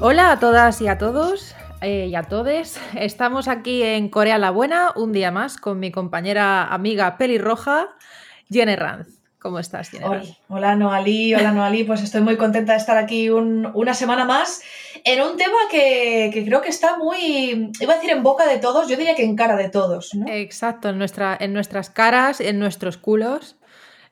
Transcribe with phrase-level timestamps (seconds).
[0.00, 2.80] Hola a todas y a todos eh, y a todes.
[2.94, 7.88] Estamos aquí en Corea la Buena un día más con mi compañera amiga pelirroja,
[8.48, 9.08] Jenny Ranz.
[9.40, 10.04] ¿Cómo estás, Jenny?
[10.04, 11.82] Hola, hola Noalí, hola Noalí.
[11.82, 14.62] Pues estoy muy contenta de estar aquí una semana más
[15.04, 18.86] en un tema que, creo que está muy, iba a decir en boca de todos,
[18.86, 20.14] yo diría que en cara de todos.
[20.14, 20.26] ¿no?
[20.28, 23.56] Exacto, en, nuestra, en nuestras caras, en nuestros culos.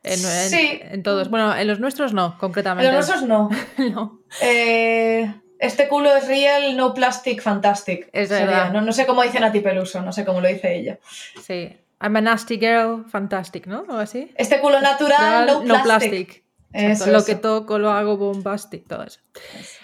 [0.03, 0.79] En, sí.
[0.81, 1.29] en, todos.
[1.29, 2.89] Bueno, en los nuestros no, concretamente.
[2.89, 3.49] En los nuestros no.
[3.77, 4.19] no.
[4.41, 8.09] Eh, este culo es real, no plastic, fantastic.
[8.13, 8.71] Es verdad.
[8.71, 10.99] No, no, sé cómo dice Nati Peluso, no sé cómo lo dice ella.
[11.41, 11.75] Sí.
[11.99, 13.81] I'm a nasty girl, fantastic, ¿no?
[13.89, 14.31] O así.
[14.35, 16.43] Este culo natural, no plastic.
[16.73, 19.19] Eso, lo que toco lo hago bombastic, todo eso.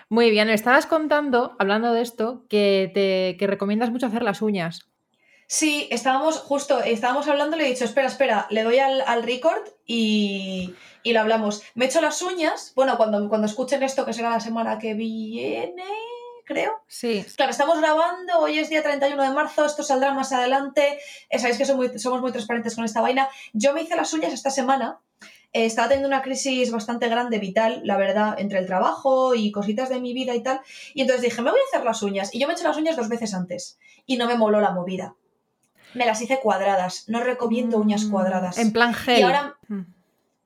[0.09, 4.88] Muy bien, estabas contando, hablando de esto, que te que recomiendas mucho hacer las uñas.
[5.53, 9.62] Sí, estábamos justo, estábamos hablando, le he dicho, espera, espera, le doy al, al record
[9.85, 11.62] y, y, lo hablamos.
[11.76, 14.96] Me he hecho las uñas, bueno, cuando, cuando escuchen esto, que será la semana que
[14.96, 15.85] viene,
[16.43, 16.81] creo.
[16.87, 17.24] Sí.
[17.35, 20.98] Claro, estamos grabando, hoy es día 31 de marzo, esto saldrá más adelante.
[21.29, 23.29] Eh, sabéis que somos muy, somos muy transparentes con esta vaina.
[23.54, 25.01] Yo me hice las uñas esta semana.
[25.51, 29.90] Eh, estaba teniendo una crisis bastante grande, vital, la verdad, entre el trabajo y cositas
[29.90, 30.62] de mi vida y tal.
[30.96, 32.34] Y entonces dije, me voy a hacer las uñas.
[32.34, 33.77] Y yo me he hecho las uñas dos veces antes.
[34.07, 35.15] Y no me moló la movida.
[35.94, 37.05] Me las hice cuadradas.
[37.08, 38.58] No recomiendo uñas mm, cuadradas.
[38.58, 39.20] En plan gel.
[39.20, 39.55] Y ahora.
[39.68, 39.82] Mm.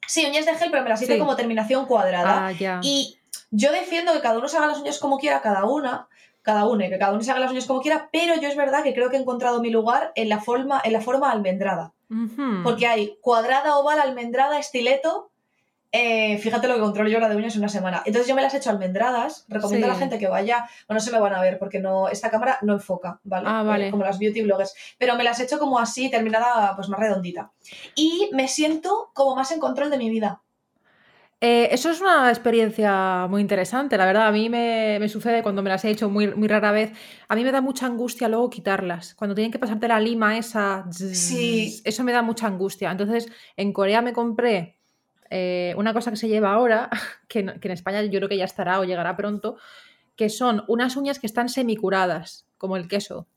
[0.08, 2.48] Sí, uñas de gel, pero me las hice como terminación cuadrada.
[2.48, 2.80] Ah, ya.
[2.82, 3.18] Y
[3.52, 6.08] yo defiendo que cada uno se haga las uñas como quiera, cada una,
[6.42, 8.84] cada uno, que cada uno se haga las uñas como quiera, pero yo es verdad
[8.84, 11.94] que creo que he encontrado mi lugar en la forma, en la forma almendrada.
[12.64, 15.30] Porque hay cuadrada, oval, almendrada, estileto.
[15.92, 18.04] Eh, fíjate lo que controlo yo la de uñas en una semana.
[18.06, 19.46] Entonces yo me las he hecho almendradas.
[19.48, 20.68] Recomiendo a la gente que vaya.
[20.88, 23.48] Bueno, no se me van a ver porque no esta cámara no enfoca, ¿vale?
[23.50, 23.88] Ah, vale.
[23.88, 24.74] Eh, como las beauty bloggers.
[24.98, 27.52] Pero me las he hecho como así, terminada, pues más redondita.
[27.96, 30.42] Y me siento como más en control de mi vida.
[31.40, 34.28] Eh, eso es una experiencia muy interesante, la verdad.
[34.28, 36.92] A mí me, sucede cuando me las he hecho muy, muy rara vez.
[37.28, 39.14] A mí me da mucha angustia luego quitarlas.
[39.14, 41.80] Cuando tienen que pasarte la lima esa, sí.
[41.86, 42.92] eso me da mucha angustia.
[42.92, 44.77] Entonces, en Corea me compré
[45.30, 46.90] eh, una cosa que se lleva ahora,
[47.28, 49.58] que, en España yo creo que ya estará o llegará pronto,
[50.16, 53.28] que son unas uñas que están semicuradas, como el queso.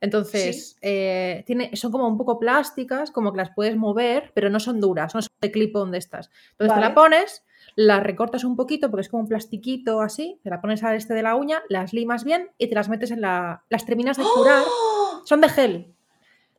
[0.00, 4.58] Entonces, eh, tiene, son como un poco plásticas, como que las puedes mover, pero no
[4.58, 6.30] son duras, no son de clip-on de estas.
[6.52, 7.44] Entonces te la pones
[7.76, 11.14] las recortas un poquito porque es como un plastiquito así, te la pones al este
[11.14, 13.64] de la uña, las limas bien y te las metes en la...
[13.68, 14.62] Las terminas de curar.
[14.66, 15.22] ¡Oh!
[15.26, 15.94] Son de gel.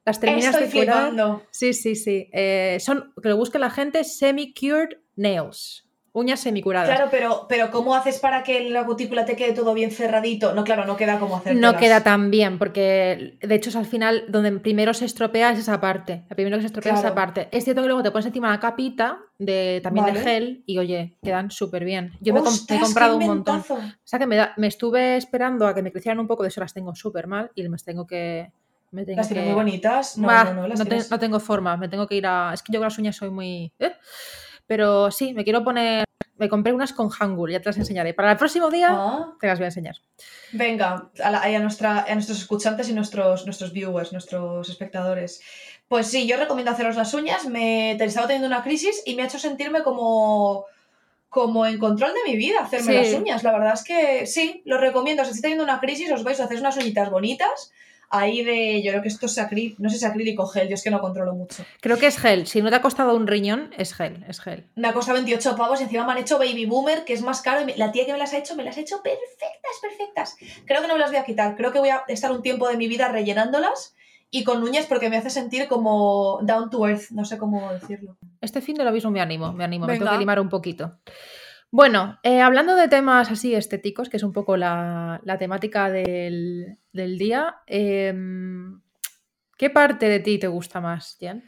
[0.05, 1.13] Las terminas de curar.
[1.51, 2.29] Sí, sí, sí.
[2.33, 5.87] Eh, son, que lo busque la gente, semi-cured nails.
[6.13, 6.89] Uñas semicuradas.
[6.89, 10.53] Claro, pero, pero ¿cómo haces para que la cutícula te quede todo bien cerradito?
[10.53, 11.55] No, claro, no queda como hacer.
[11.55, 15.59] No queda tan bien, porque de hecho es al final donde primero se estropea es
[15.59, 16.25] esa parte.
[16.29, 17.47] El primero que se estropea es esa parte.
[17.53, 21.17] Es cierto que luego te pones encima la capita de, también de gel y oye,
[21.23, 22.11] quedan súper bien.
[22.19, 23.63] Yo me, he comprado un montón.
[23.69, 26.59] O sea que me, me, estuve esperando a que me crecieran un poco, de eso
[26.59, 28.51] las tengo súper mal y me tengo que.
[28.91, 30.17] Me las tienes muy bonitas.
[30.17, 32.51] No, no, no, no, tengo forma, me tengo que ir a.
[32.53, 33.71] Es que yo con las uñas soy muy.
[33.79, 33.93] ¿eh?
[34.67, 36.05] Pero sí, me quiero poner
[36.41, 38.15] me compré unas con Hangul, ya te las enseñaré.
[38.15, 39.35] Para el próximo día ah.
[39.39, 39.95] te las voy a enseñar.
[40.53, 45.39] Venga, a, nuestra, a, nuestros escuchantes y nuestros, nuestros viewers, nuestros espectadores.
[45.87, 47.45] Pues sí, yo recomiendo haceros las uñas.
[47.45, 50.65] Me estaba teniendo una crisis y me ha hecho sentirme como,
[51.29, 53.43] como en control de mi vida hacerme las uñas.
[53.43, 55.23] La verdad es que sí, lo recomiendo.
[55.23, 57.71] Si estáis teniendo una crisis, os vais a hacer unas uñitas bonitas
[58.11, 58.81] ahí de.
[58.83, 60.83] Yo creo que esto es acrílico, no sé si es acrílico o gel, yo es
[60.83, 61.65] que no controlo mucho.
[61.79, 62.47] Creo que es gel.
[62.47, 64.67] Si no te ha costado un riñón, es gel, es gel.
[64.75, 67.41] Me ha costado 28 pavos y encima me han hecho Baby Boomer, que es más
[67.41, 67.67] caro.
[67.67, 70.35] Y la tía que me las ha hecho, me las ha hecho perfectas, perfectas.
[70.65, 71.55] Creo que no me las voy a quitar.
[71.55, 73.95] Creo que voy a estar un tiempo de mi vida rellenándolas
[74.31, 78.17] y con uñas porque me hace sentir como down to earth, no sé cómo decirlo.
[78.39, 80.97] Este fin de lo mismo me animo, me animo, me tengo que limar un poquito.
[81.71, 87.61] Bueno, eh, hablando de temas así estéticos, que es un poco la, temática del, día,
[87.65, 88.81] em,
[89.57, 91.43] ¿qué parte de ti te gusta más, Jan?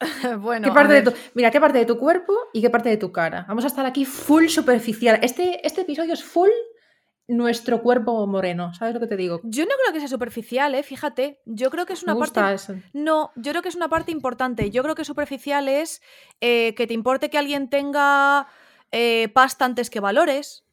[0.40, 2.96] bueno, ¿Qué parte de tu, mira, ¿qué parte de tu cuerpo y qué parte de
[2.96, 3.44] tu cara?
[3.46, 5.20] Vamos a estar aquí full superficial.
[5.22, 6.50] Este, este episodio es full
[7.28, 9.40] nuestro cuerpo moreno, ¿sabes lo que te digo?
[9.44, 10.82] Yo no creo que sea superficial, ¿eh?
[10.82, 12.54] Fíjate, yo creo que es una Me parte...
[12.54, 12.74] Eso.
[12.92, 14.70] No, yo creo que es una parte importante.
[14.70, 16.02] Yo creo que superficial es
[16.40, 18.48] eh, que te importe que alguien tenga
[18.92, 20.64] eh, pasta antes que valores.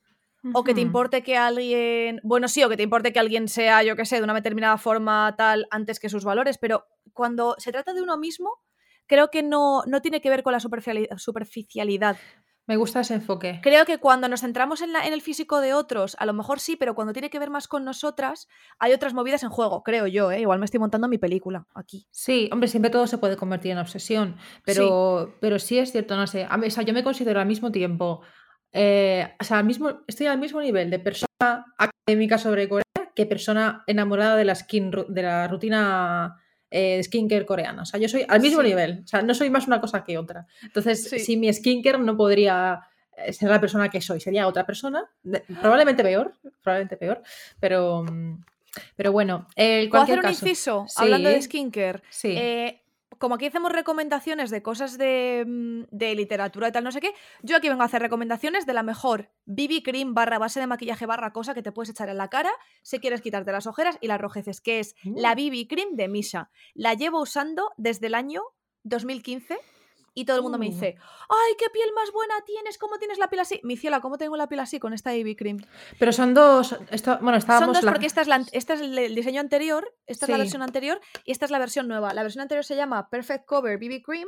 [0.54, 2.22] O que te importe que alguien.
[2.24, 4.78] Bueno, sí, o que te importe que alguien sea, yo qué sé, de una determinada
[4.78, 6.58] forma tal antes que sus valores.
[6.58, 8.50] Pero cuando se trata de uno mismo,
[9.06, 12.18] creo que no, no tiene que ver con la superficialidad.
[12.70, 13.60] Me gusta ese enfoque.
[13.62, 16.78] Creo que cuando nos centramos en, en, el físico de otros, a lo mejor sí,
[16.78, 20.32] pero cuando tiene que ver más con nosotras, hay otras movidas en juego, creo yo,
[20.32, 20.40] ¿eh?
[20.40, 22.08] Igual me estoy montando mi película aquí.
[22.12, 26.16] Sí, hombre, siempre todo se puede convertir en obsesión, pero sí, pero sí es cierto,
[26.16, 26.48] no sé.
[26.50, 28.22] A mí, o sea, yo me considero al mismo tiempo
[28.72, 32.84] eh, o sea, al mismo, estoy al mismo nivel de persona académica sobre Corea
[33.16, 36.40] que persona enamorada de la, skin, de la rutina
[36.72, 37.82] eh, skincare coreana.
[37.82, 38.68] O sea, yo soy al mismo Sí.
[38.68, 39.02] nivel.
[39.04, 40.46] O sea, no soy más una cosa que otra.
[40.62, 41.20] Entonces, Sí.
[41.20, 42.82] sin mi skincare no podría
[43.18, 44.20] eh, ser la persona que soy.
[44.22, 45.04] Sería otra persona.
[45.62, 46.34] probablemente peor.
[46.64, 47.22] Probablemente peor.
[47.60, 48.42] Pero, mm,
[48.96, 50.46] pero bueno, en ¿Puedo hacer cualquier un caso.
[50.46, 52.02] inciso hablando de skincare?
[52.10, 52.34] Sí.
[52.38, 52.82] Eh,
[53.20, 57.14] como aquí hacemos recomendaciones de cosas de, mm, de literatura y tal, no sé qué,
[57.44, 61.06] yo aquí vengo a hacer recomendaciones de la mejor BB cream barra base de maquillaje
[61.06, 62.52] barra cosa que te puedes echar en la cara
[62.82, 65.18] si quieres quitarte las ojeras y las rojeces, que es Mm.
[65.18, 66.50] la BB cream de Misha.
[66.74, 68.42] La llevo usando desde el año
[68.84, 69.58] 2015
[70.14, 70.72] y todo el mundo me Uh.
[70.72, 70.96] dice,
[71.30, 72.78] ¡ay, qué piel más buena tienes!
[72.78, 73.60] ¿Cómo tienes la piel así?
[73.64, 75.58] Mi ciela, ¿cómo tengo la piel así con esta BB cream?
[76.00, 76.76] Pero son dos.
[76.92, 77.68] esto- bueno, estábamos.
[77.68, 80.38] Son dos la- porque esta es, la, esta es el, diseño anterior, esta es la
[80.38, 82.14] versión anterior y esta es la versión nueva.
[82.14, 84.28] La versión anterior se llama Perfect Cover BB Cream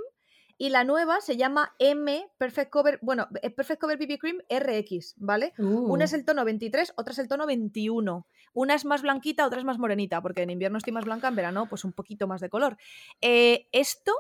[0.57, 5.16] y la nueva se llama M Perfect Cover, bueno, eh, Perfect Cover BB Cream RX,
[5.18, 5.54] ¿vale?
[5.57, 5.92] Uh.
[5.92, 8.27] Una es el tono 23, otra es el tono 21.
[8.54, 11.36] Una es más blanquita, otra es más morenita, porque en invierno estoy más blanca, en
[11.36, 12.77] verano pues un poquito más de color.
[13.22, 14.13] Eh, esto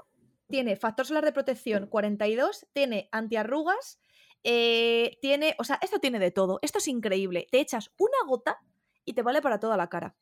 [0.51, 3.99] tiene factor solar de protección 42, tiene antiarrugas,
[4.43, 6.59] eh, tiene, o sea, esto tiene de todo.
[6.61, 7.47] Esto es increíble.
[7.51, 8.59] Te echas una gota
[9.05, 10.15] y te vale para toda la cara.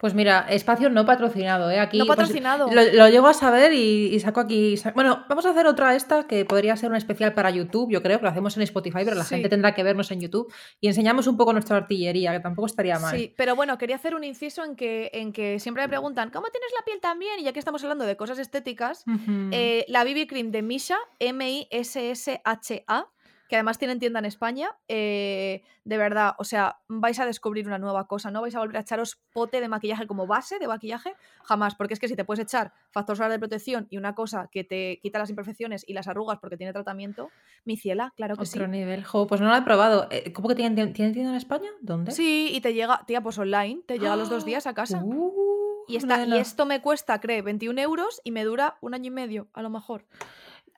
[0.00, 1.80] Pues mira, espacio no patrocinado, ¿eh?
[1.80, 2.70] Aquí no pues, patrocinado.
[2.72, 4.76] lo, lo llego a saber y, y saco aquí.
[4.94, 8.18] Bueno, vamos a hacer otra esta que podría ser un especial para YouTube, yo creo
[8.18, 9.30] que lo hacemos en Spotify, pero la Sí.
[9.34, 12.96] gente tendrá que vernos en YouTube y enseñamos un poco nuestra artillería, que tampoco estaría
[13.00, 13.16] mal.
[13.18, 16.46] Sí, pero bueno, quería hacer un inciso en que, en que siempre me preguntan, ¿cómo
[16.46, 17.40] tienes la piel tan bien?
[17.40, 19.02] Y ya que estamos hablando de cosas estéticas,
[19.50, 23.06] eh, la BB Cream de Misha, M-I-S-S-H-A,
[23.48, 27.78] que además tienen tienda en España, eh, de verdad, o sea, vais a descubrir una
[27.78, 31.14] nueva cosa, no vais a volver a echaros pote de maquillaje como base de maquillaje,
[31.42, 34.48] jamás, porque es que si te puedes echar factor solar de protección y una cosa
[34.52, 37.30] que te quita las imperfecciones y las arrugas porque tiene tratamiento,
[37.64, 38.70] mi ciela, claro que Otro sí.
[38.70, 39.04] nivel.
[39.04, 40.08] Jo, pues no lo he probado.
[40.10, 41.70] Eh, ¿Cómo que tienen, tienen tienda en España?
[41.80, 42.12] ¿Dónde?
[42.12, 45.02] Sí, y te llega, tía, pues online, te llega los dos días a casa.
[45.02, 45.32] Uh,
[45.88, 49.10] Y, esta, y esto me cuesta, cree, 21 euros y me dura un año y
[49.10, 50.04] medio, a lo mejor.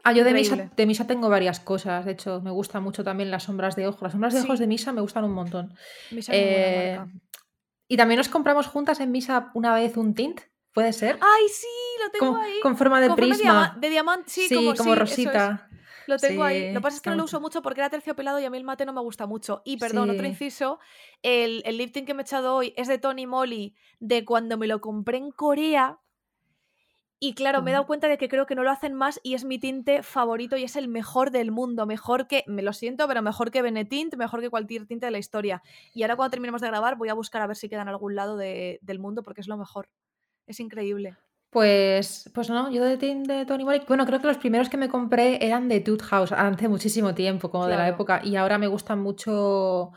[0.04, 0.74] Ah, yo de misa, increíble.
[0.76, 2.04] de misa tengo varias cosas.
[2.04, 4.02] De hecho, me gustan mucho también las sombras de ojos.
[4.02, 4.46] Las sombras de Sí.
[4.46, 5.74] ojos de misa me gustan un montón.
[6.10, 7.12] Misa Eh, marca.
[7.88, 10.40] y también nos compramos juntas en misa una vez un tint,
[10.72, 11.18] ¿puede ser?
[11.20, 11.66] ¡Ay, sí!
[12.04, 12.60] Lo tengo con, ahí.
[12.62, 13.76] con forma de Con prisma.
[13.78, 14.98] de diamante, sí, como, sí, eso es.
[14.98, 15.66] rosita.
[16.06, 16.72] Lo tengo ahí.
[16.72, 18.56] Lo que pasa es que no lo uso mucho porque era terciopelado y a mí
[18.56, 19.62] el mate no me gusta mucho.
[19.64, 20.80] Y perdón, otro inciso.
[21.22, 24.66] El, el lifting que me he echado hoy es de Tony Moly de cuando me
[24.66, 25.98] lo compré en Corea.
[27.22, 29.34] Y claro, me he dado cuenta de que creo que no lo hacen más y
[29.34, 31.84] es mi tinte favorito y es el mejor del mundo.
[31.84, 35.18] Mejor que, me lo siento, pero mejor que Benetint, mejor que cualquier tinte de la
[35.18, 35.62] historia.
[35.92, 38.14] Y ahora cuando terminemos de grabar voy a buscar a ver si queda en algún
[38.14, 39.90] lado de- del mundo porque es lo mejor.
[40.46, 41.14] Es increíble.
[41.50, 44.76] Pues, pues no, yo de tint de Tony Moly, bueno, creo que los primeros que
[44.78, 48.56] me compré eran de Tooth House hace muchísimo tiempo, como de la época, y ahora
[48.56, 49.90] me gustan mucho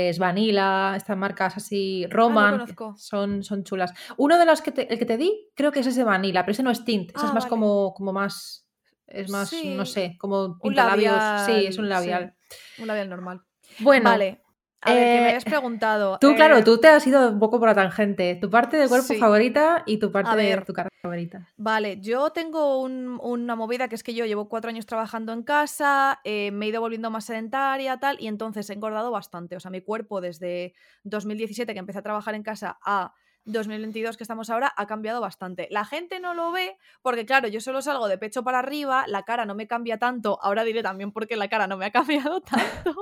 [0.00, 2.64] pues Vanilla, estas marcas así, Ah, Roman,
[2.96, 3.92] son, son chulas.
[4.16, 6.52] Uno de los que te, el que te di, creo que es ese Vanilla, pero
[6.52, 7.50] ese no es tint, ese Ah, es más vale.
[7.50, 8.66] como, como más,
[9.06, 11.66] es más, no sé, como Un pintalabios, sí, labial.
[11.66, 12.34] es un labial.
[12.78, 13.42] Un labial normal.
[13.80, 14.40] Bueno, Vale.
[14.82, 16.18] A ver, que me eh, habías preguntado.
[16.20, 18.88] tú, claro, eh, tú te has ido un poco por la tangente, tu parte del
[18.88, 19.18] cuerpo Sí.
[19.18, 21.46] favorita y tu parte de tu cara favorita.
[21.56, 25.42] Vale, yo tengo un- una movida que es que yo llevo cuatro años trabajando en
[25.42, 29.56] casa, eh, me he ido volviendo más sedentaria, tal, y entonces he engordado bastante.
[29.56, 30.74] O sea, mi cuerpo desde
[31.04, 33.12] 2017, que empecé a trabajar en casa, a
[33.44, 35.66] 2022, que estamos ahora, ha cambiado bastante.
[35.70, 39.22] La gente no lo ve porque, claro, yo solo salgo de pecho para arriba, la
[39.24, 41.90] cara no me cambia tanto, ahora diré también porque la cara no me ha
[42.30, 42.94] cambiado tanto.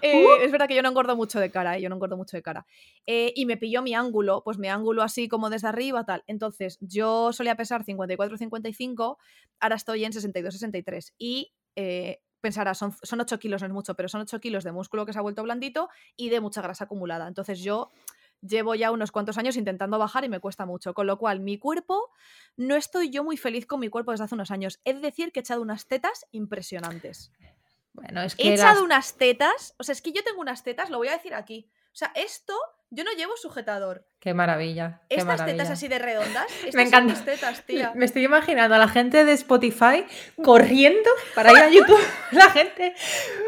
[0.00, 2.36] Eh, Es verdad que yo no engordo mucho de cara, eh, yo no engordo mucho
[2.36, 2.66] de cara.
[3.06, 6.24] Eh, y me pilló mi ángulo, pues mi ángulo así como desde arriba, tal.
[6.26, 9.16] Entonces, yo solía pesar 54-55,
[9.60, 11.12] ahora estoy en 62-63.
[11.18, 14.72] Y eh, pensarás, son, son 8 kilos, no es mucho, pero son 8 kilos de
[14.72, 17.28] músculo que se ha vuelto blandito y de mucha grasa acumulada.
[17.28, 17.92] Entonces, yo
[18.40, 20.94] llevo ya unos cuantos años intentando bajar y me cuesta mucho.
[20.94, 22.10] Con lo cual, mi cuerpo,
[22.56, 24.80] no estoy yo muy feliz con mi cuerpo desde hace unos años.
[24.84, 27.30] Es decir, que he echado unas tetas impresionantes.
[27.94, 30.62] Bueno, es He que echado las- unas tetas, o sea, es que yo tengo unas
[30.64, 31.70] tetas, lo voy a decir aquí.
[31.92, 32.54] O sea, esto,
[32.88, 34.06] yo no llevo sujetador.
[34.18, 35.02] Qué maravilla.
[35.10, 35.58] Qué Estas maravilla.
[35.58, 37.12] tetas así de redondas, estas Me son encanta.
[37.14, 37.92] mis tetas, tía.
[37.94, 40.06] Me estoy imaginando a la gente de Spotify
[40.42, 42.00] corriendo para ir a YouTube.
[42.32, 42.94] La gente,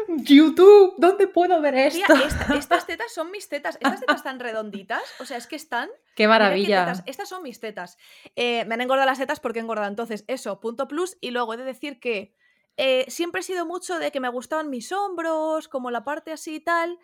[0.09, 2.13] YouTube, ¿dónde puedo ver Tía, esto?
[2.13, 3.75] esta- estas tetas son mis tetas.
[3.81, 6.85] Estas tetas están redonditas, o sea, es que están Qué maravilla.
[6.85, 7.97] tetas, Estas son mis tetas.
[8.35, 9.87] Eh, me han engordado las tetas porque he engordado.
[9.89, 11.17] Entonces, eso, punto plus.
[11.19, 12.35] Y luego he de decir que
[12.77, 16.55] eh, siempre he sido mucho de que me gustaban mis hombros, como la parte así
[16.55, 16.97] y tal.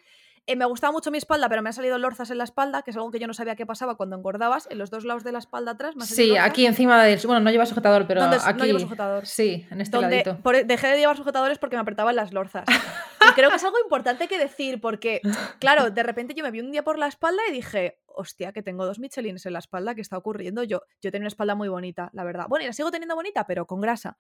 [0.48, 2.90] Eh, me gustaba mucho mi espalda, pero me han salido lorzas en la espalda, que
[2.90, 4.68] es algo que yo no sabía qué pasaba cuando engordabas.
[4.72, 6.46] En los dos lados de la espalda atrás me Sí, lorzas.
[6.48, 7.20] aquí encima del.
[7.28, 8.58] Bueno, no lleva sujetador, pero ¿Dónde- aquí.
[8.60, 9.28] no llevo sujetador?
[9.28, 10.38] Sí, en este donde ladito.
[10.42, 12.66] por- dejé de llevar sujetadores porque me apretaban las lorzas.
[12.68, 15.22] Y creo que es algo importante que decir, porque,
[15.60, 18.62] claro, de repente yo me vi un día por la espalda y dije, hostia, que
[18.64, 20.64] tengo dos Michelines en la espalda, ¿qué está ocurriendo?
[20.64, 22.46] Yo, yo tenía una espalda muy bonita, la verdad.
[22.50, 24.18] Bueno, y la sigo teniendo bonita, pero con grasa.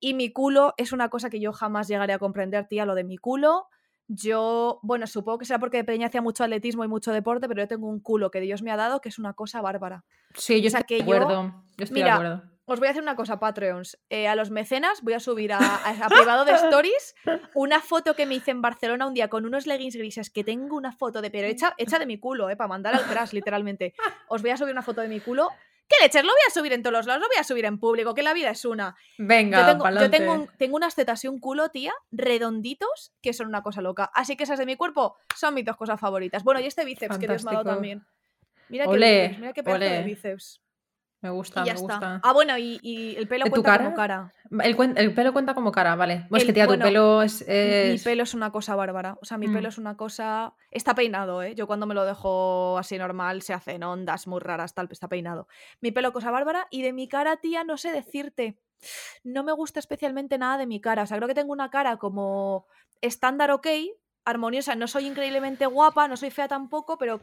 [0.00, 3.04] Y mi culo es una cosa que yo jamás llegaré a comprender, tía, lo de
[3.04, 3.66] mi culo.
[4.10, 7.62] Yo, bueno, supongo que será porque de pequeña hacía mucho atletismo y mucho deporte, pero
[7.62, 10.04] yo tengo un culo que Dios me ha dado que es una cosa bárbara.
[10.34, 11.64] Sí, yo o sea, estoy de que yo- acuerdo.
[11.76, 12.57] Yo, estoy Mira, de acuerdo.
[12.70, 13.98] Os voy a hacer una cosa, Patreons.
[14.10, 17.14] Eh, a los mecenas voy a subir a, a- a privado de stories
[17.54, 20.76] una foto que me hice en Barcelona un día con unos leggings grises que tengo
[20.76, 23.94] una foto de, pero hecha, hecha de mi culo, eh, para mandar al crash, literalmente.
[24.28, 25.48] Os voy a subir una foto de mi culo.
[25.88, 26.22] ¿Qué leches?
[26.22, 28.22] Lo voy a subir en todos los lados, lo voy a subir en público, que
[28.22, 28.94] la vida es una.
[29.16, 33.32] Venga, Yo tengo, yo tengo, un- tengo unas tetas y un culo, tía, redonditos, que
[33.32, 34.10] son una cosa loca.
[34.14, 36.44] Así que esas de mi cuerpo son mis dos cosas favoritas.
[36.44, 37.74] Bueno, y este bíceps que Dios me ha dado Fantástico.
[37.74, 38.06] también.
[38.68, 40.60] Mira qué Olé, bíceps, mira qué pedazo de bíceps.
[41.20, 41.94] Me Y gusta, ya me está.
[41.94, 42.20] gusta.
[42.22, 44.32] Ah, bueno, y, y el pelo ¿En tu cuenta como cara?
[44.62, 46.26] El, el pelo cuenta como cara, vale.
[46.30, 47.44] Pues El- que tía, bueno, tu pelo es.
[47.48, 49.18] Mi pelo es una cosa bárbara.
[49.20, 49.52] O sea, mi Mm.
[49.52, 50.54] pelo es una cosa.
[50.70, 51.56] Está peinado, ¿eh?
[51.56, 55.48] Yo cuando me lo dejo así normal se hacen ondas muy raras, tal, está peinado.
[55.80, 56.68] Mi pelo, cosa bárbara.
[56.70, 58.60] Y de mi cara, tía, no sé decirte.
[59.24, 61.02] No me gusta especialmente nada de mi cara.
[61.02, 62.66] O sea, creo que tengo una cara como
[63.00, 63.66] estándar ok,
[64.24, 64.76] armoniosa.
[64.76, 67.20] No soy increíblemente guapa, no soy fea tampoco, pero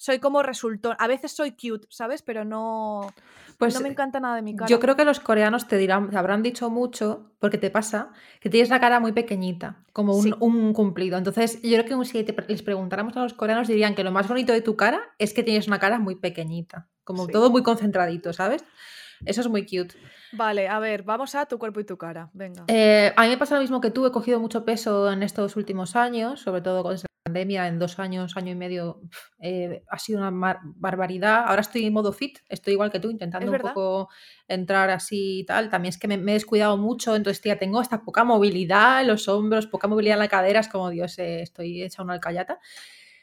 [0.00, 0.94] soy como resultón.
[1.00, 2.22] A veces soy cute, ¿sabes?
[2.22, 3.12] Pero no.
[3.58, 4.68] Pues no me encanta nada de mi cara.
[4.68, 8.48] yo creo que los coreanos te dirán, te habrán dicho mucho, porque te pasa, que
[8.48, 10.32] tienes la cara muy pequeñita, como un, Sí.
[10.38, 11.18] un cumplido.
[11.18, 14.28] Entonces, yo creo que si te- les preguntáramos a los coreanos, dirían que lo más
[14.28, 17.32] bonito de tu cara es que tienes una cara muy pequeñita, como Sí.
[17.32, 18.64] todo muy concentradito, ¿sabes?
[19.24, 19.94] Eso es muy cute.
[20.32, 22.30] Vale, a ver, vamos a tu cuerpo y tu cara.
[22.32, 22.64] Venga.
[22.68, 25.56] Eh, a mí me pasa lo mismo que tú, he cogido mucho peso en estos
[25.56, 29.00] últimos años, sobre todo con esta pandemia, en dos años, año y medio,
[29.38, 31.44] eh, ha sido una barbaridad.
[31.46, 34.08] Ahora estoy en modo fit, estoy igual que tú, intentando un poco
[34.46, 35.68] entrar así y tal.
[35.68, 39.08] También es que me, me he descuidado mucho, entonces, tía, tengo hasta poca movilidad en
[39.08, 42.58] los hombros, poca movilidad en la cadera, es como, Dios, eh, estoy hecha una alcayata.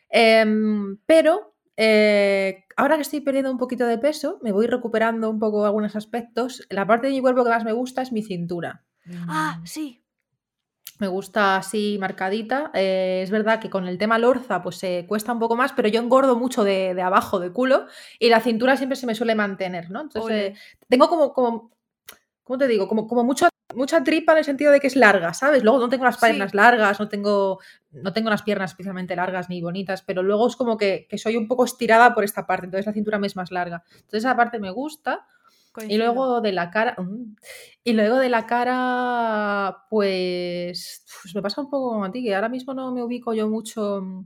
[0.09, 5.39] Em, pero eh, ahora que estoy perdiendo un poquito de peso, me voy recuperando un
[5.39, 6.65] poco algunos aspectos.
[6.69, 8.83] La parte de mi cuerpo que más me gusta es mi cintura.
[9.27, 10.01] Ah, Mm, sí.
[10.97, 12.71] Me gusta así marcadita.
[12.73, 15.89] Eh, es verdad que con el tema lorza pues se cuesta un poco más, pero
[15.89, 19.35] yo engordo mucho de, de abajo de culo y la cintura siempre se me suele
[19.35, 19.99] mantener, ¿no?
[20.01, 20.55] Entonces eh,
[20.87, 21.74] tengo como, como,
[22.45, 22.87] ¿cómo te digo?
[22.87, 25.63] Como, como mucho, mucha tripa en el sentido de que es larga, ¿sabes?
[25.63, 26.25] Luego no tengo las Sí.
[26.27, 27.59] piernas largas, no tengo,
[27.91, 31.35] no tengo unas piernas especialmente largas ni bonitas, pero luego es como que, que soy
[31.35, 33.83] un poco estirada por esta parte, entonces la cintura me es más larga.
[33.91, 35.27] Entonces esa parte me gusta.
[35.89, 36.95] Y luego de la cara.
[36.97, 37.35] mm,
[37.83, 42.33] Y luego de la cara, pues, pues me pasa un poco como a ti, que
[42.33, 43.99] ahora mismo no me ubico yo mucho.
[44.01, 44.25] mm.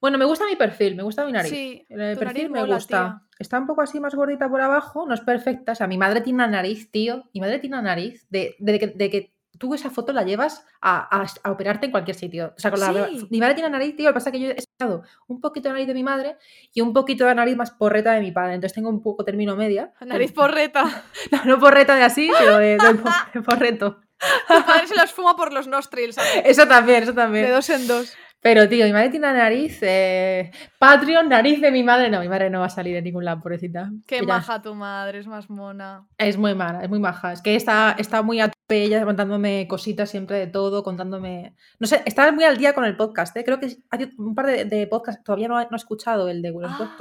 [0.00, 1.52] Bueno, me gusta mi perfil, me gusta mi nariz.
[1.52, 2.98] Sí, El perfil nariz me mola, gusta.
[2.98, 3.22] tía.
[3.42, 5.72] Está un poco así más gordita por abajo, no es perfecta.
[5.72, 7.24] O sea, mi madre tiene una nariz, tío.
[7.34, 10.64] Mi madre tiene una nariz de, de que, de que tú esa foto la llevas
[10.80, 12.54] a, a- a operarte en cualquier sitio.
[12.56, 13.26] O sea, con la, Sí.
[13.30, 14.06] mi madre tiene una nariz, tío.
[14.06, 16.36] Lo que pasa es que yo he sacado un poquito de nariz de mi madre
[16.72, 18.54] y un poquito de nariz más porreta de mi padre.
[18.54, 19.92] Entonces tengo un poco término media.
[20.00, 21.04] Nariz porreta.
[21.30, 24.00] No, no porreta de así, pero de, de po- de porreto.
[24.48, 26.14] Tu padre se los fuma por los nostrils.
[26.14, 26.42] ¿sabes?
[26.44, 27.50] Eso también, eso De también.
[27.50, 28.16] dos en dos.
[28.42, 29.78] Pero, tío, mi madre tiene una nariz.
[29.82, 32.10] eh, Patreon, nariz de mi madre.
[32.10, 33.90] No, mi madre no va a salir en ningún lado, pobrecita.
[34.06, 36.06] Qué maja tu madre, es más mona.
[36.18, 37.32] Es muy mala, es muy maja.
[37.32, 41.54] Es que está, está muy a tope ella contándome cositas siempre de todo, contándome.
[41.78, 43.36] No sé, está muy al día con el podcast.
[43.36, 43.44] ¿eh?
[43.44, 46.42] Creo que hay un par de, de podcasts, todavía no, he- no he escuchado el
[46.42, 46.96] de los Ah.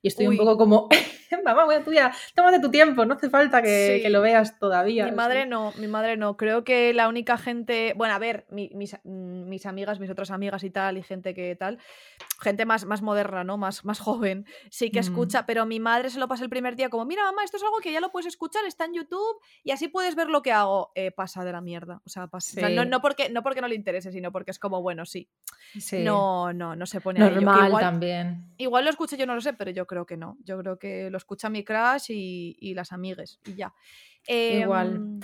[0.00, 0.38] Y estoy Uy.
[0.38, 0.88] un poco como,
[1.44, 4.02] mamá, voy a tuya, tómate tu tiempo, no hace falta que, Sí.
[4.02, 5.04] que lo veas todavía.
[5.04, 6.36] Mi madre no, mi madre no.
[6.36, 7.92] Creo que la única gente.
[7.96, 11.54] Bueno, a ver, mi- mis, mis amigas, mis otras amigas y tal, y gente que
[11.56, 11.78] tal.
[12.40, 13.56] Gente más, más moderna, ¿no?
[13.56, 14.46] Más, más joven.
[14.70, 15.02] Sí que Mm.
[15.04, 17.62] escucha, pero mi madre se lo pasa el primer día como: Mira, mamá, esto es
[17.62, 20.52] algo que ya lo puedes escuchar, está en YouTube y así puedes ver lo que
[20.52, 20.90] hago.
[20.94, 22.00] Eh, pasa de la mierda.
[22.04, 22.52] O sea, pasa.
[22.56, 25.06] o sea, no, no porque, no porque no le interese, sino porque es como, bueno,
[25.06, 25.28] sí.
[25.78, 26.02] Sí.
[26.02, 28.44] No, no, no se pone a ello, Normal igual- también.
[28.58, 30.36] Igual lo escucho, yo no lo sé, pero yo creo que no.
[30.44, 33.72] Yo creo que lo escucha mi crush y, y las amigues y ya.
[34.26, 34.96] Igual.
[34.96, 35.20] Em,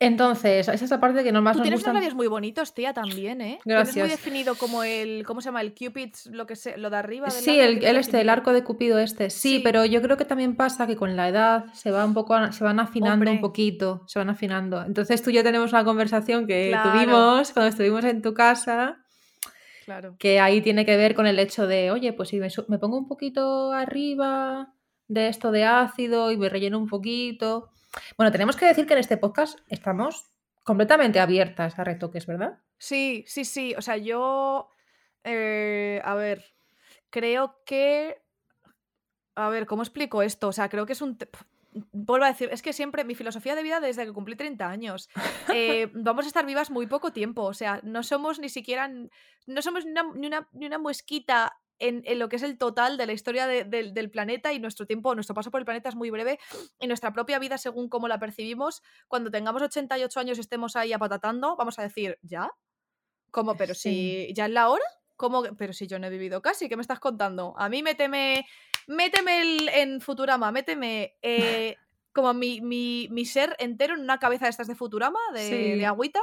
[0.00, 1.90] Entonces, esa es la parte que no más Tú nos tienes gusta.
[1.90, 3.58] unos labios muy bonitos, tía, también, ¿eh?
[3.64, 4.08] Tienes muy Gracias.
[4.10, 5.60] definido como el, ¿cómo se llama?
[5.60, 8.52] El Cupid's, lo que sé, lo de arriba del Sí, el, el este, el arco
[8.52, 9.28] de Cupido este.
[9.28, 9.60] Sí, Sí.
[9.64, 12.62] pero yo creo que también pasa que con la edad se va un poco, se
[12.62, 14.84] van afinando un poquito, se van afinando.
[14.84, 16.92] Entonces tú y yo tenemos una conversación que Claro.
[16.92, 18.98] tuvimos cuando estuvimos en tu casa,
[19.84, 20.14] Claro.
[20.20, 22.98] que ahí tiene que ver con el hecho de, oye, pues si me, me pongo
[22.98, 24.72] un poquito arriba
[25.08, 27.70] de esto de ácido y me relleno un poquito.
[28.16, 30.26] Bueno, tenemos que decir que en este podcast estamos
[30.64, 32.58] completamente abiertas a retoques, ¿verdad?
[32.76, 33.74] Sí, sí, sí.
[33.76, 34.70] O sea, yo
[35.24, 36.44] Eh, a ver,
[37.10, 38.22] creo que...
[39.34, 40.48] A ver, ¿cómo explico esto?
[40.48, 41.18] O sea, creo que es un...
[41.92, 45.08] Vuelvo a decir, es que siempre mi filosofía de vida desde que cumplí 30 años,
[45.54, 49.62] eh, vamos a estar vivas muy poco tiempo, o sea, no somos ni siquiera, no
[49.62, 52.96] somos ni una, ni una, ni una muesquita en, en lo que es el total
[52.96, 55.88] de la historia de- del- del planeta y nuestro tiempo, nuestro paso por el planeta
[55.88, 56.38] es muy breve
[56.80, 60.92] y nuestra propia vida según cómo la percibimos, cuando tengamos 88 años y estemos ahí
[60.92, 62.50] apatatando, vamos a decir, ¿ya?
[63.30, 63.56] ¿Cómo?
[63.56, 64.26] Pero Sí.
[64.28, 64.84] si ya es la hora,
[65.16, 65.42] ¿cómo?
[65.56, 67.54] Pero si yo no he vivido casi, ¿qué me estás contando?
[67.58, 68.46] A mí méteme,
[68.86, 71.76] méteme el- en Futurama, méteme eh,
[72.12, 76.20] como mi, mi- mi ser entero en una cabeza de estas de Futurama, de, agüita,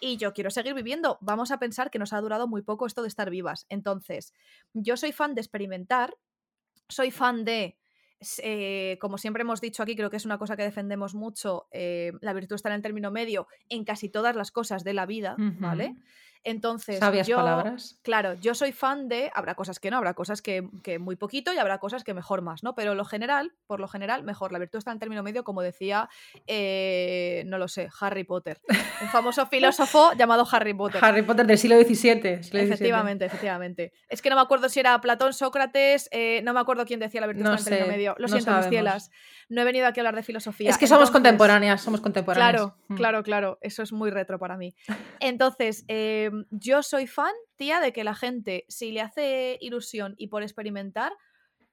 [0.00, 1.18] y yo quiero seguir viviendo.
[1.20, 3.66] Vamos a pensar que nos ha durado muy poco esto de estar vivas.
[3.68, 4.32] Entonces,
[4.72, 6.16] yo soy fan de experimentar,
[6.88, 7.78] soy fan de...
[8.42, 12.12] eh, como siempre hemos dicho aquí, creo que es una cosa que defendemos mucho, eh,
[12.20, 15.36] la virtud está en el término medio en casi todas las cosas de la vida,
[15.58, 15.94] ¿vale?
[16.44, 17.98] Entonces, Sabias yo, palabras.
[18.02, 19.30] Claro, yo soy fan de.
[19.34, 22.42] Habrá cosas que no, habrá cosas que, que muy poquito y habrá cosas que mejor
[22.42, 22.74] más, ¿no?
[22.74, 24.52] Pero lo general, por lo general, mejor.
[24.52, 26.08] La virtud está en término medio, como decía,
[26.46, 28.60] eh, no lo sé, Harry Potter.
[29.02, 31.02] Un famoso filósofo llamado Harry Potter.
[31.04, 31.94] Harry Potter del siglo XVII.
[31.94, 32.60] siglo XVII.
[32.60, 33.92] Efectivamente, efectivamente.
[34.08, 37.20] Es que no me acuerdo si era Platón, Sócrates, eh, no me acuerdo quién decía
[37.20, 38.14] la virtud No está en término medio.
[38.18, 39.10] Lo no siento, mis cielas.
[39.48, 40.70] No he venido aquí a hablar de filosofía.
[40.70, 42.50] Es que somos Entonces- contemporáneas, somos contemporáneas.
[42.52, 42.94] Claro, Mm.
[42.96, 43.58] claro, claro.
[43.62, 44.74] Eso es muy retro para mí.
[45.20, 50.28] Entonces, eh, yo soy fan, tía, de que la gente, si le hace ilusión y
[50.28, 51.12] por experimentar,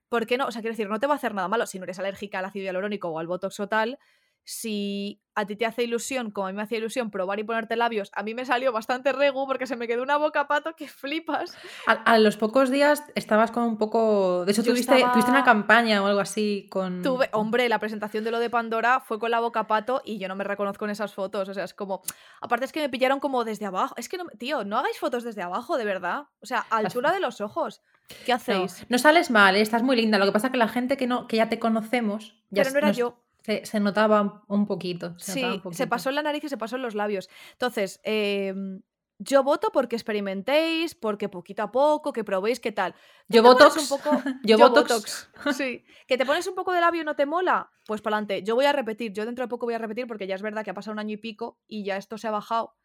[0.09, 0.47] ¿por qué no?
[0.47, 2.39] O sea, quiero decir, no te va a hacer nada malo si no eres alérgica
[2.39, 3.97] al ácido hialurónico o al botox o tal.
[4.43, 7.75] Si a ti te hace ilusión, como a mí me hacía ilusión, probar y ponerte
[7.77, 10.87] labios, a mí me salió bastante regu porque se me quedó una boca pato que
[10.89, 11.55] flipas.
[11.87, 14.43] A, a los pocos días estabas como un poco.
[14.45, 17.01] De hecho, tuviste, estaba- tuviste una campaña o algo así con.
[17.01, 20.27] Tuve, hombre, la presentación de lo de Pandora fue con la boca pato y yo
[20.27, 21.47] no me reconozco en esas fotos.
[21.47, 22.01] O sea, es como.
[22.41, 23.93] Aparte es que me pillaron como desde abajo.
[23.97, 26.23] Es que no, tío, no hagáis fotos desde abajo, de verdad.
[26.41, 27.81] O sea, a altura de los ojos.
[28.25, 28.85] ¿Qué No, hacéis?
[28.89, 29.61] no sales mal, ¿eh?
[29.61, 30.17] estás muy linda.
[30.17, 32.35] Lo que pasa es que la gente que, no, que ya te conocemos.
[32.49, 33.17] Ya Pero no era nos- yo.
[33.41, 35.15] Se, se notaba un poquito.
[35.17, 37.29] Se Sí, se pasó en la nariz y se pasó en los labios.
[37.53, 38.81] Entonces, em,
[39.17, 42.95] yo voto porque experimentéis, porque poquito a poco, que probéis qué tal.
[43.29, 43.77] Yo botox.
[43.77, 45.29] Un poco, Yo botox.
[45.55, 45.83] Sí.
[46.07, 47.69] ¿Que te pones un poco de labio y no te mola?
[47.85, 48.43] Pues para adelante.
[48.43, 50.63] Yo voy a repetir, yo dentro de poco voy a repetir porque ya es verdad
[50.63, 52.75] que ha pasado un año y pico y ya esto se ha bajado.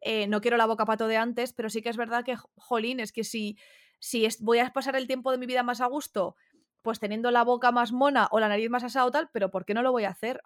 [0.00, 3.00] Eh, no quiero la boca pato de antes, pero sí que es verdad que, jolín,
[3.00, 3.56] es que si,
[4.00, 6.36] si es- voy a pasar el tiempo de mi vida más a gusto,
[6.84, 9.64] pues teniendo la boca más mona o la nariz más asada o tal, pero ¿por
[9.64, 10.42] qué no lo voy a hacer?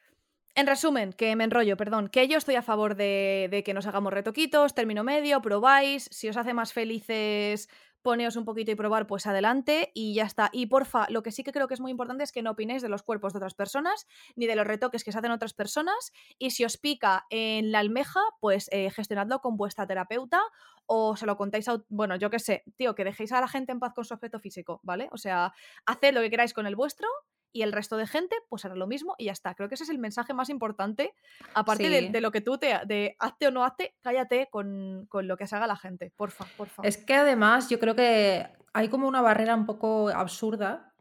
[0.55, 3.87] En resumen, que me enrollo, perdón, que yo estoy a favor de, de que nos
[3.87, 7.69] hagamos retoquitos, término medio, probáis, si os hace más felices
[8.03, 10.51] poneos un poquito y probar, pues adelante y ya está.
[10.53, 12.83] Y porfa, lo que sí que creo que es muy importante es que no opinéis
[12.83, 16.13] de los cuerpos de otras personas ni de los retoques que se hacen otras personas
[16.39, 20.41] y si os pica en la almeja, pues eh, gestionadlo con vuestra terapeuta
[20.89, 21.83] o se lo contáis a...
[21.89, 24.41] Bueno, yo qué sé, tío, que dejéis a la gente en paz con su aspecto
[24.41, 25.09] físico, ¿vale?
[25.13, 25.53] O sea,
[25.87, 27.07] haced lo que queráis con el vuestro
[27.53, 29.55] y el resto de gente pues hará lo mismo y ya está.
[29.55, 31.15] Creo que ese es el mensaje más importante,
[31.55, 32.81] aparte de, lo que tú te...
[32.87, 36.47] de hazte o no hazte, cállate con, con lo que se haga la gente, porfa,
[36.57, 36.83] porfa.
[36.83, 40.95] Es que además yo creo que hay como una barrera un poco absurda,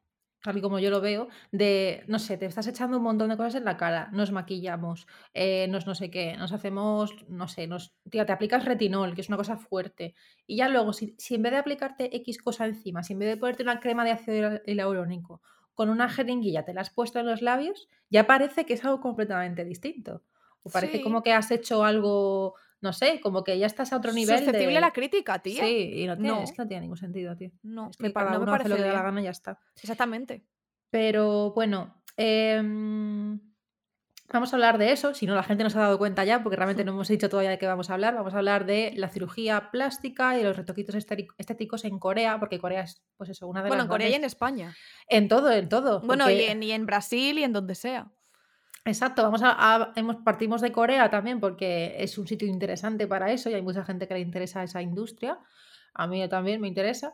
[0.44, 3.38] tal y como yo lo veo, de, no sé, te estás echando un montón de
[3.38, 7.68] cosas en la cara, nos maquillamos, eh, nos no sé qué, nos hacemos, no sé,
[7.68, 11.36] nos, tía, te aplicas retinol, que es una cosa fuerte, y ya luego, si, si
[11.36, 14.12] en vez de aplicarte X cosa encima, si en vez de ponerte una crema de
[14.12, 15.42] ácido hia- hialurónico,
[15.74, 19.00] con una jeringuilla te la has puesto en los labios, ya parece que es algo
[19.02, 20.24] completamente distinto.
[20.64, 21.04] O parece Sí.
[21.04, 24.72] como que has hecho algo, no sé, como que ya estás a otro nivel Susceptible
[24.72, 24.78] de...
[24.78, 25.64] a la crítica, tía.
[25.64, 26.42] Sí, y no tiene, No.
[26.44, 27.52] es que no tiene ningún sentido, tío.
[27.64, 29.24] No, Es que cada no me uno hace lo parece que da la gana y
[29.26, 29.60] ya está.
[29.76, 30.46] Exactamente.
[30.92, 33.40] Pero bueno, em,
[34.32, 35.14] vamos a hablar de eso.
[35.14, 37.30] Si no, la gente no se ha dado cuenta ya, porque realmente no hemos dicho
[37.30, 38.14] todavía de qué vamos a hablar.
[38.16, 42.84] Vamos a hablar de la cirugía plástica y los retoquitos estéticos en Corea, porque Corea
[42.84, 44.76] es, pues eso, una de Bueno, las en Corea y en España.
[45.10, 46.02] en todo, en todo.
[46.02, 48.12] Bueno, y porque- en, y en Brasil y en donde sea.
[48.88, 53.50] Exacto, vamos a, hemos, partimos de Corea también porque es un sitio interesante para eso
[53.50, 55.40] y hay mucha gente que le interesa esa industria.
[55.94, 57.14] A mí también me interesa.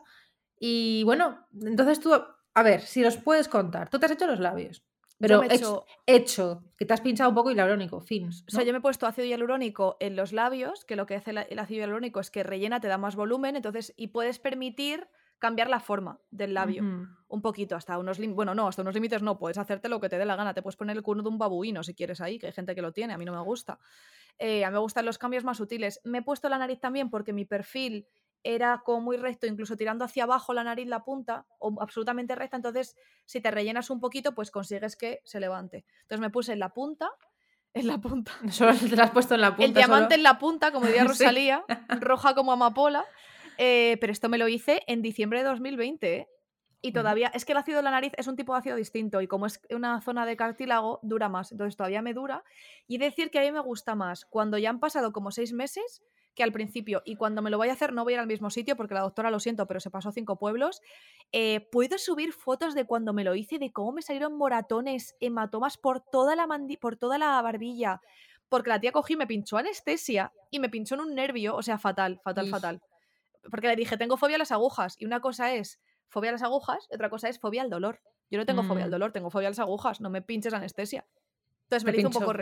[0.58, 4.40] Y bueno, entonces tú, a ver, si los puedes contar, tú te has hecho los
[4.40, 4.84] labios,
[5.18, 8.28] pero he hecho, hecho- que te has pinchado un poco hialurónico, fin.
[8.28, 8.66] O sea, ¿no?
[8.66, 11.80] yo me he puesto ácido hialurónico en los labios, que lo que hace el ácido
[11.80, 16.18] hialurónico es que rellena, te da más volumen, entonces, y puedes permitir cambiar la forma
[16.30, 16.82] del labio.
[17.28, 18.36] Un poquito, hasta unos límites.
[18.36, 20.54] Bueno, no, hasta unos límites no, puedes hacerte lo que te dé la gana.
[20.54, 22.82] Te puedes poner el cuerno de un babuino si quieres ahí, que hay gente que
[22.82, 23.78] lo tiene, a mí no me gusta.
[24.38, 26.00] Eh, a mí me gustan los cambios más sutiles.
[26.04, 28.06] Me he puesto la nariz también porque mi perfil
[28.44, 32.56] era como muy recto, incluso tirando hacia abajo la nariz, la punta, o absolutamente recta.
[32.56, 32.94] Entonces,
[33.24, 35.84] si te rellenas un poquito, pues consigues que se levante.
[36.02, 37.10] Entonces me puse en la punta,
[37.74, 39.64] en la punta, Solo te lo has puesto en la punta.
[39.64, 40.16] el diamante solo.
[40.16, 41.08] en la punta, como diría Sí.
[41.08, 41.64] Rosalía,
[42.00, 43.04] roja como amapola.
[43.58, 46.28] Eh, pero esto me lo hice en diciembre de 2020, ¿eh?
[46.82, 49.22] Y todavía, es que el ácido de la nariz es un tipo de ácido distinto
[49.22, 51.50] y como es una zona de cartílago, dura más.
[51.50, 52.44] Entonces todavía me dura.
[52.86, 56.02] Y decir que a mí me gusta más cuando ya han pasado como seis meses
[56.34, 57.00] que al principio.
[57.06, 58.92] Y cuando me lo vaya a hacer no voy a ir al mismo sitio porque
[58.92, 60.82] la doctora, lo siento, pero se pasó cinco pueblos.
[61.32, 65.78] Eh, Puedo subir fotos de cuando me lo hice, de cómo me salieron moratones, hematomas
[65.78, 68.02] por toda la, mandi- por toda la barbilla.
[68.50, 71.56] Porque la tía cogí, me pinchó anestesia y me pinchó en un nervio.
[71.56, 72.82] O sea, fatal, fatal, fatal.
[73.50, 74.96] Porque le dije, tengo fobia a las agujas.
[74.98, 78.00] Y una cosa es fobia a las agujas y otra cosa es fobia al dolor.
[78.30, 78.92] Yo no tengo fobia al Mm.
[78.92, 80.00] dolor, tengo fobia a las agujas.
[80.00, 81.06] No me pinches anestesia.
[81.64, 82.32] Entonces me lo hice un poco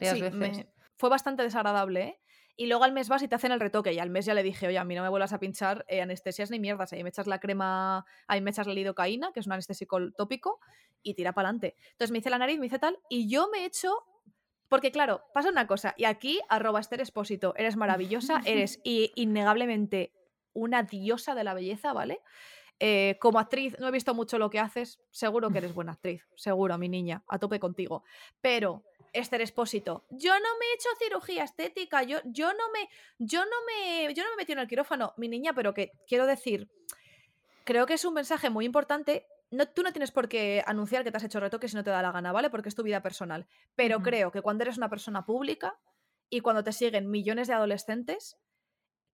[0.00, 2.20] Sí, me- fue bastante desagradable, ¿eh?
[2.56, 3.92] Y luego al mes vas y te hacen el retoque.
[3.92, 6.02] Y al mes ya le dije, oye, a mí no me vuelvas a pinchar eh,
[6.02, 6.92] anestesias ni mierdas.
[6.92, 10.58] Ahí me echas la crema, ahí me echas la lidocaína, que es un anestésico tópico,
[11.00, 11.76] y tira para adelante.
[11.92, 13.92] Entonces me hice la nariz, me hice tal, y yo me he hecho.
[14.68, 20.12] Porque claro, pasa una cosa, y aquí, arroba Esther Expósito, eres maravillosa, eres innegablemente
[20.52, 22.20] una diosa de la belleza, ¿vale?
[22.80, 26.26] Eh, como actriz, no he visto mucho lo que haces, seguro que eres buena actriz,
[26.36, 28.04] seguro, mi niña, a tope contigo.
[28.40, 33.40] Pero, Esther Expósito, yo no me he hecho cirugía estética, yo, yo no me, yo
[33.40, 36.68] no me, yo no me metí en el quirófano, mi niña, pero que quiero decir,
[37.64, 39.26] creo que es un mensaje muy importante.
[39.50, 41.90] No, tú no tienes por qué anunciar que te has hecho retoque si no te
[41.90, 42.50] da la gana, ¿vale?
[42.50, 43.46] Porque es tu vida personal.
[43.74, 45.78] Pero creo que cuando eres una persona pública
[46.28, 48.36] y cuando te siguen millones de adolescentes,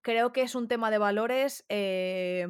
[0.03, 1.65] creo que es un tema de valores.
[1.69, 2.47] eh,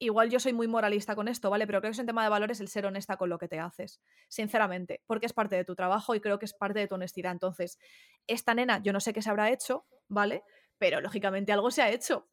[0.00, 1.66] igual yo soy muy moralista con esto, ¿vale?
[1.66, 3.58] Pero creo que es un tema de valores el ser honesta con lo que te
[3.60, 4.00] haces.
[4.28, 7.32] Sinceramente, porque es parte de tu trabajo y creo que es parte de tu honestidad.
[7.32, 7.78] Entonces,
[8.26, 10.42] esta nena, yo no sé qué se habrá hecho, ¿vale?
[10.78, 12.28] Pero lógicamente algo se ha hecho.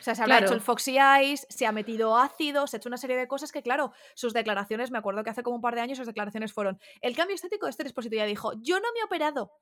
[0.00, 0.46] O sea, se habrá Claro.
[0.46, 3.52] hecho el Foxy Eyes, se ha metido ácido, se ha hecho una serie de cosas
[3.52, 6.52] que, claro, sus declaraciones, me acuerdo que hace como un par de años sus declaraciones
[6.52, 9.52] fueron, el cambio estético de este dispositivo ya dijo, yo no me he operado.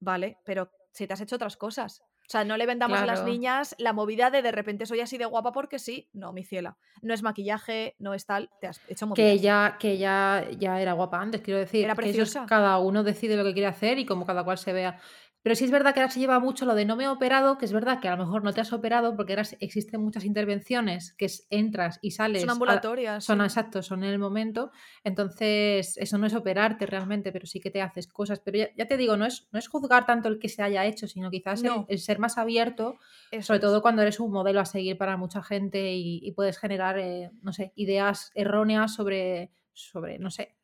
[0.00, 2.02] Vale, pero si te has hecho otras cosas.
[2.28, 5.18] O sea, no le vendamos a las niñas la movida de de repente soy así
[5.18, 6.08] de guapa porque sí.
[6.12, 6.76] No, mi ciela.
[7.02, 8.48] No es maquillaje, no es tal.
[8.60, 9.28] Te has hecho movidas.
[9.32, 11.84] Que ya, que ya, ya era guapa antes, quiero decir.
[11.84, 12.46] Era que preciosa.
[12.46, 14.98] cada uno decide lo que quiere hacer y como cada cual se vea.
[15.42, 17.58] Pero sí es verdad que ahora se lleva mucho lo de no me he operado,
[17.58, 20.24] que es verdad que a lo mejor no te has operado porque ahora existen muchas
[20.24, 22.42] intervenciones que es- entras y sales.
[22.42, 23.24] Son a- ambulatorias.
[23.24, 23.44] son sí.
[23.44, 24.70] exactos, son en el momento.
[25.02, 28.40] Entonces, eso no es operarte realmente, pero sí que te haces cosas.
[28.40, 30.86] Pero ya, ya te digo, no es, no es juzgar tanto el que se haya
[30.86, 32.98] hecho, sino quizás el- ser más abierto,
[33.30, 33.62] Eso sobre es.
[33.62, 37.30] todo cuando eres un modelo a seguir para mucha gente y, y puedes generar, eh,
[37.42, 40.54] no sé, ideas erróneas sobre, sobre, no sé.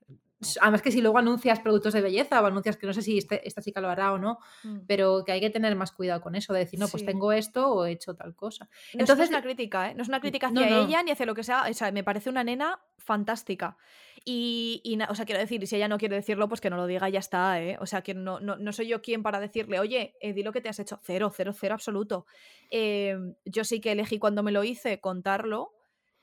[0.60, 3.46] Además que si luego anuncias productos de belleza o anuncias que no sé si este-
[3.46, 4.80] esta chica lo hará o no, Mm.
[4.86, 7.68] pero que hay que tener más cuidado con eso, de decir, no, pues tengo esto
[7.72, 8.64] o he hecho tal cosa.
[8.66, 9.94] No es- no Entonces, es una crítica, ¿eh?
[9.94, 10.84] No es una crítica hacia no.
[10.86, 11.64] ella ni hacia lo que sea.
[11.68, 13.76] O sea, me parece una nena fantástica.
[14.24, 17.08] Y, o sea, quiero decir, si ella no quiere decirlo, pues que no lo diga
[17.08, 17.78] y ya está, ¿eh?
[17.80, 20.52] O sea, que no, no, no soy yo quien para decirle, oye, eh, di lo
[20.52, 21.00] que te has hecho.
[21.02, 22.26] Cero, cero, cero absoluto.
[22.70, 25.72] Eh, yo sí que elegí cuando me lo hice contarlo.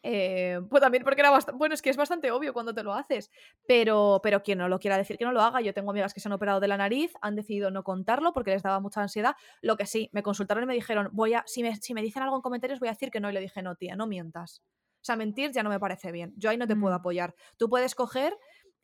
[0.08, 1.58] Eh, pues también porque era bastante.
[1.58, 3.32] Bueno, es que es bastante obvio cuando te lo haces.
[3.68, 5.62] Pero, pero quien no lo quiera decir, que no lo haga.
[5.62, 8.52] Yo tengo amigas que se han operado de la nariz, han decidido no contarlo porque
[8.52, 9.36] les daba mucha ansiedad.
[9.62, 12.24] Lo que sí, me consultaron y me dijeron, voy a, si me, si me dicen
[12.24, 13.30] algo en comentarios, voy a decir que no.
[13.30, 14.62] Y le dije, no, tía, no mientas.
[15.02, 16.34] O sea, mentir ya no me parece bien.
[16.38, 17.00] Yo ahí no te puedo Mm.
[17.00, 17.36] apoyar.
[17.58, 18.36] Tú puedes coger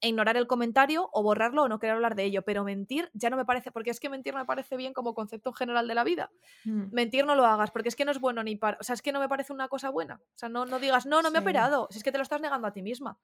[0.02, 3.30] e ignorar el comentario o borrarlo o no querer hablar de ello, pero mentir ya
[3.30, 5.96] no me parece, porque es que mentir no me parece bien como concepto general de
[5.96, 6.32] la vida.
[6.66, 8.78] mm, Mentir no lo hagas, porque es que no es bueno ni para.
[8.80, 10.16] O sea, es que no me parece una cosa buena.
[10.16, 11.88] O sea, no, no digas, no, no me he operado.
[11.92, 13.20] Si es que te lo estás negando a ti misma.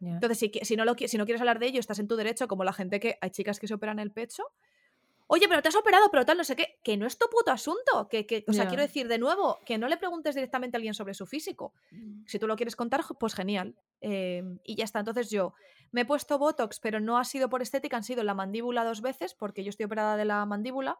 [0.00, 2.48] Entonces, si, si, no lo, si no quieres hablar de ello, estás en tu derecho,
[2.48, 3.18] como la gente que.
[3.20, 4.44] Hay chicas que se operan el pecho.
[5.32, 6.80] Oye, pero te has operado, pero tal, no sé qué.
[6.82, 8.08] Que no es tu puto asunto.
[8.10, 10.92] Que, que, o sea, quiero decir, de nuevo, que no le preguntes directamente a alguien
[10.92, 11.72] sobre su físico.
[12.26, 13.76] Si tú lo quieres contar, pues genial.
[14.00, 14.98] Eh, y ya está.
[14.98, 15.54] Entonces yo
[15.92, 19.02] me he puesto Botox, pero no ha sido por estética, han sido la mandíbula dos
[19.02, 20.98] veces, porque yo estoy operada de la mandíbula.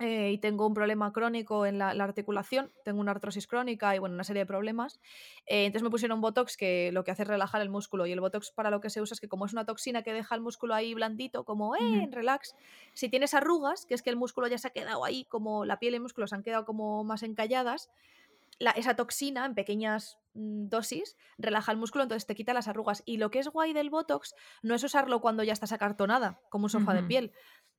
[0.00, 3.98] Eh, y tengo un problema crónico en la, la articulación, tengo una artrosis crónica y
[3.98, 5.00] bueno, una serie de problemas.
[5.46, 8.20] Eh, entonces me pusieron Botox que lo que hace es relajar el músculo y el
[8.20, 10.40] Botox para lo que se usa es que como es una toxina que deja el
[10.40, 11.80] músculo ahí blandito, como eh,
[12.12, 12.54] relax,
[12.94, 15.78] si tienes arrugas, que es que el músculo ya se ha quedado ahí, como la
[15.78, 17.90] piel y el músculo se han quedado como más encalladas,
[18.60, 23.02] la- esa toxina en pequeñas mm, dosis relaja el músculo, entonces te quita las arrugas.
[23.06, 26.64] Y lo que es guay del Botox no es usarlo cuando ya estás acartonada, como
[26.64, 27.32] un sofá de piel.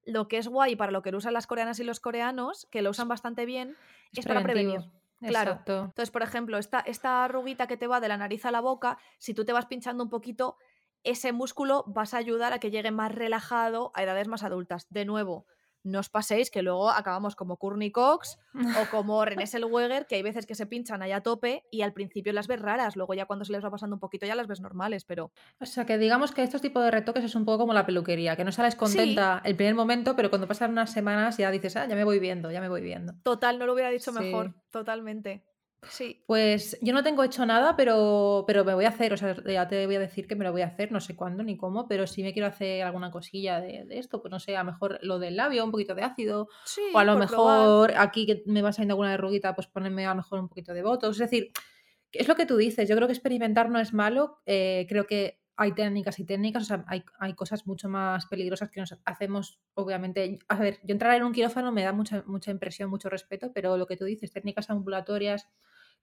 [0.09, 2.81] Lo que es guay para lo que lo usan las coreanas y los coreanos, que
[2.81, 3.75] lo usan bastante bien,
[4.13, 4.81] es, para prevenir.
[5.19, 5.51] Claro.
[5.51, 5.83] Exacto.
[5.85, 8.97] Entonces, por ejemplo, esta, esta arruguita que te va de la nariz a la boca,
[9.17, 10.57] si tú te vas pinchando un poquito,
[11.03, 14.87] ese músculo vas a ayudar a que llegue más relajado a edades más adultas.
[14.89, 15.45] De nuevo,
[15.83, 18.53] no os paséis que luego acabamos como Courtney Cox o
[18.91, 22.33] como René Zellweger, que hay veces que se pinchan ahí a tope y al principio
[22.33, 24.59] las ves raras, luego ya cuando se les va pasando un poquito ya las ves
[24.61, 27.73] normales, pero O sea, que digamos que estos tipos de retoques es un poco como
[27.73, 31.51] la peluquería, que no sales contenta el primer momento, pero cuando pasan unas semanas ya
[31.51, 33.13] dices, ah, ya me voy viendo, ya me voy viendo.
[33.23, 34.19] total, no lo hubiera dicho Sí.
[34.19, 35.43] mejor, totalmente.
[35.87, 36.21] Sí.
[36.27, 39.67] Pues yo no tengo hecho nada, pero, pero me voy a hacer, o sea, ya
[39.67, 41.87] te voy a decir que me lo voy a hacer, no sé cuándo ni cómo,
[41.87, 44.71] pero sí me quiero hacer alguna cosilla de, de esto, pues no sé, a lo
[44.71, 47.29] mejor lo del labio, un poquito de ácido, Sí, o a lo probar.
[47.29, 50.73] mejor aquí que me va saliendo alguna verruguita, pues ponerme a lo mejor un poquito
[50.73, 51.15] de botox.
[51.15, 51.51] Es decir,
[52.11, 55.39] es lo que tú dices, yo creo que experimentar no es malo, eh, creo que
[55.61, 59.59] hay técnicas y técnicas, o sea, hay, hay cosas mucho más peligrosas que nos hacemos,
[59.73, 60.39] obviamente.
[60.47, 63.75] A ver, yo entrar en un quirófano me da mucha, mucha impresión, mucho respeto, pero
[63.75, 65.49] lo que tú dices, técnicas ambulatorias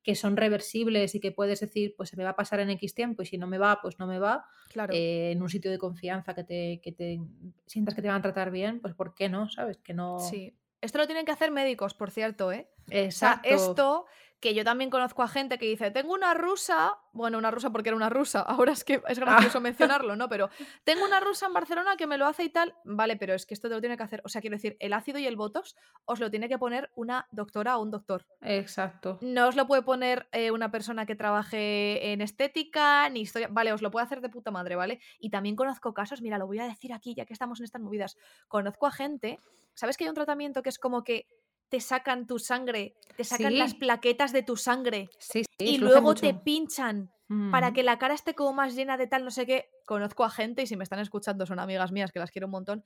[0.06, 2.94] que son reversibles y que puedes decir, pues se me va a pasar en X
[2.94, 4.94] tiempo y si no me va, pues no me va, Claro.
[4.94, 7.20] eh, en un sitio de confianza que te, que te
[7.66, 9.48] sientas que te van a tratar bien, pues ¿por qué no?
[9.50, 9.78] ¿Sabes?
[9.78, 10.20] Que no...
[10.20, 10.56] Sí.
[10.80, 12.68] Esto lo tienen que hacer médicos, por cierto, ¿eh?
[12.86, 13.48] O sea, Exacto.
[13.48, 14.06] esto
[14.40, 17.88] que yo también conozco a gente que dice, tengo una rusa, bueno, una rusa porque
[17.88, 20.28] era una rusa, ahora es que es gracioso mencionarlo, ¿no?
[20.28, 20.50] Pero
[20.84, 23.54] tengo una rusa en Barcelona que me lo hace y tal, vale, pero es que
[23.54, 25.76] esto te lo tiene que hacer, o sea, quiero decir, el ácido y el botox
[26.04, 28.26] os lo tiene que poner una doctora o un doctor.
[28.42, 29.18] Exacto.
[29.22, 33.48] No os lo puede poner eh, una persona que trabaje en estética, ni historia.
[33.50, 35.00] Vale, os lo puede hacer de puta madre, ¿vale?
[35.18, 37.80] Y también conozco casos, mira, lo voy a decir aquí, ya que estamos en estas
[37.80, 38.16] movidas.
[38.48, 39.38] Conozco a gente,
[39.74, 41.26] ¿sabes que hay un tratamiento que es como que
[41.68, 46.14] te sacan tu sangre, te sacan las plaquetas de tu sangre Sí, sí, y luego
[46.14, 47.10] te pinchan
[47.50, 49.68] para que la cara esté como más llena de tal, no sé qué?
[49.84, 52.52] Conozco a gente, y si me están escuchando son amigas mías que las quiero un
[52.52, 52.84] montón,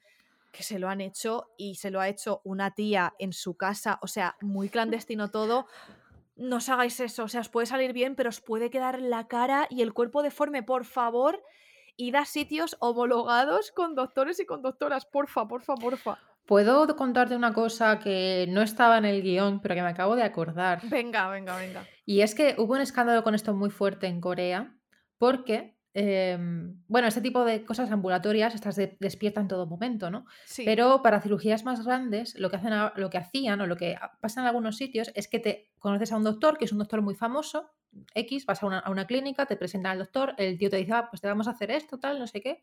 [0.50, 3.98] que se lo han hecho y se lo ha hecho una tía en su casa,
[4.02, 5.66] o sea, muy clandestino todo.
[6.36, 9.28] No os hagáis eso, o sea, os puede salir bien, pero os puede quedar la
[9.28, 11.42] cara y el cuerpo deforme, por favor.
[11.96, 16.18] Id a sitios homologados con doctores y con doctoras, porfa, porfa, porfa.
[16.46, 20.24] Puedo contarte una cosa que no estaba en el guion, pero que me acabo de
[20.24, 20.80] acordar.
[20.88, 21.86] Venga, venga, venga.
[22.04, 24.76] Y es que hubo un escándalo con esto muy fuerte en Corea,
[25.16, 30.24] porque, em, bueno, este tipo de cosas ambulatorias estás de- despierta en todo momento, ¿no?
[30.46, 30.64] Sí.
[30.64, 34.40] Pero para cirugías más grandes, lo que, hacen, lo que hacían o lo que pasa
[34.40, 37.14] en algunos sitios es que te conoces a un doctor, que es un doctor muy
[37.14, 37.70] famoso,
[38.14, 40.92] X, vas a una, a una clínica, te presentan al doctor, el tío te dice,
[40.94, 42.62] ah, pues te vamos a hacer esto, tal, no sé qué.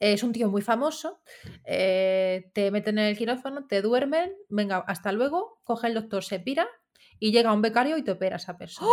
[0.00, 1.20] Es un tío muy famoso,
[1.64, 6.40] eh, te meten en el quirófano, te duermen, venga, hasta luego, coge el doctor, se
[6.40, 6.66] pira
[7.18, 8.88] y llega un becario y te opera a esa persona.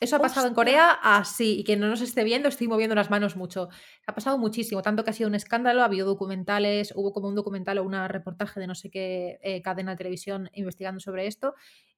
[0.00, 0.54] Eso ha pasado en.
[0.54, 3.68] Corea así, y que no nos esté viendo, estoy moviendo las manos mucho.
[4.08, 7.36] Ha pasado muchísimo, tanto que ha sido un escándalo, ha habido documentales, hubo como un
[7.36, 11.54] documental o un reportaje de no sé qué eh, cadena de televisión investigando sobre esto,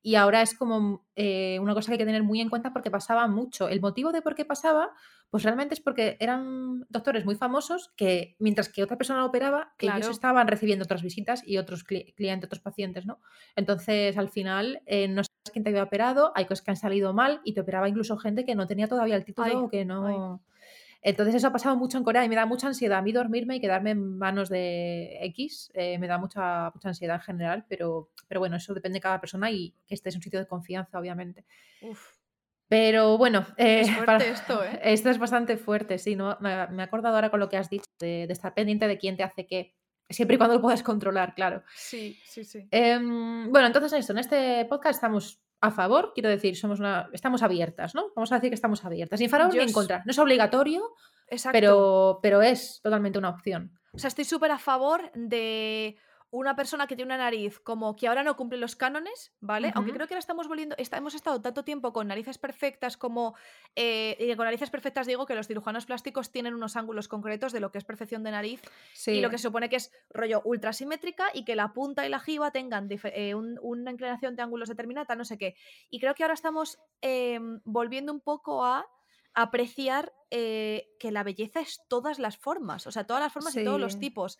[0.06, 2.90] y ahora es como eh, una cosa que hay que tener muy en cuenta porque
[2.90, 3.70] pasaba mucho.
[3.70, 4.90] El motivo de por qué pasaba,
[5.30, 10.10] pues realmente es porque eran doctores muy famosos que mientras que otra persona operaba, ellos
[10.10, 13.18] estaban recibiendo otras visitas y otros cli- clientes, otros pacientes, ¿no?
[13.56, 17.14] Entonces, al final, eh, no sabes quién te había operado, hay cosas que han salido
[17.14, 19.86] mal y te operaba incluso gente que no tenía todavía el título Ay, o que
[19.86, 20.42] no...
[21.06, 22.98] Entonces eso ha pasado mucho en Corea y me da mucha ansiedad.
[22.98, 27.16] A mí dormirme y quedarme en manos de X eh, me da mucha, mucha ansiedad
[27.16, 30.22] en general, pero, pero bueno, eso depende de cada persona y que esté en un
[30.22, 31.44] sitio de confianza, obviamente.
[31.82, 32.00] Uf,
[32.68, 34.80] Pero bueno, eh, es fuerte para- esto, ¿eh?
[34.82, 36.38] esto es bastante fuerte, sí, ¿no?
[36.40, 38.96] Me, me he acordado ahora con lo que has dicho, de, de estar pendiente de
[38.96, 39.74] quién te hace qué,
[40.08, 41.62] siempre y cuando lo puedas controlar, claro.
[41.76, 42.66] Sí, sí, sí.
[42.70, 47.42] Em, bueno, entonces esto, en este podcast estamos a favor, quiero decir, somos una, estamos
[47.42, 48.06] abiertas, ¿no?
[48.14, 50.02] Vamos a decir que estamos abiertas, ni a favor ni en contra.
[50.04, 50.94] No es obligatorio,
[51.28, 51.54] Exacto.
[51.54, 53.72] pero, pero es totalmente una opción.
[53.92, 55.96] O sea, estoy súper a favor de
[56.36, 59.68] una persona que tiene una nariz como que ahora no cumple los cánones, ¿vale?
[59.76, 63.36] Aunque creo que ahora estamos volviendo, está- hemos estado tanto tiempo con narices perfectas como...
[63.76, 67.60] eh, y con narices perfectas digo que los cirujanos plásticos tienen unos ángulos concretos de
[67.60, 68.60] lo que es perfección de nariz
[68.92, 72.04] Sí, y lo que se supone que es rollo ultra simétrica y que la punta
[72.04, 75.54] y la jiba tengan eh, un- una inclinación de ángulos determinada, no sé qué.
[75.88, 78.86] Y creo que ahora estamos em, volviendo un poco a
[79.36, 83.64] apreciar eh, que la belleza es todas las formas, o sea, todas las formas y
[83.64, 84.38] todos los tipos.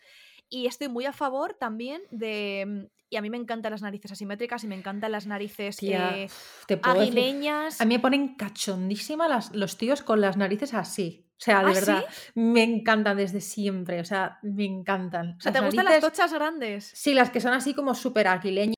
[0.49, 2.65] Y estoy muy a favor también de...
[2.67, 6.17] mm, Y a mí me encantan las narices asimétricas y me encantan las narices tía,
[6.17, 6.29] eh,
[6.67, 7.79] te puedo decir- aguileñas.
[7.81, 11.21] A mí me ponen cachondísima las- los tíos con las narices así.
[11.37, 12.31] O sea, de ¿Ah, verdad, sí?
[12.39, 13.99] me encantan desde siempre.
[13.99, 15.35] O sea, me encantan.
[15.37, 16.91] O sea, ¿te gustan las narices- tochas grandes?
[16.95, 18.75] Sí, las que son así como súper aquileñas.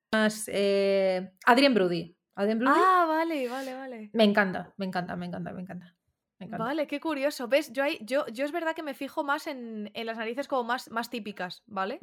[0.48, 1.30] Eh...
[1.46, 2.16] Adrien Brody.
[2.34, 2.78] Adrien Brody.
[2.82, 4.10] Ah, vale, vale, vale.
[4.12, 5.94] Me encanta, me encanta, me encanta, me encanta.
[6.38, 6.64] Me encanta.
[6.66, 7.48] Vale, qué curioso.
[7.48, 7.72] ¿Ves?
[7.72, 10.62] Yo, ahí- yo, yo es verdad que me fijo más en, en las narices como
[10.62, 11.98] más, más típicas, ¿vale?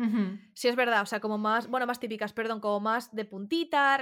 [0.54, 3.98] Sí, es verdad, o sea, como más, bueno, más típicas, perdón, como más de puntita,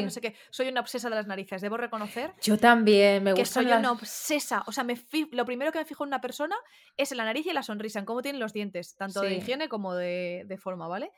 [0.00, 0.04] Sí.
[0.04, 0.34] no sé qué.
[0.50, 3.78] Soy una obsesa de las narices, debo reconocer Yo también, me que gustan soy las...
[3.78, 4.64] una obsesa.
[4.66, 4.96] O sea, me
[5.30, 6.56] lo primero que me fijo en una persona
[6.96, 9.36] es en la nariz y en la sonrisa, en cómo tienen los dientes, tanto de
[9.36, 11.12] higiene como de, de forma, ¿vale?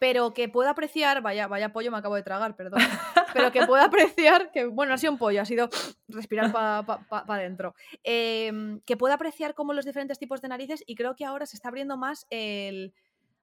[0.00, 2.80] Pero que pueda apreciar, vaya, vaya pollo me acabo de tragar, perdón.
[3.34, 5.68] Pero que pueda apreciar, que bueno, no ha sido un pollo, ha sido
[6.08, 7.74] respirar para pa, pa- pa adentro.
[8.02, 11.54] Em, que pueda apreciar como los diferentes tipos de narices y creo que ahora se
[11.56, 12.92] está abriendo más el...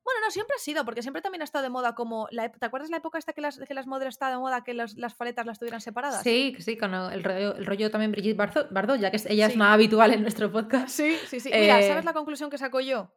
[0.03, 2.27] Bueno, no, siempre ha sido, porque siempre también ha estado de moda como...
[2.31, 4.73] La, ¿Te acuerdas la época esta que las, que las modelos estaban de moda que
[4.73, 6.23] las, las faletas las tuvieran separadas?
[6.23, 9.73] Sí, sí, con el rollo, el rollo también Brigitte Bardot, ya que ella es una
[9.73, 10.87] habitual en nuestro podcast.
[10.89, 11.51] Sí, sí, sí.
[11.53, 13.11] Mira, Eh, ¿sabes la conclusión que saco yo?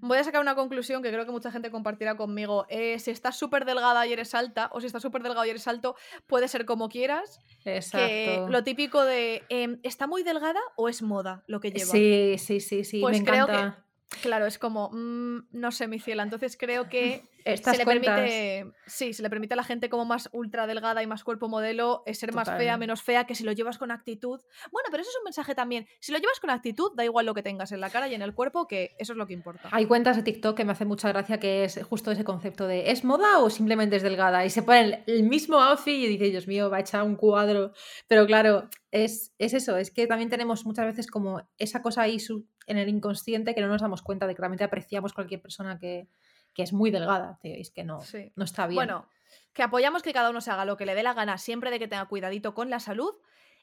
[0.00, 2.66] Voy a sacar una conclusión que creo que mucha gente compartirá conmigo.
[2.68, 5.66] Eh, si estás súper delgada y eres alta, o si estás súper delgado y eres
[5.68, 7.40] alto, puede ser como quieras.
[7.62, 8.48] Que Exacto.
[8.48, 11.90] lo típico de, em, ¿está muy delgada o es moda lo que lleva?
[11.90, 13.83] Sí, sí, sí, sí, Pues me creo encanta.
[14.22, 16.22] Claro, es como, mm, no sé, mi ciela.
[16.22, 20.06] Entonces creo que Estas se le permite, sí, se le permite a la gente como
[20.06, 23.44] más ultra delgada y más cuerpo modelo eh, ser más fea, menos fea, que si
[23.44, 24.40] lo llevas con actitud.
[24.72, 25.86] Bueno, pero eso es un mensaje también.
[26.00, 28.22] Si lo llevas con actitud, da igual lo que tengas en la cara y en
[28.22, 29.68] el cuerpo, que eso es lo que importa.
[29.72, 32.90] Hay cuentas de TikTok que me hace mucha gracia que es justo ese concepto de
[32.90, 34.42] ¿es moda o simplemente es delgada?
[34.46, 37.72] Y se ponen el mismo outfit y dice, Dios mío, va a echar un cuadro.
[38.08, 42.18] Pero claro, es, es eso, es que también tenemos muchas veces como esa cosa ahí
[42.20, 45.78] su- en el inconsciente que no nos damos cuenta de que realmente apreciamos cualquier persona
[45.78, 46.08] que,
[46.54, 47.38] que es muy delgada.
[47.42, 48.32] Tío, y es que no, Sí.
[48.36, 48.76] no está bien.
[48.76, 49.08] Bueno,
[49.52, 51.78] que apoyamos que cada uno se haga lo que le dé la gana, siempre de
[51.78, 53.14] que tenga cuidadito con la salud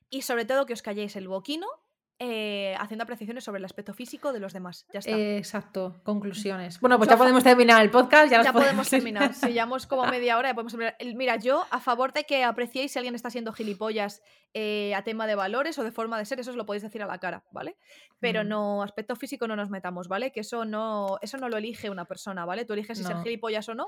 [0.10, 1.68] y sobre todo que os calléis el boquino
[2.24, 4.86] eh, haciendo apreciaciones sobre el aspecto físico de los demás.
[4.94, 5.18] Ya está.
[5.18, 6.80] Exacto, conclusiones.
[6.80, 8.32] Bueno, pues Yo ya podemos terminar el podcast.
[8.32, 9.34] Ya, ya podemos terminar.
[9.34, 10.96] Si llevamos como media hora, ya podemos terminar.
[11.16, 14.22] Mira, yo a favor de que apreciéis si alguien está siendo gilipollas
[14.54, 17.02] eh, a tema de valores o de forma de ser, eso os lo podéis decir
[17.02, 17.76] a la cara, ¿vale?
[18.20, 18.48] Pero Mm.
[18.50, 20.32] no, aspecto físico no nos metamos, ¿vale?
[20.32, 22.66] Que eso no, eso no lo elige una persona, ¿vale?
[22.66, 23.88] Tú eliges si ser gilipollas o no,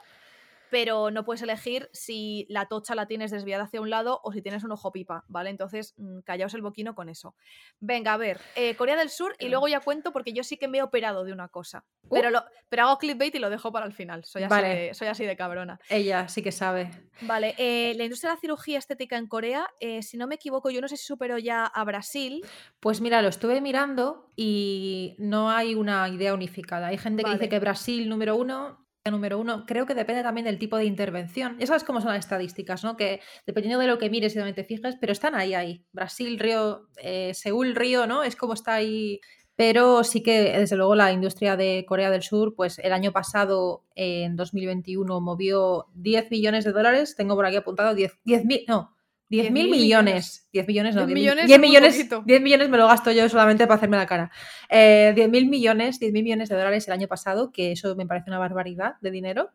[0.74, 4.42] pero no puedes elegir si la tocha la tienes desviada hacia un lado o si
[4.42, 5.52] tienes un ojo pipa, ¿vale?
[5.52, 7.36] Entonces, mm, callaos el boquino con eso.
[7.80, 10.68] Venga, a ver, eh, Corea del Sur, y luego ya cuento porque yo sí que
[10.68, 11.86] me he operado de una cosa.
[12.10, 14.26] Pero, lo, pero hago clickbait y lo dejo para el final.
[14.26, 14.68] Soy así, Vale.
[14.68, 15.80] de, soy así de cabrona.
[15.90, 16.90] Ella sí que sabe.
[17.22, 20.72] Vale, eh, la industria de la cirugía estética en Corea, eh, si no me equivoco,
[20.72, 22.44] yo no sé si superó ya a Brasil.
[22.80, 26.88] Pues mira, lo estuve mirando y no hay una idea unificada.
[26.88, 29.66] Hay gente que dice que Brasil número uno, número uno.
[29.66, 31.58] Creo que depende también del tipo de intervención.
[31.60, 32.96] Ya sabes cómo son las estadísticas, ¿no?
[32.96, 35.86] Que dependiendo de lo que mires y donde te fijes, pero están ahí, ahí.
[35.92, 38.24] Brasil, Río, eh, Seúl, Río, ¿no?
[38.24, 39.20] Es como está ahí.
[39.56, 43.84] Pero sí que, desde luego, la industria de Corea del Sur, pues el año pasado,
[43.94, 47.16] en 2021, movió 10 millones de dólares.
[47.16, 48.93] Tengo por aquí apuntado 10 mil, no,
[49.42, 50.48] 10 mil 10.000 millones.
[50.54, 52.24] 10 millones, no, 10 10 mil- millones 10 es muy millones, poquito.
[52.26, 54.32] 10 millones me lo gasto yo solamente para hacerme la cara.
[54.70, 58.06] Eh, 10 mil millones, 10 mil millones de dólares el año pasado, que eso me
[58.06, 59.50] parece una barbaridad de dinero.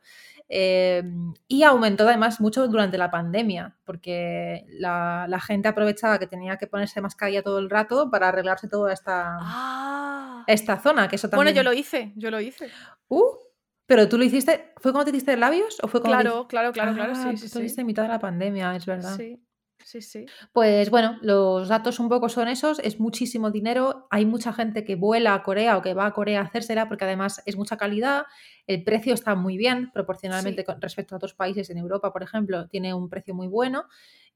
[0.49, 1.03] Eh,
[1.47, 6.67] y aumentó además mucho durante la pandemia, porque la, la gente aprovechaba que tenía que
[6.67, 10.45] ponerse mascarilla todo el rato para arreglarse toda esta, Ah.
[10.47, 11.57] esta zona, que eso Bueno, también...
[11.57, 12.69] yo lo hice, yo lo hice.
[13.09, 13.25] Uh,
[13.87, 16.73] pero tú lo hiciste, ¿fue cuando te hiciste labios o fue cuando te Claro, claro,
[16.73, 17.81] claro, claro, Ah, sí, tú sí, lo hiciste sí.
[17.83, 19.17] en mitad de la pandemia, es verdad.
[19.17, 19.39] Sí,
[19.85, 20.33] sí, sí.
[20.53, 24.97] Pues bueno, los datos un poco son esos, es muchísimo dinero, hay mucha gente que
[24.97, 28.25] vuela a Corea o que va a Corea a hacérsela porque además es mucha calidad,
[28.67, 30.65] el precio está muy bien proporcionalmente Sí.
[30.65, 33.85] con respecto a otros países en Europa, por ejemplo, tiene un precio muy bueno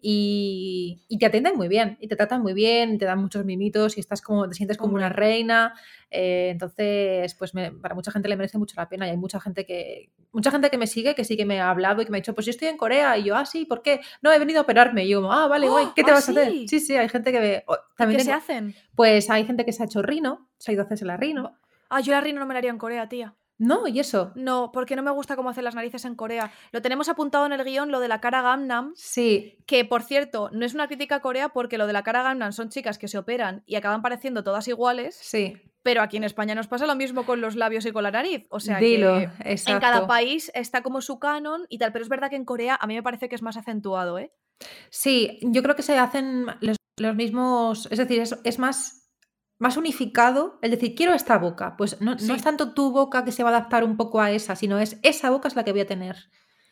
[0.04, 3.96] y, y te atienden muy bien y te tratan muy bien, te dan muchos mimitos
[3.96, 5.74] y estás como, te sientes como una reina,
[6.10, 9.40] eh, entonces pues me- para mucha gente le merece mucho la pena y hay mucha
[9.40, 12.10] gente que mucha gente que me sigue, que sí que me ha hablado y que
[12.10, 14.00] me ha dicho, pues yo estoy en Corea y yo, ah, sí, ¿por qué?
[14.22, 15.92] No, he venido a operarme y yo, como, ah, vale, guay, ¡Oh!
[15.94, 16.52] ¿qué te ¿Ah, vas a hacer?
[16.66, 16.80] sí?
[16.80, 18.74] Sí, hay gente que ve, o- ¿Qué también se tengo- hacen?
[18.96, 21.54] pues hay gente que se ha hecho rino, se ha ido a hacerse la rino.
[21.90, 23.34] Ah, yo la rino no me la haría en Corea, tía.
[23.62, 24.32] No, y eso.
[24.34, 26.50] No, porque no me gusta cómo hacen las narices en Corea.
[26.72, 30.50] Lo tenemos apuntado en el guion, lo de la cara Gamnam, Sí, que por cierto,
[30.52, 33.06] no es una crítica a Corea porque lo de la cara Gamnam son chicas que
[33.06, 35.54] se operan y acaban pareciendo todas iguales, sí.
[35.84, 38.46] pero aquí en España nos pasa lo mismo con los labios y con la nariz.
[38.50, 39.72] O sea Dilo, que exacto.
[39.74, 42.76] en cada país está como su canon y tal, pero es verdad que en Corea
[42.80, 44.32] a mí me parece que es más acentuado, ¿eh?
[44.90, 49.01] Sí, yo creo que se hacen los, los mismos, es decir, es, es más,
[49.62, 51.76] más unificado el decir, quiero esta boca.
[51.78, 52.26] Pues no, Sí.
[52.26, 54.78] no es tanto tu boca que se va a adaptar un poco a esa, sino
[54.78, 56.16] es esa boca es la que voy a tener.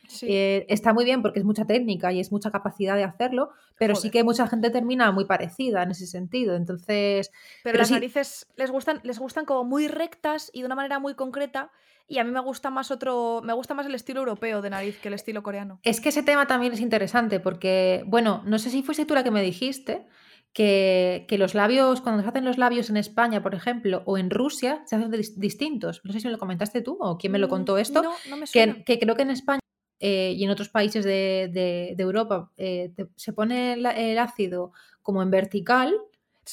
[0.09, 0.27] Sí.
[0.29, 3.95] Eh, está muy bien porque es mucha técnica y es mucha capacidad de hacerlo, pero
[3.95, 6.57] sí que mucha gente termina muy parecida en ese sentido.
[6.57, 10.67] Entonces, Pero, pero las sí- narices les gustan, les gustan como muy rectas y de
[10.67, 11.71] una manera muy concreta.
[12.09, 13.41] Y a mí me gusta más otro.
[13.45, 15.79] Me gusta más el estilo europeo de nariz que el estilo coreano.
[15.85, 19.23] Es que ese tema también es interesante porque, bueno, no sé si fuiste tú la
[19.23, 20.09] que me dijiste
[20.53, 24.31] que, que los labios, cuando se hacen los labios en España, por ejemplo, o en
[24.31, 26.01] Rusia, se hacen dis- distintos.
[26.05, 28.03] No sé si me lo comentaste tú o quién me lo Mm, contó esto.
[28.03, 28.75] No, no me suena.
[28.75, 29.61] que, que creo que en España
[30.01, 34.73] eh, y en otros países de, de- de Europa eh, te- se pone el ácido
[35.03, 35.95] como en vertical.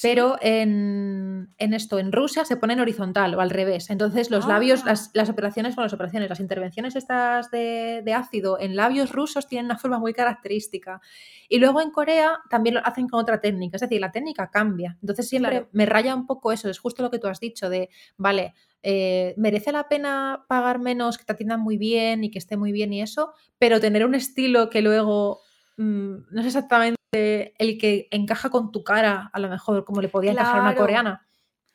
[0.02, 3.90] Pero en, en esto, en Rusia, se pone en horizontal o al revés.
[3.90, 4.90] Entonces, los labios, Ah.
[4.90, 9.46] las, las operaciones, bueno, las operaciones, las intervenciones estas de, de ácido en labios rusos
[9.48, 11.00] tienen una forma muy característica.
[11.48, 14.96] Y luego en Corea también lo hacen con otra técnica, es decir, la técnica cambia.
[15.00, 15.68] Entonces siempre Claro.
[15.72, 19.34] me raya un poco eso, es justo lo que tú has dicho de, vale, eh,
[19.36, 22.92] merece la pena pagar menos, que te atiendan muy bien y que esté muy bien
[22.92, 25.40] y eso, pero tener un estilo que luego
[25.78, 30.08] mm, no es exactamente el que encaja con tu cara, a lo mejor, como le
[30.08, 31.26] podía encajar a una coreana.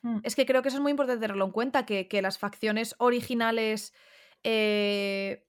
[0.02, 0.18] Mm.
[0.22, 2.94] Es que creo que eso es muy importante tenerlo en cuenta, que, que las facciones
[2.98, 3.94] originales
[4.44, 5.44] eh,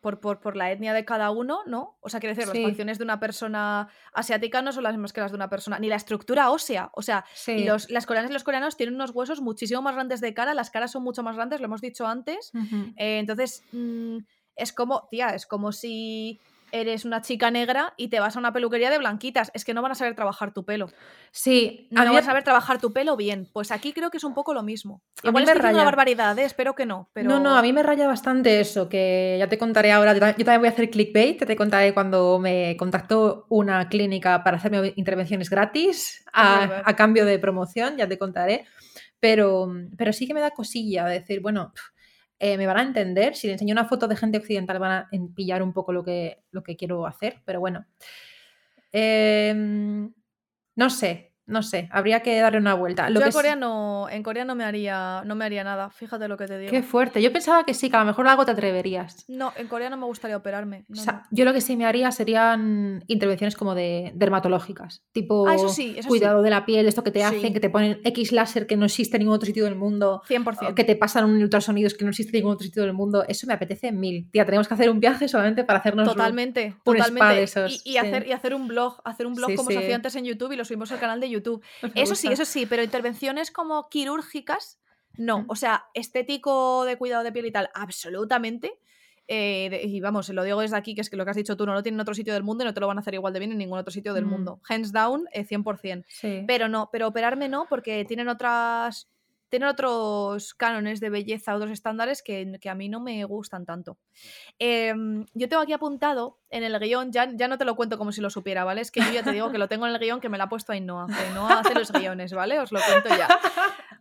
[0.00, 1.96] por, por, por la etnia de cada uno, ¿no?
[2.02, 2.58] O sea, quiero decir, Sí.
[2.60, 5.78] las facciones de una persona asiática no son las mismas que las de una persona,
[5.78, 6.90] ni la estructura ósea.
[6.92, 7.64] O sea, Sí.
[7.64, 10.70] los, las coreanas y los coreanos tienen unos huesos muchísimo más grandes de cara, las
[10.70, 12.52] caras son mucho más grandes, lo hemos dicho antes.
[12.96, 14.18] Eh, entonces, mm,
[14.56, 16.38] es como, tía, es como si
[16.74, 19.50] eres una chica negra y te vas a una peluquería de blanquitas.
[19.54, 20.88] Es que no van a saber trabajar tu pelo.
[21.30, 23.48] Sí, No van a saber trabajar tu pelo bien.
[23.52, 25.00] Pues aquí creo que es un poco lo mismo.
[25.22, 25.84] A Igual mí me estoy diciendo una raya.
[25.84, 26.44] barbaridad, ¿eh?
[26.44, 27.08] espero que no.
[27.12, 27.28] Pero...
[27.30, 30.12] No, no, a mí me raya bastante eso, que ya te contaré ahora.
[30.14, 34.42] Yo ta- yo también voy a hacer clickbait, te contaré cuando me contactó una clínica
[34.42, 38.66] para hacerme intervenciones gratis a, cambio de promoción, ya te contaré.
[39.20, 41.86] Pero, pero sí que me da cosilla decir, bueno, pf,
[42.38, 43.36] eh, me van a entender.
[43.36, 46.44] Si le enseño una foto de gente occidental, van a pillar un poco lo que,
[46.50, 47.86] lo que quiero hacer, pero bueno.
[48.92, 50.12] Em,
[50.76, 53.08] no sé, no sé, habría que darle una vuelta.
[53.10, 55.62] Lo Yo que en es- Corea, no, en Corea no me haría no me haría
[55.64, 56.70] nada, fíjate lo que te digo.
[56.70, 57.20] Qué fuerte.
[57.22, 59.24] Yo pensaba que sí, que a lo mejor algo te atreverías.
[59.28, 60.84] No, en Corea no me gustaría operarme.
[60.88, 61.22] no, O sea, no.
[61.30, 65.94] yo lo que sí me haría serían intervenciones como de dermatológicas, tipo Ah, eso sí,
[65.98, 67.24] eso cuidado de la piel, esto que te Sí.
[67.24, 70.22] hacen, que te ponen X láser que no existe en ningún otro sitio del mundo,
[70.26, 70.70] 100%.
[70.70, 73.24] o que te pasan un ultrasonidos que no existe en ningún otro sitio del mundo.
[73.28, 74.28] Eso me apetece mil.
[74.30, 77.34] Tía, tenemos que hacer un viaje solamente para hacernos un- Totalmente, un spa totalmente.
[77.34, 80.14] de esos, y, hacer, y hacer un blog, hacer un blog como se hacía antes
[80.16, 81.33] en YouTube y lo subimos al canal de YouTube.
[81.82, 84.78] Me Eso sí, eso sí, pero intervenciones como quirúrgicas,
[85.16, 85.44] no.
[85.48, 88.78] O sea, estético de cuidado de piel y tal, absolutamente.
[89.26, 91.56] Eh, de- y vamos, lo digo desde aquí, que es que lo que has dicho
[91.56, 93.00] tú no lo tienen en otro sitio del mundo y no te lo van a
[93.00, 94.28] hacer igual de bien en ningún otro sitio del Mm.
[94.30, 94.60] mundo.
[94.68, 96.04] Hands down, eh, 100%.
[96.08, 96.44] Sí.
[96.46, 99.08] Pero no, pero operarme no, porque tienen otras.
[99.54, 103.98] Tienen otros cánones de belleza, otros estándares que, que a mí no me gustan tanto.
[104.58, 108.10] Em, yo tengo aquí apuntado en el guion, ya, ya no te lo cuento como
[108.10, 108.80] si lo supiera, ¿vale?
[108.80, 110.44] Es que yo ya te digo que lo tengo en el guion que me lo
[110.44, 111.06] ha puesto Ainhoa.
[111.06, 112.58] que Ainhoa hace los guiones, ¿vale?
[112.58, 113.28] Os lo cuento ya.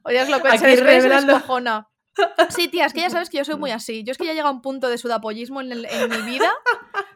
[0.02, 1.34] O ya os lo cuento, se revelando.
[2.50, 4.04] Sí, tía, es que ya sabes que yo soy muy así.
[4.04, 6.52] Yo es que ya llega un punto de sudapollismo en, el- en mi vida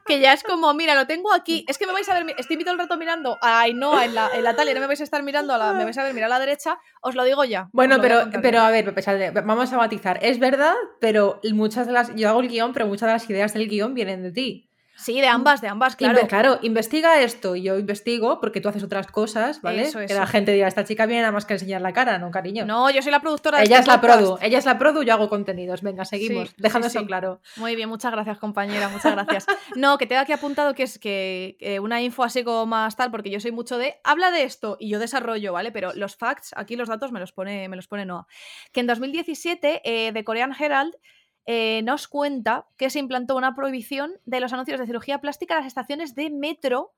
[0.08, 1.66] que ya es como, mira, lo tengo aquí.
[1.68, 4.30] Es que me vais a ver, estoy todo el rato mirando a Ainhoa en la,
[4.34, 6.14] en la talia, no me vais a estar mirando, a la, me vais a ver
[6.14, 7.70] mirar a la derecha, os lo digo ya.
[7.74, 10.20] Bueno, voy a pero, pero a ver, Pepe, vamos a matizar.
[10.22, 12.16] Es verdad, pero muchas de las.
[12.16, 14.67] Yo hago el guion, pero muchas de las ideas del guion vienen de ti.
[14.98, 16.20] Sí, de ambas, de ambas, claro.
[16.20, 19.84] Inve- claro, investiga esto y yo investigo porque tú haces otras cosas, ¿vale?
[19.84, 20.16] Eso, Que eso.
[20.16, 22.66] la gente dirá, esta chica viene nada más que enseñar la cara, no, cariño.
[22.66, 25.04] No, yo soy la productora de ella este es la produ, ella es la produ,
[25.04, 25.84] yo hago contenidos.
[25.84, 27.40] Venga, seguimos, Sí, dejando sí, eso claro.
[27.58, 29.46] Muy bien, muchas gracias, compañera, muchas gracias.
[29.76, 33.12] No, que tengo aquí apuntado que es que eh, una info así como más tal,
[33.12, 35.72] porque yo soy mucho de habla de esto y yo desarrollo, ¿vale?
[35.72, 38.26] Pero los facts, aquí los datos me los pone, me los pone Noah.
[38.72, 40.96] Que en 2017, eh, The Korean Herald
[41.48, 45.62] eh, nos cuenta que se implantó una prohibición de los anuncios de cirugía plástica en
[45.62, 46.92] las estaciones de metro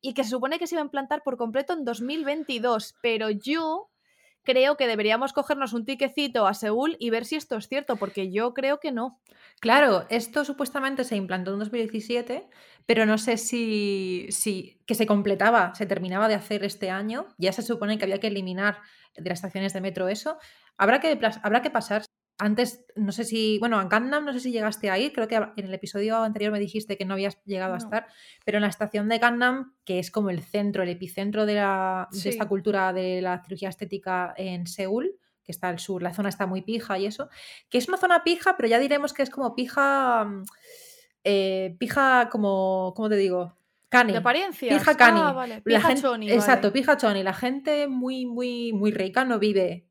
[0.00, 2.94] y que se supone que se iba a implantar por completo en 2022.
[3.02, 3.90] Pero yo
[4.42, 8.32] creo que deberíamos cogernos un tiquecito a Seúl y ver si esto es cierto, porque
[8.32, 9.20] yo creo que no.
[9.60, 12.48] Claro, esto supuestamente se implantó en 2017,
[12.86, 17.26] pero no sé si, si que se completaba, se terminaba de hacer este año.
[17.36, 18.78] Ya se supone que había que eliminar
[19.14, 20.38] de las estaciones de metro eso.
[20.78, 22.04] Habrá que, habrá que pasar.
[22.40, 25.34] Antes, no sé si, bueno, a Gangnam no sé si llegaste a ir, creo que
[25.36, 28.06] en el episodio anterior me dijiste que no habías llegado a estar,
[28.44, 32.08] pero en la estación de Gangnam, que es como el centro, el epicentro de, la,
[32.10, 36.28] de esta cultura de la cirugía estética en Seúl, que está al sur, la zona
[36.30, 37.28] está muy pija y eso,
[37.68, 40.44] que es una zona pija, pero ya diremos que es como pija, mm,
[41.24, 43.56] eh, pija como, ¿cómo te digo?
[43.90, 44.12] Cani.
[44.12, 44.78] ¿De apariencias?
[44.78, 45.20] Pija cani.
[45.22, 45.56] Ah, vale.
[45.56, 46.80] La Pija gente- choni, Exacto, vale.
[46.80, 47.22] pija choni.
[47.24, 49.88] La gente muy, muy, muy rica no vive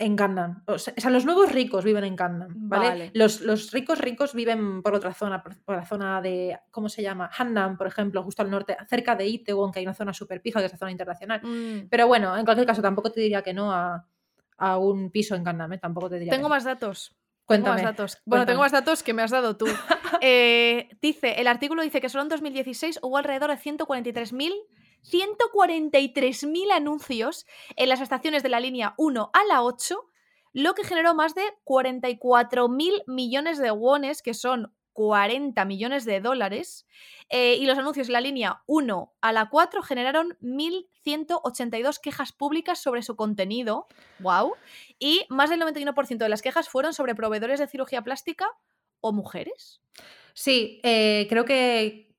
[0.00, 0.62] en Gangnam.
[0.66, 2.88] O sea, los nuevos ricos viven en Gangnam, ¿vale?
[2.88, 3.10] Vale.
[3.12, 7.02] Los, los ricos ricos viven por otra zona, por, por la zona de, ¿cómo se
[7.02, 7.30] llama?
[7.36, 10.58] Hannam, por ejemplo, justo al norte, cerca de Itaewon, que hay una zona súper pija,
[10.60, 11.42] que es la zona internacional.
[11.42, 11.88] Mm.
[11.90, 14.06] Pero bueno, en cualquier caso, tampoco te diría que no a,
[14.56, 15.78] a un piso en Gangnam, ¿eh?
[15.78, 16.54] Tampoco te diría Tengo que no.
[16.54, 17.14] más datos.
[17.44, 17.76] Cuéntame.
[17.76, 18.22] Tengo más datos.
[18.24, 19.66] Bueno, tengo más datos que me has dado tú.
[20.22, 24.52] Eh, dice, el artículo dice que solo en 2016 hubo alrededor de 143.000
[25.04, 27.46] 143.000 anuncios
[27.76, 30.06] en las estaciones de la línea 1 a la 8,
[30.52, 36.86] lo que generó más de 44.000 millones de wones, que son 40 millones de dólares,
[37.28, 42.80] eh, y los anuncios en la línea 1 a la 4 generaron 1.182 quejas públicas
[42.80, 43.86] sobre su contenido.
[44.18, 44.54] ¡Wow!
[44.98, 48.48] Y más del 91% de las quejas fueron sobre proveedores de cirugía plástica
[49.00, 49.80] o mujeres.
[50.34, 52.09] Sí, eh, creo que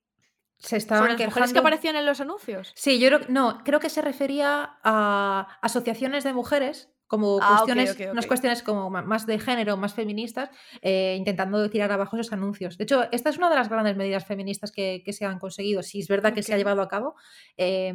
[0.62, 2.72] se estaban Sobre las mujeres que aparecían en los anuncios.
[2.76, 7.98] Sí, yo creo, no, creo que se refería a asociaciones de mujeres como Ah, cuestiones,
[8.10, 10.50] unas cuestiones como más de género, más feministas,
[10.82, 12.78] eh, intentando tirar abajo esos anuncios.
[12.78, 15.84] De hecho, esta es una de las grandes medidas feministas que, que se han conseguido,
[15.84, 17.16] si es verdad que se ha llevado a cabo.
[17.58, 17.94] eh,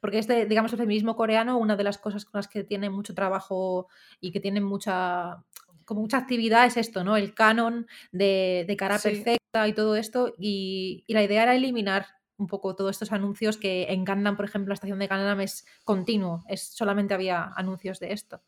[0.00, 3.14] porque este, digamos, el feminismo coreano, una de las cosas con las que tiene mucho
[3.14, 3.88] trabajo
[4.20, 5.42] y que tiene mucha
[5.88, 7.16] como mucha actividad es esto, ¿no?
[7.16, 9.08] El canon de, de cara Sí.
[9.08, 10.34] perfecta y todo esto.
[10.38, 14.44] Y, y la idea era eliminar un poco todos estos anuncios que en Gangnam, por
[14.44, 18.42] ejemplo, la estación de Gangnam es continuo, es, solamente había anuncios de esto.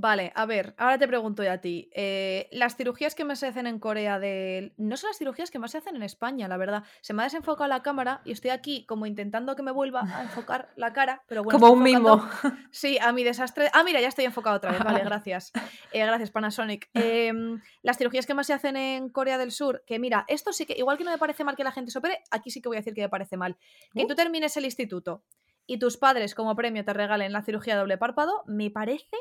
[0.00, 1.90] Vale, a ver, ahora te pregunto yo a ti.
[1.92, 4.72] eh, las cirugías que más se hacen en Corea del...
[4.76, 6.84] No son las cirugías que más se hacen en España, la verdad.
[7.00, 10.22] Se me ha desenfocado la cámara y estoy aquí como intentando que me vuelva a
[10.22, 12.22] enfocar la cara, pero bueno, Como un mimo.
[12.70, 13.70] Sí, a mi desastre.
[13.72, 14.84] Ah, mira, ya estoy enfocado otra vez.
[14.84, 15.50] Vale, gracias.
[15.90, 16.88] Eh, gracias, Panasonic.
[16.94, 20.64] Em, las cirugías que más se hacen en Corea del Sur, que mira, esto sí
[20.64, 22.68] que, igual que no me parece mal que la gente se opere, aquí sí que
[22.68, 23.56] voy a decir que me parece mal.
[23.92, 24.06] Que Uh.
[24.06, 25.24] tú termines el instituto
[25.66, 29.16] y tus padres como premio te regalen la cirugía doble párpado, me parece,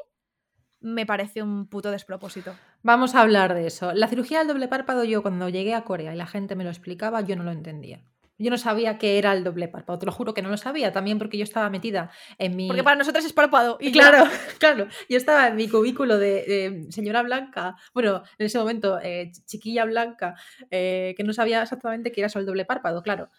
[0.79, 2.53] me parece un puto despropósito.
[2.83, 3.93] Vamos a hablar de eso.
[3.93, 6.69] La cirugía del doble párpado, yo cuando llegué a Corea y la gente me lo
[6.69, 8.01] explicaba, yo no lo entendía.
[8.39, 10.91] Yo no sabía qué era el doble párpado, te lo juro que no lo sabía,
[10.91, 12.67] también porque yo estaba metida en mi...
[12.67, 13.79] Porque para nosotros es párpado.
[13.81, 14.31] Y claro, ya.
[14.59, 14.87] claro.
[15.09, 19.43] Yo estaba en mi cubículo de, de señora blanca, bueno, en ese momento eh, ch-
[19.45, 20.35] chiquilla blanca,
[20.69, 23.29] eh, que no sabía exactamente qué era eso el doble párpado, claro.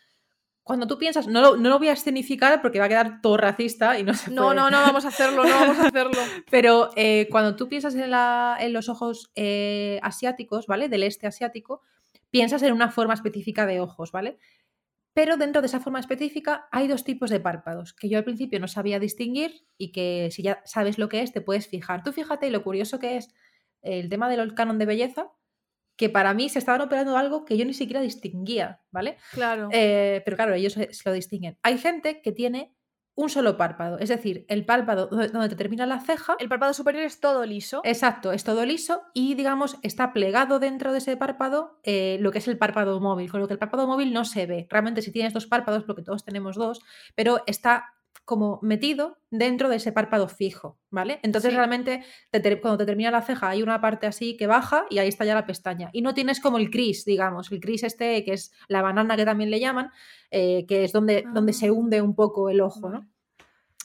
[0.69, 3.39] Cuando tú piensas, no lo, no lo voy a escenificar porque va a quedar todo
[3.39, 4.57] racista y no se No, puede.
[4.57, 6.13] no, no vamos a hacerlo, no vamos a hacerlo.
[6.51, 10.91] Pero eh, cuando tú piensas en, la- en los ojos eh, asiáticos, ¿vale?
[10.91, 11.81] Del este asiático,
[12.31, 14.37] piensas en una forma específica de ojos, ¿vale?
[15.15, 18.61] Pero dentro de esa forma específica hay dos tipos de párpados que yo al principio
[18.61, 22.03] no sabía distinguir y que si ya sabes lo que es te puedes fijar.
[22.05, 23.35] Tú fíjate lo curioso que es
[23.81, 25.33] el tema del canon de belleza,
[25.99, 29.19] que para mí se estaban operando algo que yo ni siquiera distinguía, ¿vale?
[29.33, 29.69] Claro.
[29.73, 31.59] Eh, pero claro, ellos se, se lo distinguen.
[31.63, 32.75] Hay gente que tiene
[33.17, 36.37] un solo párpado, es decir, el párpado donde, donde te termina la ceja.
[36.39, 37.81] El párpado superior es todo liso.
[37.83, 42.39] Exacto, es todo liso y digamos está plegado dentro de ese párpado eh, lo que
[42.39, 44.69] es el párpado móvil, con lo que el párpado móvil no se ve.
[44.71, 46.81] Realmente si tienes dos párpados, porque todos tenemos dos,
[47.17, 51.19] pero está como metido dentro de ese párpado fijo, ¿vale?
[51.23, 51.57] Entonces Sí.
[51.57, 55.09] realmente te cuando te termina la ceja hay una parte así que baja y ahí
[55.09, 55.89] está ya la pestaña.
[55.95, 59.25] Y no tienes como el cris, digamos, el cris este que es la banana que
[59.25, 59.91] también le llaman,
[60.31, 61.73] eh, que es donde, donde se Ah.
[61.73, 63.09] hunde un poco el ojo, ¿no?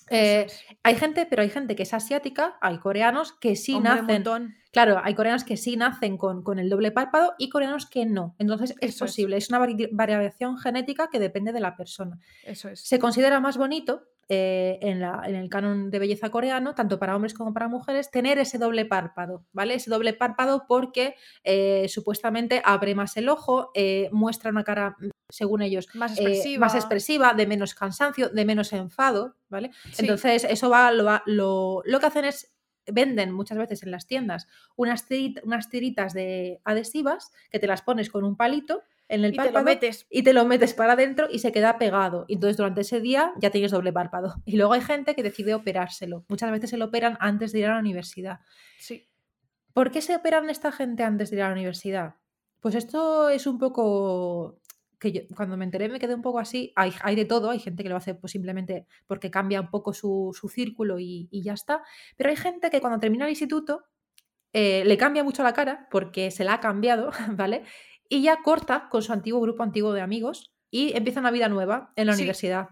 [0.10, 0.48] Eh,
[0.84, 4.06] hay gente, pero hay gente que es asiática, hay coreanos que sí Hombre, nacen.
[4.08, 4.56] montón.
[4.72, 8.36] Claro, hay coreanos que sí nacen con, con el doble párpado y coreanos que no.
[8.38, 9.12] Entonces es Eso es.
[9.12, 12.20] posible, es, una vari- variación genética que depende de la persona.
[12.44, 12.82] Eso es.
[12.82, 17.16] Se considera más bonito eh, en, la- en el canon de belleza coreano, tanto para
[17.16, 19.76] hombres como para mujeres, tener ese doble párpado, ¿vale?
[19.76, 25.10] Ese doble párpado porque eh, supuestamente abre más el ojo, eh, muestra una cara, mm,
[25.30, 26.60] según ellos, Más expresiva.
[26.66, 29.72] más expresiva, de menos cansancio, de menos enfado, ¿vale?
[29.92, 29.98] Sí.
[30.04, 32.50] Entonces, eso va, lo, lo, lo que hacen es,
[32.86, 34.46] venden muchas veces en las tiendas
[34.76, 35.06] unas,
[35.44, 39.44] unas tiritas de adhesivas que te las pones con un palito en el y te
[39.44, 40.08] lo párpado metes.
[40.10, 42.26] y te lo metes para adentro y se queda pegado.
[42.28, 44.36] Y entonces durante ese día ya tienes doble párpado.
[44.46, 46.26] Y luego hay gente que decide operárselo.
[46.28, 48.40] Muchas veces se lo operan antes de ir a la universidad.
[48.80, 49.10] Sí.
[49.74, 52.16] ¿Por qué se operan esta gente antes de ir a la universidad?
[52.60, 54.60] Pues esto es un poco
[55.00, 56.72] que yo cuando me enteré me quedé un poco así.
[56.76, 59.94] Hay, hay de todo, hay gente que lo hace pues simplemente porque cambia un poco
[59.94, 61.84] su, su círculo y, y ya está.
[62.16, 63.86] Pero hay gente que cuando termina el instituto
[64.54, 67.64] eh, le cambia mucho la cara porque se la ha cambiado, ¿vale?
[68.14, 71.94] Y ya corta con su antiguo grupo antiguo de amigos y empieza una vida nueva
[71.96, 72.22] en la Sí.
[72.22, 72.68] universidad.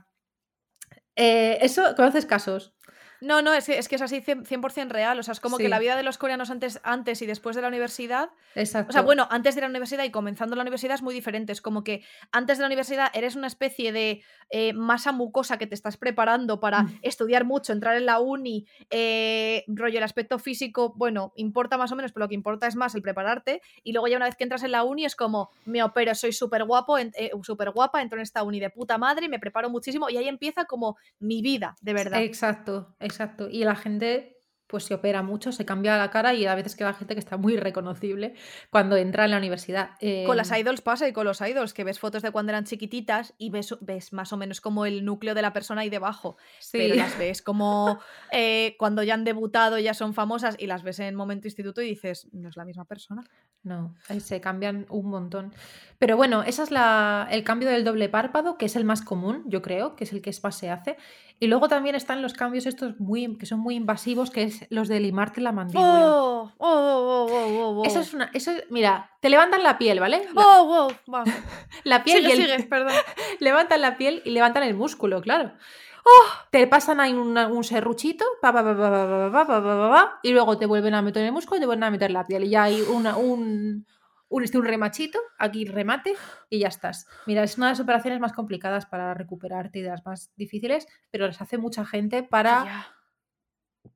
[1.16, 2.76] Eh, eso, ¿conoces casos?
[3.22, 5.18] No, no, es, que- es que es así 100%, 100% real.
[5.20, 5.64] O sea, es como Sí.
[5.64, 8.32] que la vida de los coreanos antes, antes y después de la universidad.
[8.56, 8.90] Exacto.
[8.90, 11.52] O sea, bueno, antes de la universidad y comenzando la universidad es muy diferente.
[11.54, 15.66] Es como que antes de la universidad eres una especie de eh, masa mucosa que
[15.66, 17.00] te estás preparando para Mm.
[17.04, 21.96] estudiar mucho, entrar en la uni, eh, rollo, el aspecto físico, bueno, importa más o
[21.96, 23.62] menos, pero lo que importa es más el prepararte.
[23.84, 26.34] Y luego ya una vez que entras en la uni es como, me opero, soy
[26.34, 30.10] súper guapo, eh, súper guapa, entro en esta uni de puta madre, me preparo muchísimo
[30.10, 32.22] y ahí empieza como mi vida, de verdad.
[32.22, 33.11] Exacto, exacto.
[33.50, 34.42] Y la gente
[34.72, 37.36] pues se opera mucho, se cambia la cara y a veces queda gente que está
[37.36, 38.34] muy reconocible
[38.70, 39.92] cuando entra en la universidad.
[40.26, 42.64] Con las Em, idols pasa y con los idols, que ves fotos de cuando eran
[42.64, 46.38] chiquititas y ves, ves más o menos como el núcleo de la persona ahí debajo.
[46.60, 46.78] sí.
[46.78, 48.00] Pero las ves como
[48.32, 51.90] eh, cuando ya han debutado, ya son famosas y las ves en momento instituto y
[51.90, 53.26] dices, no es la misma persona.
[53.64, 55.54] No, ahí se cambian un montón.
[56.00, 59.44] Pero bueno, ese es la, el cambio del doble párpado, que es el más común,
[59.46, 60.98] yo creo, que es el que más se hace.
[61.42, 64.88] Y luego también están los cambios estos muy, que son muy invasivos, que es los
[64.88, 66.06] de limarte la mandíbula.
[66.06, 68.30] Oh, oh, oh, eso es una...
[68.32, 70.22] Eso es, mira, te levantan la piel, ¿vale?
[70.36, 71.24] La, oh, wow.
[71.84, 72.18] la piel...
[72.18, 72.94] Sigue, y el, sigue, perdón.
[73.40, 75.54] levantan la piel y levantan el músculo, claro.
[76.52, 81.26] Te pasan ahí una, un serruchito, pa, pa, pa, y luego te vuelven a meter
[81.26, 82.44] el músculo y te vuelven a meter la piel.
[82.44, 83.88] Y ya hay una, un
[84.32, 86.16] un, este, un remachito, aquí remate,
[86.50, 87.06] y ya estás.
[87.28, 90.88] Mira, es una de las operaciones más complicadas para recuperarte y de las más difíciles,
[91.12, 92.96] pero las hace mucha gente para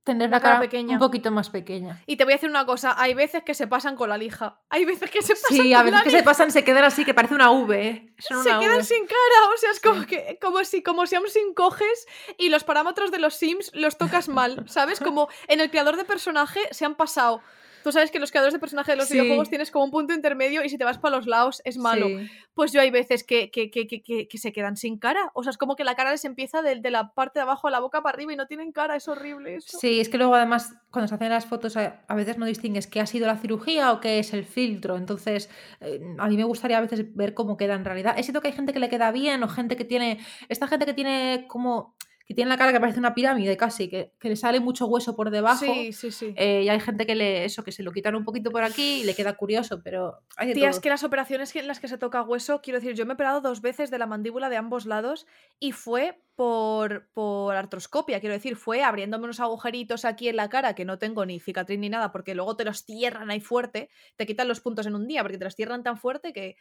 [0.03, 0.93] tener La la cara cara pequeña.
[0.93, 2.03] un poquito más pequeña.
[2.05, 4.59] Y te voy a decir una cosa, hay veces que se pasan con la lija.
[4.69, 7.13] Hay veces que se pasan Sí, a veces que se pasan, se quedan así, que
[7.13, 7.87] parece una V.
[7.87, 8.13] ¿eh?
[8.19, 8.83] Son se una quedan V.
[8.83, 12.07] sin cara, o sea, es como que como si como si a un sim coges
[12.37, 14.99] y los parámetros de los sims los tocas mal, ¿sabes?
[14.99, 17.41] Como en el creador de personaje se han pasado.
[17.85, 19.13] Tú sabes que los creadores de personaje de los Sí.
[19.13, 22.07] videojuegos tienes como un punto intermedio y si te vas para los lados es malo.
[22.07, 22.27] Sí.
[22.55, 25.29] Pues yo hay veces que, que, que, que, que- que se quedan sin cara.
[25.35, 27.67] O sea, es como que la cara les empieza de, de la parte de abajo
[27.67, 28.95] a la boca para arriba y no tienen cara.
[28.95, 29.77] Es horrible eso.
[29.77, 32.87] Sí, es que luego además cuando se hacen las fotos a, a veces no distingues
[32.87, 34.97] qué ha sido la cirugía o qué es el filtro.
[34.97, 35.49] Entonces,
[35.81, 38.15] eh, a mí me gustaría a veces ver cómo queda en realidad.
[38.17, 40.17] Es cierto que hay gente que le queda bien o gente que tiene...
[40.49, 41.95] Esta gente que tiene como...
[42.25, 45.15] que tiene la cara que parece una pirámide casi, que, que le sale mucho hueso
[45.15, 45.63] por debajo.
[45.63, 46.33] Sí, sí, sí.
[46.35, 49.01] eh, y hay gente que le eso que se lo quitan un poquito por aquí
[49.01, 50.71] y le queda curioso, pero hay de Tía, todo.
[50.71, 53.15] es que las operaciones en las que se toca hueso, quiero decir, yo me he
[53.15, 55.27] operado dos veces de la mandíbula de ambos lados
[55.59, 60.73] y fue por, por artroscopia, quiero decir, fue abriéndome unos agujeritos aquí en la cara
[60.73, 64.25] que no tengo ni cicatriz ni nada porque luego te los cierran ahí fuerte, te
[64.25, 66.57] quitan los puntos en un día porque te los cierran tan fuerte que...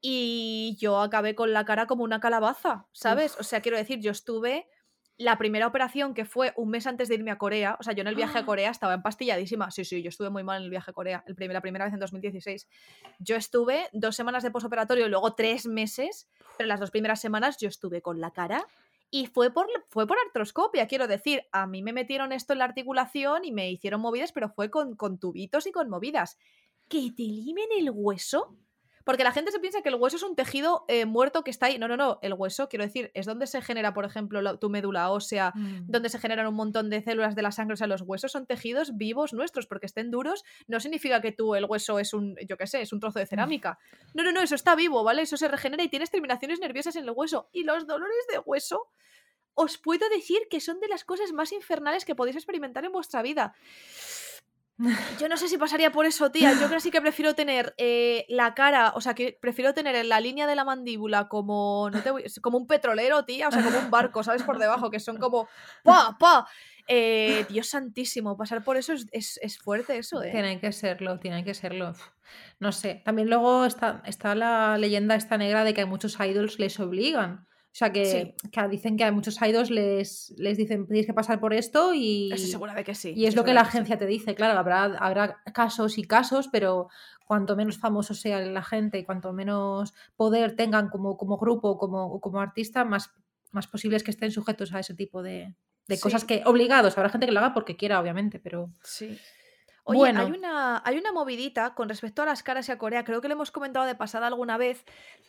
[0.00, 3.36] Y yo acabé con la cara como una calabaza, ¿sabes?
[3.38, 4.66] O sea, quiero decir, yo estuve...
[5.18, 8.00] La primera operación que fue un mes antes de irme a Corea, o sea, yo
[8.00, 9.70] en el viaje a Corea estaba empastilladísima.
[9.70, 11.84] Sí, sí, yo estuve muy mal en el viaje a Corea, el primer- la primera
[11.84, 12.66] vez en 2016.
[13.18, 17.56] Yo estuve dos semanas de posoperatorio y luego tres meses, pero las dos primeras semanas
[17.58, 18.66] yo estuve con la cara
[19.10, 21.42] y fue por, fue por artroscopia, quiero decir.
[21.52, 24.96] A mí me metieron esto en la articulación y me hicieron movidas, pero fue con,
[24.96, 26.38] con tubitos y con movidas.
[26.88, 28.56] ¿Que te limen el hueso?
[29.04, 31.66] Porque la gente se piensa que el hueso es un tejido eh, muerto que está
[31.66, 31.78] ahí.
[31.78, 32.18] No, no, no.
[32.22, 35.86] El hueso, quiero decir, es donde se genera, por ejemplo, la- tu médula ósea, Mm.
[35.86, 37.74] donde se generan un montón de células de la sangre.
[37.74, 41.54] O sea, los huesos son tejidos vivos nuestros, porque estén duros no significa que tú
[41.54, 43.78] el hueso es un, yo qué sé, es un trozo de cerámica.
[44.14, 45.22] No, no, no, eso está vivo, ¿vale?
[45.22, 47.48] Eso se regenera y tienes terminaciones nerviosas en el hueso.
[47.52, 48.88] Y los dolores de hueso,
[49.54, 53.20] os puedo decir que son de las cosas más infernales que podéis experimentar en vuestra
[53.20, 53.54] vida.
[55.20, 56.52] Yo no sé si pasaría por eso, tía.
[56.52, 59.94] Yo creo que sí que prefiero tener eh, la cara, o sea, que prefiero tener
[59.94, 63.52] en la línea de la mandíbula como, no te voy- como un petrolero, tía, o
[63.52, 64.42] sea, como un barco, ¿sabes?
[64.42, 65.46] Por debajo, que son como
[65.84, 66.16] ¡pa!
[66.18, 66.48] ¡pa!
[66.88, 70.30] Eh, Dios santísimo, pasar por eso es, es- es fuerte eso, ¿eh?
[70.32, 71.94] Tiene que serlo, tiene que serlo.
[72.58, 73.02] No sé.
[73.04, 77.46] También luego está, está la leyenda esta negra de que muchos idols les obligan.
[77.72, 78.50] O sea, que, Sí.
[78.50, 82.30] que dicen que a muchos idols les, les dicen tienes que pasar por esto y,
[82.30, 83.14] Estoy segura de que sí.
[83.16, 83.68] y es lo que la sí.
[83.68, 84.34] agencia te dice.
[84.34, 86.88] Claro, habrá, habrá casos y casos, pero
[87.26, 92.04] cuanto menos famoso sea la gente y cuanto menos poder tengan como, como grupo como,
[92.04, 93.10] o como artista, más,
[93.52, 95.54] más posible es que estén sujetos a ese tipo de,
[95.88, 96.98] de cosas que obligados.
[96.98, 98.70] Habrá gente que lo haga porque quiera, obviamente, pero...
[98.82, 99.18] Sí.
[99.84, 100.20] Oye, Bueno.
[100.20, 103.28] hay, una, hay una movidita con respecto a las caras y a Corea, creo que
[103.28, 104.84] lo hemos comentado de pasada alguna vez,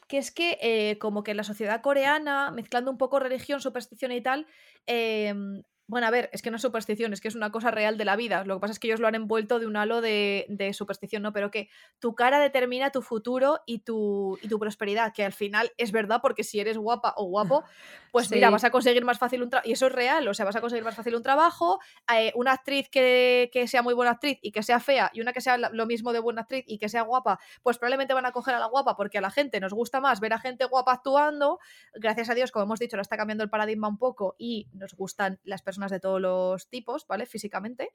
[0.07, 4.11] que es que eh, como que en la sociedad coreana, mezclando un poco religión, superstición
[4.11, 4.47] y tal,
[4.85, 5.63] em,
[5.93, 8.05] bueno, a ver, es que no es superstición, es que es una cosa real de
[8.05, 8.43] la vida.
[8.45, 11.21] Lo que pasa es que ellos lo han envuelto de un halo de, de superstición,
[11.21, 11.33] ¿no?
[11.33, 11.69] Pero que
[11.99, 16.19] tu cara determina tu futuro y tu, y tu prosperidad, que al final es verdad,
[16.19, 17.63] porque si eres guapa o guapo,
[18.11, 20.45] pues mira, vas a conseguir más fácil un trabajo, y eso es real, o sea,
[20.45, 21.79] vas a conseguir más fácil un trabajo,
[22.11, 25.31] eh, una actriz que, que sea muy buena actriz y que sea fea, y una
[25.31, 28.31] que sea lo mismo de buena actriz y que sea guapa, pues probablemente van a
[28.31, 30.93] coger a la guapa porque a la gente nos gusta más ver a gente guapa
[30.93, 31.59] actuando.
[31.93, 34.95] Gracias a Dios, como hemos dicho, ahora está cambiando el paradigma un poco y nos
[34.95, 37.25] gustan las personas de todos los tipos, ¿vale?
[37.25, 37.91] Físicamente.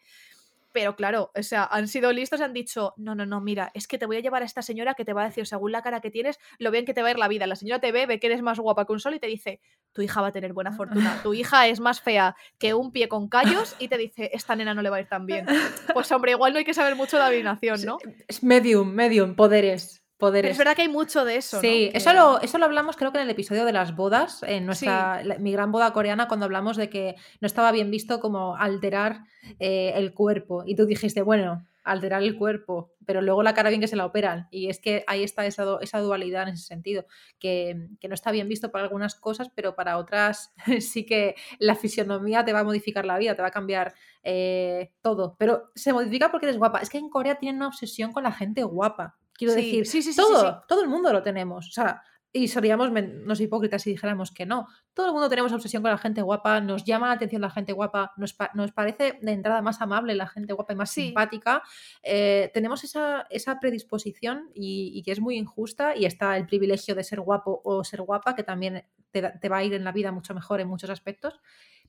[0.72, 3.88] Pero claro, o sea, han sido listos y han dicho, no, no, no, mira, es
[3.88, 5.82] que te voy a llevar a esta señora que te va a decir, según la
[5.82, 7.46] cara que tienes, lo bien que te va a ir la vida.
[7.46, 9.60] La señora te ve, ve que eres más guapa que un sol y te dice,
[9.92, 13.08] tu hija va a tener buena fortuna, tu hija es más fea que un pie
[13.08, 15.46] con callos y te dice, esta nena no le va a ir tan bien.
[15.94, 17.98] Pues hombre, igual no hay que saber mucho de adivinación, ¿no?
[18.26, 19.97] Es medium, medium, poderes.
[20.42, 21.62] Pero es verdad que hay mucho de eso, ¿no?
[21.62, 24.42] Sí, Que- eso, lo, eso lo hablamos creo que en el episodio de las bodas,
[24.42, 28.18] en nuestra, la- mi gran boda coreana, cuando hablamos de que no estaba bien visto
[28.20, 29.20] como alterar
[29.60, 30.64] eh, el cuerpo.
[30.66, 34.04] Y tú dijiste, bueno, alterar el cuerpo, pero luego la cara bien que se la
[34.04, 34.46] operan.
[34.50, 37.06] Y es que ahí está esa, esa dualidad en ese sentido,
[37.38, 41.76] que, que no está bien visto para algunas cosas, pero para otras sí que la
[41.76, 45.36] fisionomía te va a modificar la vida, te va a cambiar eh, todo.
[45.38, 46.80] Pero se modifica porque eres guapa.
[46.80, 49.16] Es que en Corea tienen una obsesión con la gente guapa.
[49.38, 51.68] Quiero Sí, decir, sí, sí, todo, todo el mundo lo tenemos.
[51.68, 54.66] O sea, y seríamos men- no sé, hipócritas si dijéramos que no.
[54.92, 57.72] Todo el mundo tenemos obsesión con la gente guapa, nos llama la atención la gente
[57.72, 61.04] guapa, nos, pa- nos parece de entrada más amable la gente guapa y más Sí.
[61.06, 61.62] simpática.
[62.02, 66.94] Eh, tenemos esa, esa predisposición y, y que es muy injusta y está el privilegio
[66.94, 69.92] de ser guapo o ser guapa, que también te, te va a ir en la
[69.92, 71.40] vida mucho mejor en muchos aspectos.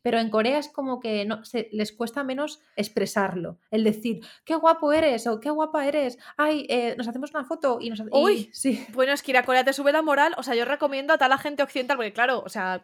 [0.02, 3.58] Pero en Corea es como que no, se, les cuesta menos expresarlo.
[3.72, 6.18] El decir, qué guapo eres o qué guapa eres.
[6.38, 8.50] Ay, eh, nos hacemos una foto y nos y- Uy.
[8.54, 8.86] sí.
[8.94, 10.34] Bueno, es que ir a Corea te sube la moral.
[10.38, 12.84] O sea, yo recomiendo a toda la gente occidental, porque claro, o sea,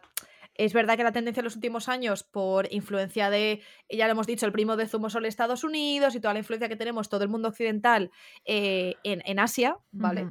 [0.58, 4.26] es verdad que la tendencia en los últimos años, por influencia de, ya lo hemos
[4.26, 7.22] dicho, el primo de Zumo Sol Estados Unidos y toda la influencia que tenemos todo
[7.22, 8.10] el mundo occidental
[8.44, 10.26] eh, en, en Asia, ¿vale?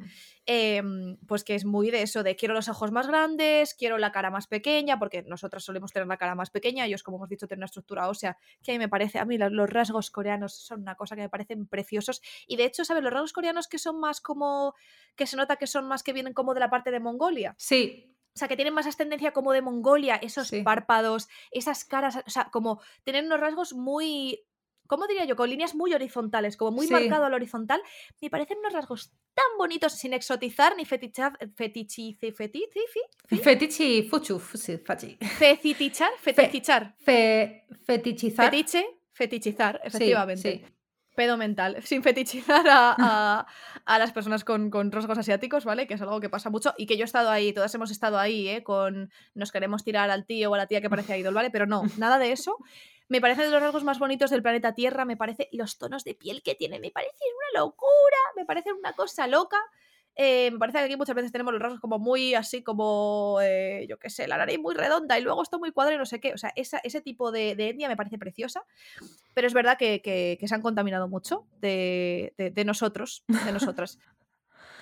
[0.48, 4.12] Em, pues que es muy de eso, de quiero los ojos más grandes, quiero la
[4.12, 7.48] cara más pequeña, porque nosotros solemos tener la cara más pequeña, ellos, como hemos dicho,
[7.48, 10.54] tienen una estructura ósea que a mí me parece, a mí lo- los rasgos coreanos
[10.56, 12.22] son una cosa que me parecen preciosos.
[12.48, 13.02] Y de hecho, ¿sabes?
[13.04, 14.76] Los rasgos coreanos que son más como,
[15.16, 17.56] que se nota que son más que vienen como de la parte de Mongolia.
[17.58, 20.62] Sí, O sea, que tienen más ascendencia como de Mongolia, esos Sí.
[20.62, 24.44] párpados, esas caras, o sea, como tienen unos rasgos muy,
[24.88, 25.38] ¿cómo diría yo?
[25.38, 26.92] Con líneas muy horizontales, como muy Sí.
[26.92, 27.82] marcado al horizontal.
[28.22, 32.68] Me parecen unos rasgos tan bonitos sin exotizar ni fetichar, fetichi, fe- feti-
[33.30, 35.18] fi- fetichi fuchu, fusi, fachi.
[35.40, 38.52] fetichar, fetichar, Fe, fetichizar.
[38.52, 40.42] fetiche, fetichizar, efectivamente.
[40.42, 40.66] sí.
[41.16, 43.48] Pedo mental, sin fetichizar a, a-
[43.86, 45.88] a las personas con, con rasgos asiáticos, ¿vale?
[45.88, 48.18] Que es algo que pasa mucho y que yo he estado ahí, todas hemos estado
[48.20, 48.64] ahí, ¿eh?
[48.64, 51.52] Con nos queremos tirar al tío o a la tía que parece idol, ¿vale?
[51.52, 52.58] Pero no, nada de eso.
[53.08, 56.16] Me parecen de los rasgos más bonitos del planeta Tierra, me parece los tonos de
[56.16, 57.14] piel que tienen, me parece
[57.54, 59.58] una locura, me parece una cosa loca.
[60.18, 63.86] Eh, me parece que aquí muchas veces tenemos los rasgos como muy así, como, eh,
[63.90, 66.20] yo qué sé, la nariz muy redonda y luego esto muy cuadrado y no sé
[66.22, 66.34] qué.
[66.34, 68.64] O sea, esa- ese tipo de, de etnia me parece preciosa,
[69.34, 73.52] pero es verdad que, que- que se han contaminado mucho de, de- de nosotros, de
[73.52, 74.00] nosotras.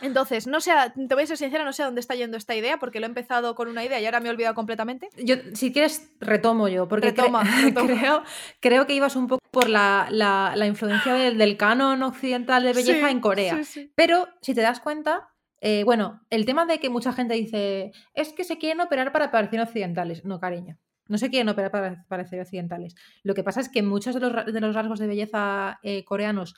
[0.03, 0.71] Entonces, no sé,
[1.07, 3.05] te voy a ser sincera, no sé a dónde está yendo esta idea, porque lo
[3.05, 5.09] he empezado con una idea y ahora me he olvidado completamente.
[5.17, 7.87] Yo, si quieres, retomo yo, porque cre- Retoma, retoma.
[7.87, 8.23] creo,
[8.59, 12.73] creo que ibas un poco por la, la- la influencia del, del canon occidental de
[12.73, 13.59] belleza en Corea.
[13.95, 15.29] Pero si te das cuenta,
[15.61, 19.31] eh, bueno, el tema de que mucha gente dice es que se quieren operar para
[19.31, 20.25] parecer occidentales.
[20.25, 20.77] No, cariño.
[21.07, 22.95] No se quieren operar para parecer occidentales.
[23.23, 26.55] Lo que pasa es que muchos de los, de los rasgos de belleza eh, coreanos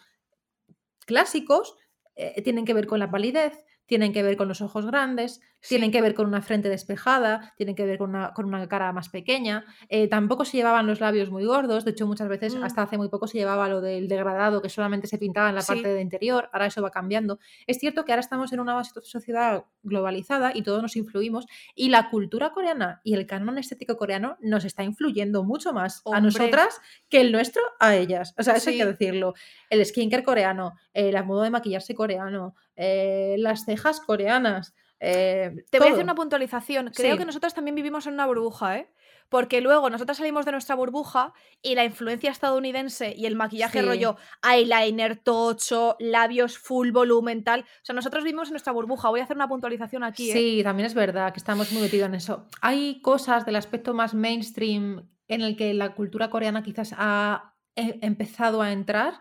[1.06, 1.76] clásicos
[2.16, 5.92] eh, tienen que ver con la palidez, tienen que ver con los ojos grandes, tienen
[5.92, 9.10] que ver con una frente despejada, tienen que ver con una, con una cara más
[9.10, 9.66] pequeña.
[9.90, 12.64] Eh, tampoco se llevaban los labios muy gordos, de hecho muchas veces Mm.
[12.64, 15.62] hasta hace muy poco se llevaba lo del degradado que solamente se pintaba en la
[15.62, 15.68] Sí.
[15.74, 17.40] parte de interior, ahora eso va cambiando.
[17.68, 21.46] Es cierto que ahora estamos en una so- sociedad globalizada y todos nos influimos
[21.76, 26.22] y la cultura coreana y el canon estético coreano nos está influyendo mucho más a
[26.22, 28.34] nosotras que el nuestro a ellas.
[28.38, 29.34] O sea, eso hay que decirlo.
[29.70, 34.74] El skincare coreano, el modo de maquillarse coreano, eh, las cejas coreanas.
[35.00, 36.92] Eh, Te voy a hacer una puntualización.
[36.96, 37.18] Creo Sí.
[37.20, 38.90] que nosotras también vivimos en una burbuja, ¿eh?
[39.28, 41.34] Porque luego nosotras salimos de nuestra burbuja
[41.64, 43.86] y la influencia estadounidense y el maquillaje Sí.
[43.86, 44.18] rollo
[44.48, 47.62] eyeliner tocho, labios full volumen, tal.
[47.62, 49.10] O sea, nosotros vivimos en nuestra burbuja.
[49.10, 50.34] Voy a hacer una puntualización aquí, ¿eh?
[50.34, 52.46] Sí, también es verdad que estamos muy metidos en eso.
[52.62, 57.98] Hay cosas del aspecto más mainstream en el que la cultura coreana quizás ha eh,
[58.04, 59.16] empezado a entrar,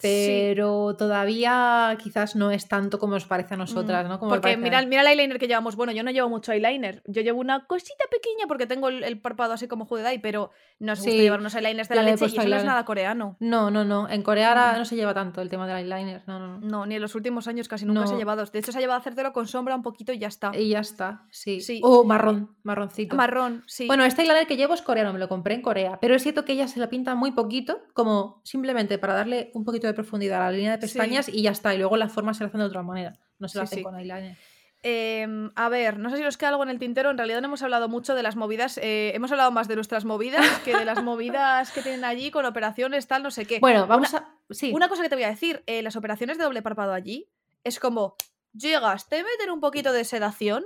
[0.00, 4.18] pero todavía quizás no es tanto como nos parece a nosotras, ¿no?
[4.18, 5.76] Como Porque mira, mira el eyeliner que llevamos.
[5.76, 7.02] Bueno, yo no llevo mucho eyeliner.
[7.06, 10.98] Yo llevo una cosita pequeña porque tengo el, el párpado así como Judai, pero nos
[11.00, 12.84] gusta Sí, llevar unos eyeliners de la le he leche y eso no es nada
[12.84, 13.36] coreano.
[13.40, 14.08] No, no, no.
[14.08, 14.78] En Corea ahora Mm.
[14.78, 16.22] no se lleva tanto el tema del eyeliner.
[16.26, 16.66] No, no, no.
[16.66, 18.18] No, ni en los últimos años casi nunca se ha No.
[18.18, 18.44] llevado.
[18.44, 20.52] De hecho, se ha llevado a hacértelo con sombra un poquito y ya está.
[20.54, 21.60] Y ya está, sí.
[21.60, 21.80] Sí.
[21.82, 23.16] O marrón, marroncito.
[23.16, 23.86] Marrón, sí.
[23.86, 26.44] Bueno, este eyeliner que llevo es coreano, me lo compré en Corea, pero es cierto
[26.44, 30.40] que ella se la pinta muy poquito, como simplemente para darle un poquito de profundidad
[30.42, 30.94] a la línea de Sí.
[30.94, 31.74] pestañas y ya está.
[31.74, 33.78] Y luego la forma se la hacen de otra manera, no se la Sí, hacen
[33.78, 33.82] sí.
[33.84, 34.36] con eyeliner.
[34.84, 37.10] Em, a ver, no sé si nos queda algo en el tintero.
[37.10, 38.78] En realidad no hemos hablado mucho de las movidas.
[38.78, 42.44] eh, hemos hablado más de nuestras movidas que de las movidas que tienen allí con
[42.46, 43.58] operaciones, tal, no sé qué.
[43.58, 44.28] Bueno, vamos a.
[44.50, 44.70] Sí.
[44.72, 47.28] Una cosa que te voy a decir, eh, las operaciones de doble párpado allí
[47.64, 48.14] es como,
[48.54, 50.64] llegas, te meten un poquito de sedación,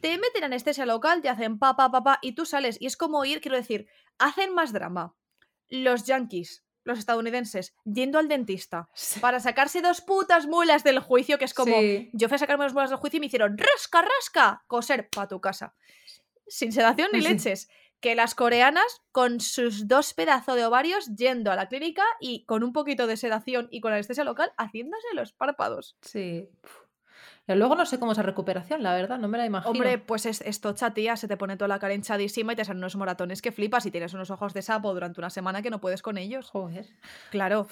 [0.00, 2.76] te meten anestesia local, te hacen pa, pa, pa, pa, y tú sales.
[2.80, 3.88] Y es como ir, quiero decir,
[4.18, 5.14] hacen más drama
[5.68, 8.88] los yankees, los estadounidenses, yendo al dentista
[9.20, 12.10] para sacarse dos putas muelas del juicio, que es como, Sí.
[12.12, 15.26] yo fui a sacarme dos muelas del juicio y me hicieron rasca, rasca, coser pa'
[15.28, 15.74] tu casa.
[16.46, 17.28] Sin sedación ni Sí.
[17.28, 17.68] leches.
[18.00, 22.64] Que las coreanas, con sus dos pedazos de ovarios, yendo a la clínica y con
[22.64, 25.98] un poquito de sedación y con anestesia local, haciéndose los párpados.
[26.00, 26.48] Sí.
[27.54, 29.70] Y luego no sé cómo es la recuperación, la verdad, no me la imagino.
[29.70, 32.64] Hombre, pues es, es tocha, tía, se te pone toda la cara hinchadísima y te
[32.64, 35.70] salen unos moratones que flipas y tienes unos ojos de sapo durante una semana que
[35.70, 36.50] no puedes con ellos.
[36.50, 36.86] Joder.
[37.30, 37.66] Claro,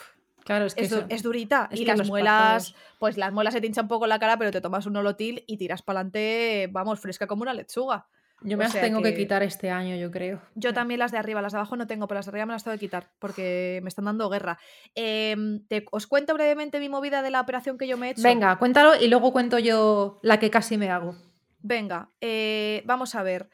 [0.44, 1.68] Claro, es que es, du- es durita.
[1.70, 4.38] es y que las muelas, pues las muelas se te hinchan un poco la cara,
[4.38, 8.06] pero te tomas un olotil y tiras para adelante, vamos, fresca como una lechuga.
[8.42, 9.10] Yo o me las tengo que...
[9.10, 10.40] que- quitar este año, yo creo.
[10.54, 12.52] Yo también las de arriba, las de abajo no tengo, pero las de arriba me
[12.52, 14.58] las tengo que quitar porque me están dando guerra.
[14.94, 18.22] Em, te- os cuento brevemente mi movida de la operación que yo me he hecho.
[18.22, 21.16] Venga, cuéntalo y luego cuento yo la que casi me hago.
[21.60, 23.48] Venga, eh, vamos a ver.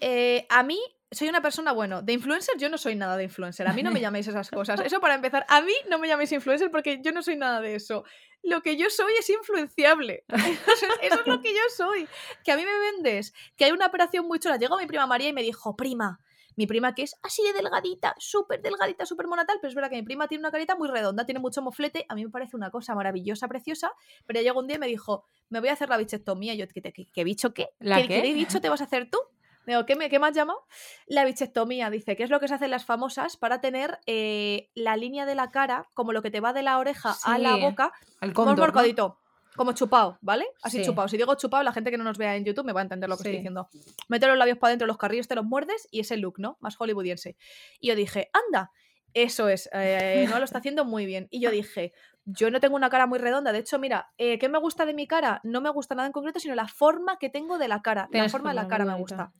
[0.00, 0.78] Eh, a mí
[1.12, 3.68] soy una persona, bueno, de influencer yo no soy nada de influencer.
[3.68, 4.80] A mí no me llaméis esas cosas.
[4.80, 5.44] Eso para empezar.
[5.48, 8.04] A mí no me llaméis influencer porque yo no soy nada de eso.
[8.42, 10.24] Lo que yo soy es influenciable.
[10.28, 12.08] Eso es lo que yo soy.
[12.42, 14.56] Que a mí me vendes que hay una operación muy chula.
[14.56, 16.18] Llegó mi prima María y me dijo, prima,
[16.56, 19.96] mi prima que es así de delgadita, súper delgadita, súper monatal, pero es verdad que
[19.96, 22.70] mi prima tiene una carita muy redonda, tiene mucho moflete, a mí me parece una
[22.70, 23.92] cosa maravillosa, preciosa,
[24.26, 26.66] pero llegó un día y me dijo, me voy a hacer la bichectomía, y yo,
[26.68, 27.68] ¿qué, qué, qué bicho qué?
[27.78, 28.22] ¿La ¿Qué, qué?
[28.22, 29.18] qué bicho te vas a hacer tú?
[29.66, 30.66] Digo, ¿qué me, ¿qué has llamado?
[31.06, 34.96] La bichectomía, dice, que es lo que se hacen las famosas para tener eh, la
[34.96, 37.92] línea de la cara, como lo que te va de la oreja a la boca,
[38.20, 38.72] El como cóndor, ¿no?
[38.74, 39.18] marcadito.
[39.54, 40.46] Como chupado, ¿vale?
[40.62, 40.84] Así Sí.
[40.84, 41.08] chupado.
[41.08, 43.08] Si digo chupado, la gente que no nos vea en YouTube me va a entender
[43.10, 43.68] lo que estoy diciendo.
[44.08, 46.56] Mete los labios para adentro, los carrillos te los muerdes y ese look, ¿no?
[46.60, 47.36] Más hollywoodiense.
[47.78, 48.72] Y yo dije, anda,
[49.14, 51.28] eso es, eh, no lo está haciendo muy bien.
[51.30, 51.92] Y yo dije,
[52.24, 53.52] yo no tengo una cara muy redonda.
[53.52, 55.40] De hecho, mira, eh, ¿qué me gusta de mi cara?
[55.44, 58.08] No me gusta nada en concreto, sino la forma que tengo de la cara.
[58.12, 59.32] La forma de la cara me gusta.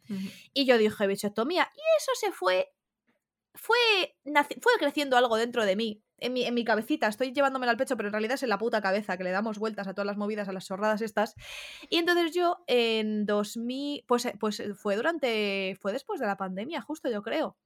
[0.53, 1.71] Y yo dije, bichectomía.
[1.75, 2.73] Y eso se fue.
[3.55, 3.77] Fue,
[4.61, 7.07] fue creciendo algo dentro de mí, en mi, en mi cabecita.
[7.07, 9.59] Estoy llevándomela al pecho, pero en realidad es en la puta cabeza que le damos
[9.59, 11.35] vueltas a todas las movidas, a las zorradas estas.
[11.91, 14.05] Y entonces yo en 2000.
[14.09, 15.77] Pues, eh, pues eh, fue durante.
[15.81, 17.59] Fue después de la pandemia, justo yo creo.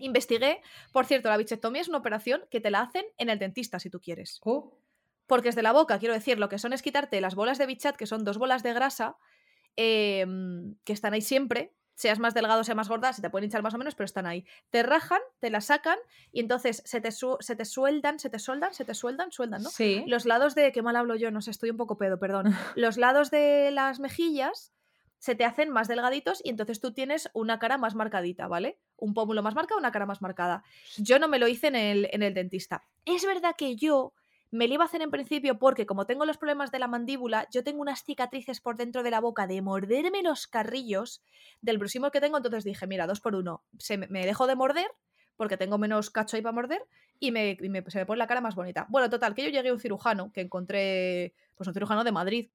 [0.00, 0.60] Investigué.
[0.92, 3.90] Por cierto, la bichectomía es una operación que te la hacen en el dentista si
[3.90, 4.40] tú quieres.
[4.44, 4.72] Oh,
[5.26, 7.66] Porque es de la boca, quiero decir, lo que son es quitarte las bolas de
[7.66, 9.16] bichat, que son dos bolas de grasa,
[9.76, 11.74] em, que están ahí siempre.
[11.94, 14.26] Seas más delgado, seas más gorda, se te pueden hinchar más o menos, pero están
[14.26, 14.46] ahí.
[14.70, 15.98] Te rajan, te la sacan
[16.32, 19.62] y entonces se te, su- se te sueldan, se te sueldan, se te sueldan, sueldan,
[19.62, 19.68] ¿no?
[19.68, 20.02] Sí.
[20.06, 20.72] Los lados de.
[20.72, 22.44] Qué mal hablo yo, no sé, estoy un poco pedo, perdón.
[22.76, 24.72] Los lados de las mejillas
[25.18, 28.78] se te hacen más delgaditos y entonces tú tienes una cara más marcadita, ¿vale?
[29.00, 30.62] Un pómulo más marcado, una cara más marcada.
[30.96, 32.84] Yo no me lo hice en el, en el dentista.
[33.04, 34.12] Es verdad que yo
[34.52, 37.46] me lo iba a hacer en principio porque como tengo los problemas de la mandíbula,
[37.52, 41.22] yo tengo unas cicatrices por dentro de la boca de morderme los carrillos
[41.60, 44.56] del bruxismo que tengo, entonces dije, mira, dos por uno, se me, me dejo de
[44.56, 44.88] morder
[45.36, 46.84] porque tengo menos cacho ahí para morder
[47.20, 48.86] y, me, y me- se me pone la cara más bonita.
[48.90, 52.50] Bueno, total, que yo llegué a un cirujano que encontré, pues un cirujano de Madrid,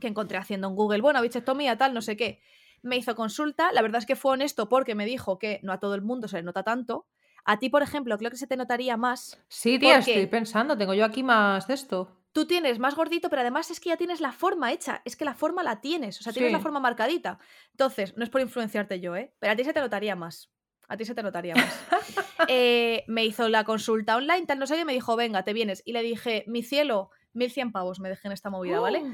[0.00, 2.40] que encontré haciendo en Google, bueno, bichectomía, tal, no sé qué.
[2.82, 5.80] Me hizo consulta, la verdad es que fue honesto porque me dijo que no a
[5.80, 7.06] todo el mundo se le nota tanto.
[7.44, 9.40] A ti, por ejemplo, creo que se te notaría más.
[9.48, 12.10] Sí, tía, estoy pensando, tengo yo aquí más de esto.
[12.32, 15.00] Tú tienes más gordito, pero además es que ya tienes la forma hecha.
[15.04, 17.38] Es que la forma la tienes, o sea, tienes la forma marcadita.
[17.70, 19.32] Entonces, no es por influenciarte yo, ¿eh?
[19.38, 20.50] Pero a ti se te notaría más.
[20.88, 21.86] A ti se te notaría más.
[22.48, 25.82] Eh, me hizo la consulta online, tal, no sé qué, me dijo, venga, te vienes.
[25.84, 29.02] Y le dije, mi cielo, 1100 pavos me dejé en esta movida, ¿vale?
[29.02, 29.12] Oh.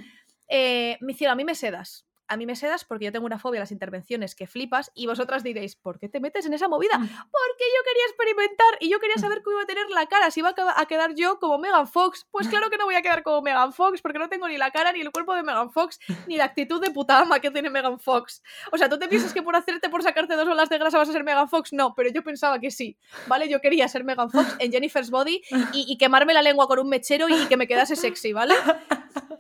[0.49, 2.07] Eh, mi cielo, a mí me sedas.
[2.33, 5.07] A mí me sedas porque yo tengo una fobia a las intervenciones que flipas y
[5.07, 6.97] vosotras diréis, ¿por qué te metes en esa movida?
[6.97, 7.07] Mm.
[7.07, 10.41] Porque yo quería experimentar y yo quería saber cómo iba a tener la cara, si
[10.41, 12.27] iba a quedar yo como Megan Fox.
[12.31, 14.71] Pues claro que no voy a quedar como Megan Fox porque no tengo ni la
[14.71, 17.69] cara, ni el cuerpo de Megan Fox, ni la actitud de puta ama que tiene
[17.69, 18.43] Megan Fox.
[18.71, 21.11] O sea, ¿tú te piensas que por hacerte, por sacarte dos olas de grasa vas
[21.11, 21.75] a ser Megan Fox?
[21.75, 23.51] No, pero yo pensaba que sí, ¿vale?
[23.51, 25.43] Yo quería ser Megan Fox en Jennifer's Body
[25.75, 28.55] y, y quemarme la lengua con un mechero y que me quedase sexy, ¿vale?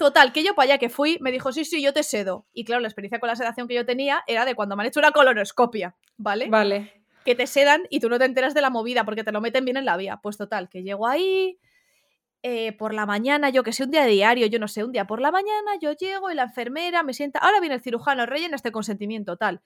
[0.02, 2.48] Total, que yo para allá que fui, me dijo, sí, sí, yo te sedo.
[2.52, 4.88] Y claro, la experiencia con la sedación que yo tenía era de cuando me han
[4.88, 6.48] hecho una colonoscopia, ¿vale?
[6.48, 7.04] Vale.
[7.24, 9.64] Que te sedan y tú no te enteras de la movida porque te lo meten
[9.64, 10.18] bien en la vía.
[10.20, 11.60] Pues total, que llego ahí
[12.42, 15.06] eh, por la mañana, yo que sé, un día diario, yo no sé, un día
[15.06, 18.56] por la mañana, yo llego y la enfermera me sienta, ahora viene el cirujano, rellena
[18.56, 19.62] este consentimiento, tal.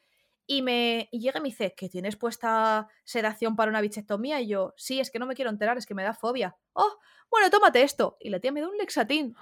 [0.47, 4.39] Y me y llega y me dice, ¿que tienes puesta sedación para una bichectomía?
[4.43, 6.59] Y yo, sí, es que no me quiero enterar, es que me da fobia.
[6.75, 6.99] Oh,
[7.31, 8.19] bueno, tómate esto.
[8.21, 9.35] Y la tía me da un lexatín.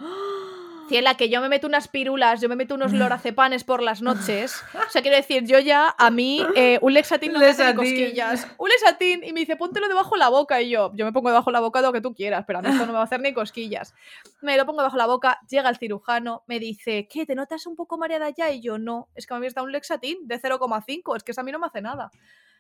[0.89, 4.63] Ciela, que yo me meto unas pirulas, yo me meto unos lorazepanes por las noches.
[4.75, 8.47] O sea, quiero decir, yo ya, a mí, eh, un lexatín no me hace cosquillas.
[8.59, 10.61] Un lexatín, y me dice, póntelo debajo de la boca.
[10.61, 12.63] Y yo, yo me pongo debajo de la boca lo que tú quieras, pero a
[12.63, 13.95] mí esto no me va a hacer ni cosquillas.
[14.43, 17.27] Me lo pongo debajo de la boca, llega el cirujano, me dice, ¿qué?
[17.27, 18.51] ¿Te notas un poco mareada ya?
[18.51, 21.41] Y yo, no, es que me habéis dado un lexatín de 0,5, es que eso
[21.41, 22.11] a mí no me hace nada.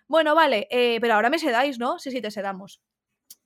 [0.07, 1.99] Bueno, vale, eh, pero ahora me sedáis, ¿no?
[1.99, 2.81] Sí, sí, te sedamos.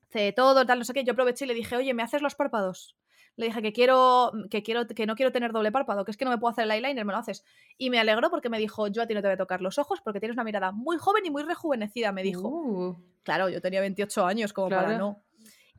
[0.09, 1.05] Hace todo, tal, no sé qué.
[1.05, 2.97] Yo aproveché y le dije, oye, ¿me haces los párpados?
[3.39, 6.25] Le dije que quiero, que quiero, que no quiero tener doble párpado, que es que
[6.25, 7.45] no me puedo hacer el eyeliner, me lo haces.
[7.77, 9.79] Y me alegró porque me dijo, yo a ti no te voy a tocar los
[9.79, 12.49] ojos porque tienes una mirada muy joven y muy rejuvenecida, me dijo.
[12.49, 15.23] Uh, Claro, yo tenía 28 años, como para no.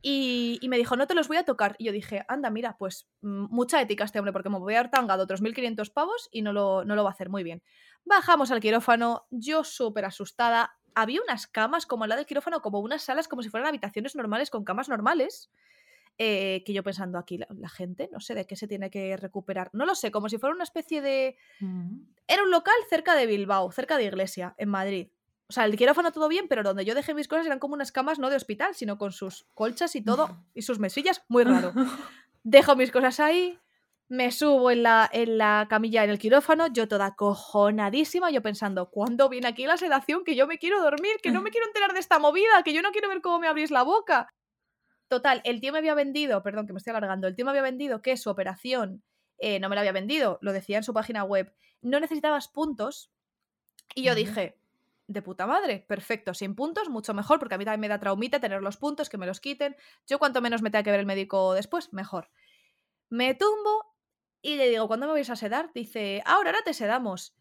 [0.00, 1.76] Y, y me dijo, no te los voy a tocar.
[1.78, 4.78] Y yo dije, anda, mira, pues mm, mucha ética este hombre, porque me voy a
[4.78, 7.62] dar tangado otros 1.500 pavos y no lo, no lo va a hacer muy bien.
[8.06, 10.78] Bajamos al quirófano, yo súper asustada.
[10.94, 14.16] Había unas camas como al lado del quirófano, como unas salas, como si fueran habitaciones
[14.16, 15.50] normales con camas normales.
[16.22, 19.16] Eh, que yo pensando aquí, la, la gente, no sé de qué se tiene que
[19.16, 19.70] recuperar.
[19.72, 21.38] No lo sé, como si fuera una especie de.
[21.60, 21.98] mm.
[22.26, 25.08] Era un local cerca de Bilbao, cerca de Iglesia, en Madrid.
[25.48, 27.90] O sea, el quirófano todo bien, pero donde yo dejé mis cosas eran como unas
[27.90, 31.72] camas no de hospital, sino con sus colchas y todo, y sus mesillas, muy raro.
[32.44, 33.58] Dejo mis cosas ahí,
[34.10, 38.90] Me subo en la, en la camilla en el quirófano, yo toda cojonadísima, yo pensando,
[38.90, 40.22] ¿cuándo viene aquí la sedación?
[40.22, 42.82] Que yo me quiero dormir, que no me quiero enterar de esta movida, que yo
[42.82, 44.28] no quiero ver cómo me abrís la boca.
[45.10, 47.62] Total, el tío me había vendido, perdón que me estoy alargando, el tío me había
[47.62, 49.02] vendido que su operación
[49.38, 51.52] eh, no me la había vendido, lo decía en su página web,
[51.82, 53.10] no necesitabas puntos.
[53.96, 54.60] Y yo dije,
[55.08, 58.38] de puta madre, perfecto, sin puntos, mucho mejor, porque a mí también me da traumita
[58.38, 59.76] tener los puntos, que me los quiten.
[60.06, 62.30] Yo cuanto menos me tenga que ver el médico después, mejor.
[63.08, 63.96] Me tumbo
[64.42, 65.72] y le digo, ¿cuándo me vais a sedar?
[65.74, 67.34] Dice, "Ah, ahora, ahora te sedamos.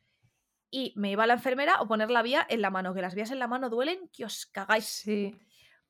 [0.72, 3.32] Y me iba la enfermera a poner la vía en la mano, que las vías
[3.32, 4.86] en la mano duelen, que os cagáis.
[4.86, 5.36] Sí.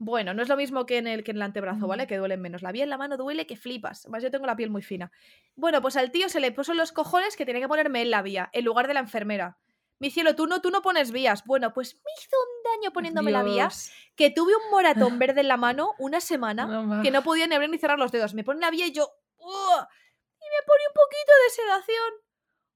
[0.02, 2.08] Bueno, no es lo mismo que en el, que en el antebrazo, ¿vale?
[2.08, 2.62] Que duelen menos.
[2.62, 4.06] La vía en la mano duele que flipas.
[4.06, 5.12] Además, yo tengo la piel muy fina.
[5.56, 8.10] Bueno, pues al tío se le puso en los cojones que tenía que ponerme en
[8.10, 9.58] la vía, en lugar de la enfermera.
[10.00, 11.44] Mi cielo, tú no, tú no pones vías.
[11.46, 13.68] Bueno, pues me hizo un daño poniéndome la vía
[14.16, 17.56] que tuve un moratón verde en la mano una semana No que no podía ni
[17.56, 18.34] abrir ni cerrar los dedos.
[18.34, 19.12] Me pone la vía y yo.
[19.38, 22.14] Y me pone un poquito de sedación.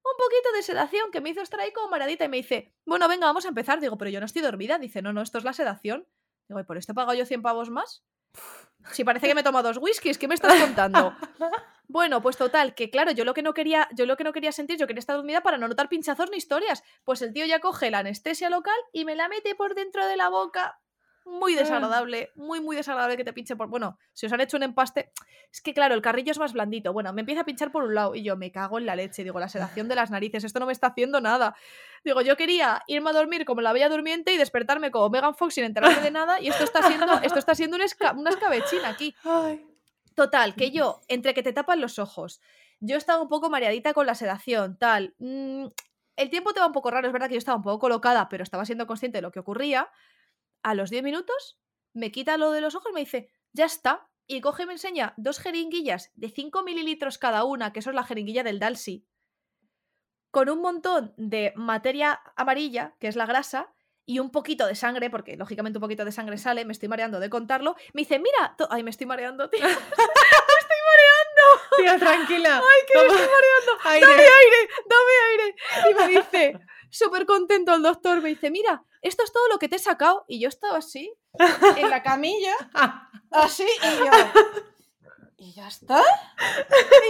[0.04, 3.08] Un poquito de sedación que me hizo estar ahí como maradita y me dice, bueno,
[3.08, 3.80] venga, vamos a empezar.
[3.80, 4.76] Digo, pero yo no estoy dormida.
[4.76, 6.06] Dice, no, no, esto es la sedación.
[6.48, 8.04] Digo, ¿y por esto he pagado yo 100 pavos más?
[8.92, 11.14] Si parece que me toma dos whiskies, ¿qué me estás contando?
[11.86, 14.52] Bueno, pues total, que claro, yo lo que no quería, yo lo que no quería
[14.52, 16.82] sentir, yo quería estar dormida para no notar pinchazos ni historias.
[17.04, 20.16] Pues el tío ya coge la anestesia local y me la mete por dentro de
[20.16, 20.80] la boca.
[21.26, 23.68] Muy desagradable, muy, muy desagradable que te pinche por.
[23.68, 25.10] Bueno, si os han hecho un empaste.
[25.50, 26.92] Es que claro, el carrillo es más blandito.
[26.92, 29.24] Bueno, me empieza a pinchar por un lado y yo me cago en la leche.
[29.24, 31.54] Digo, la sedación de las narices, esto no me está haciendo nada.
[32.04, 35.54] Digo, yo quería irme a dormir como la bella durmiente y despertarme como Megan Fox
[35.54, 36.40] sin enterarme de nada.
[36.40, 39.14] Y esto está siendo, esto está siendo una, esca- una escabechina aquí.
[40.14, 42.40] Total, que yo, entre que te tapan los ojos,
[42.80, 45.14] yo estaba un poco mareadita con la sedación, tal.
[45.18, 45.66] mm,
[46.16, 48.28] el tiempo te va un poco raro, es verdad que yo estaba un poco colocada,
[48.28, 49.88] pero estaba siendo consciente de lo que ocurría.
[50.64, 51.60] A los 10 minutos,
[51.92, 54.08] me quita lo de los ojos y me dice, ya está.
[54.26, 57.96] Y coge y me enseña dos jeringuillas de 5 mililitros cada una, que eso es
[57.96, 59.06] la jeringuilla del Dalsi,
[60.30, 63.74] con un montón de materia amarilla, que es la grasa,
[64.06, 67.20] y un poquito de sangre, porque lógicamente un poquito de sangre sale, me estoy mareando
[67.20, 67.76] de contarlo.
[67.92, 69.64] Me dice, mira, ay, me estoy mareando, tío.
[71.76, 72.62] Tía, tranquila.
[72.72, 73.72] Ay, que me estoy mareando.
[73.84, 74.06] Aire.
[74.06, 75.56] Dame aire, dame aire.
[75.90, 76.60] Y me dice,
[76.90, 80.24] súper contento el doctor, me dice, mira, esto es todo lo que te he sacado.
[80.28, 81.12] Y yo estaba así,
[81.76, 82.54] en la camilla,
[83.30, 84.10] así, y yo...
[85.36, 86.00] ¿Y ya está?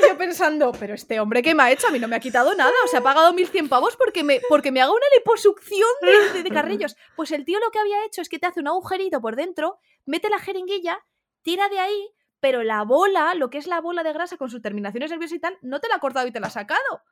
[0.02, 2.20] Y yo pensando, pero este hombre que me ha hecho a mí no me ha
[2.20, 2.72] quitado nada.
[2.84, 6.42] O sea, ha pagado 1.100 pavos porque me, porque me haga una liposucción de, de-
[6.42, 6.96] de carrillos.
[7.14, 9.78] Pues el tío lo que había hecho es que te hace un agujerito por dentro,
[10.04, 10.98] mete la jeringuilla,
[11.42, 14.60] tira de ahí, pero la bola, lo que es la bola de grasa con sus
[14.62, 17.02] terminaciones nerviosas y tal, no te la ha cortado y te la ha sacado.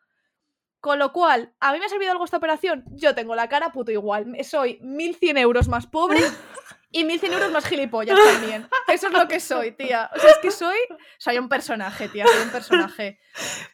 [0.82, 2.84] Con lo cual, ¿a mí me ha servido algo esta operación?
[2.90, 4.36] Yo tengo la cara puto igual.
[4.42, 6.18] Soy 1.100 euros más pobre
[6.90, 8.66] y 1.100 euros más gilipollas también.
[8.88, 10.10] Eso es lo que soy, tía.
[10.12, 10.76] O sea, es que soy...
[11.18, 12.26] Soy un personaje, tía.
[12.26, 13.20] Soy un personaje.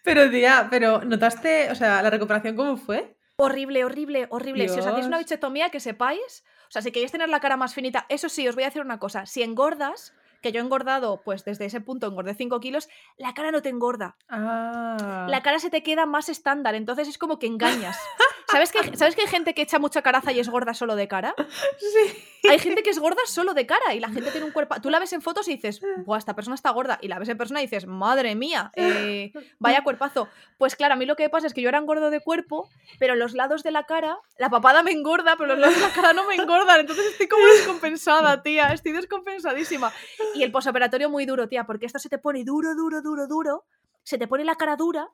[0.05, 3.17] Pero, tía, pero ¿notaste, o sea, la recuperación cómo fue?
[3.37, 4.69] Horrible, horrible, horrible.
[4.69, 6.45] Si os hacéis una bichectomía, que sepáis...
[6.69, 8.05] O sea, si queréis tener la cara más finita...
[8.11, 9.25] Eso sí, os voy a decir una cosa.
[9.25, 13.51] Si engordas, que yo he engordado, pues desde ese punto engordé 5 kilos, la cara
[13.51, 14.17] no te engorda.
[14.29, 15.27] Ah.
[15.29, 17.99] la cara se te queda más estándar, entonces es como que engañas.
[18.51, 21.07] ¿Sabes que, ¿Sabes que hay gente que echa mucha caraza y es gorda solo de
[21.07, 21.35] cara?
[21.79, 22.49] Sí.
[22.49, 24.81] Hay gente que es gorda solo de cara y la gente tiene un cuerpo.
[24.81, 26.99] Tú la ves en fotos y dices, Buah, esta persona está gorda.
[27.03, 30.29] Y la ves en persona y dices, madre mía, eh, vaya cuerpazo.
[30.57, 33.17] Pues claro, a mí lo que pasa es que yo era engordo de cuerpo, pero
[33.17, 36.13] los lados de la cara, la papada me engorda, pero los lados de la cara
[36.13, 36.81] no me engordan.
[36.81, 38.73] Entonces estoy como descompensada, tía.
[38.73, 39.93] Estoy descompensadísima.
[40.35, 43.65] Y el posoperatorio muy duro, tía, porque esto se te pone duro, duro, duro, duro.
[44.05, 45.11] Se te pone la cara dura.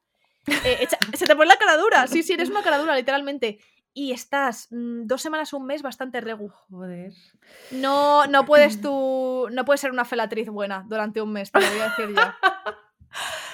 [0.46, 2.06] Eh, echa- se te pone la cara dura.
[2.06, 3.58] Sí, sí, eres una cara dura, literalmente.
[3.96, 6.48] Y estás mm, dos semanas, un mes bastante regu.
[6.70, 7.12] Joder.
[7.70, 9.48] No, no puedes tú.
[9.52, 12.36] No puedes ser una felatriz buena durante un mes, te lo voy a decir ya.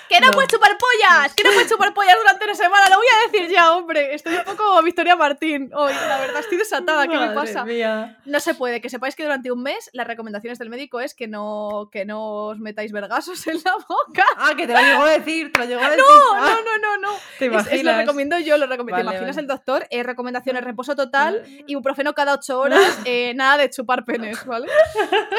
[0.09, 0.33] ¡Que no, No.
[0.33, 1.35] puedes chupar pollas!
[1.35, 2.89] ¡Que no puedes chupar pollas durante una semana!
[2.91, 4.13] Lo voy a decir ya, hombre.
[4.15, 5.93] Estoy un poco Victoria Martín hoy.
[5.93, 7.07] La verdad, estoy desatada.
[7.07, 7.65] ¿Qué me pasa?
[7.65, 8.19] mía.
[8.25, 8.81] No se puede.
[8.81, 12.47] Que sepáis que durante un mes las recomendaciones del médico es que no, que no
[12.49, 14.25] os metáis vergasos en la boca.
[14.37, 16.05] Ah, que te lo llegó a decir, te lo llegó a decir.
[16.05, 17.17] No, Ah, no, no, no, no.
[17.39, 17.97] ¿Te Es- es, lo imaginas?
[17.99, 18.97] recomiendo yo, lo recomiendo.
[18.97, 19.43] Vale, ¿Te imaginas vale.
[19.45, 19.87] el doctor?
[19.91, 24.67] Eh, recomendaciones reposo total, ibuprofeno cada ocho horas, eh, nada de chupar penes, ¿vale?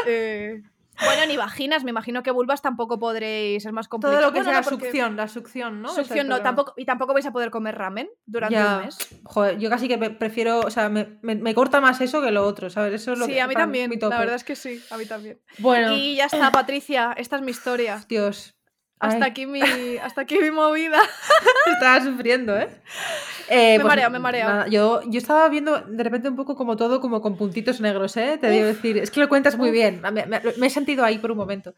[0.06, 0.62] Eh,
[1.04, 4.20] bueno, ni vaginas, me imagino que vulvas tampoco podréis, es más complicado.
[4.20, 5.90] Todo lo que Bueno, sea no, porque- succión, la succión, ¿no?
[5.90, 8.78] Succión no, tampoco, y tampoco vais a poder comer ramen durante Ya.
[8.78, 8.98] un mes.
[9.24, 12.46] Joder, yo casi que prefiero, o sea, me, me- me corta más eso que lo
[12.46, 12.94] otro, ¿sabes?
[13.02, 15.06] Eso es lo Sí, que a mí también, la verdad es que sí, a mí
[15.06, 15.40] también.
[15.60, 18.04] Bueno, Y ya está, Patricia, esta es mi historia.
[18.08, 18.56] Dios.
[19.02, 19.62] Hasta aquí mi,
[19.98, 21.00] hasta aquí mi movida.
[21.74, 22.70] Estaba sufriendo, ¿eh?
[23.50, 24.48] Eh, Me mareo, me mareo.
[24.48, 28.16] nada, yo, yo estaba viendo de repente un poco como todo, como con puntitos negros,
[28.18, 28.38] ¿eh?
[28.40, 29.74] Te digo decir, es que lo cuentas muy Uf.
[29.74, 30.02] bien.
[30.02, 31.74] Me, me- me he sentido ahí por un momento.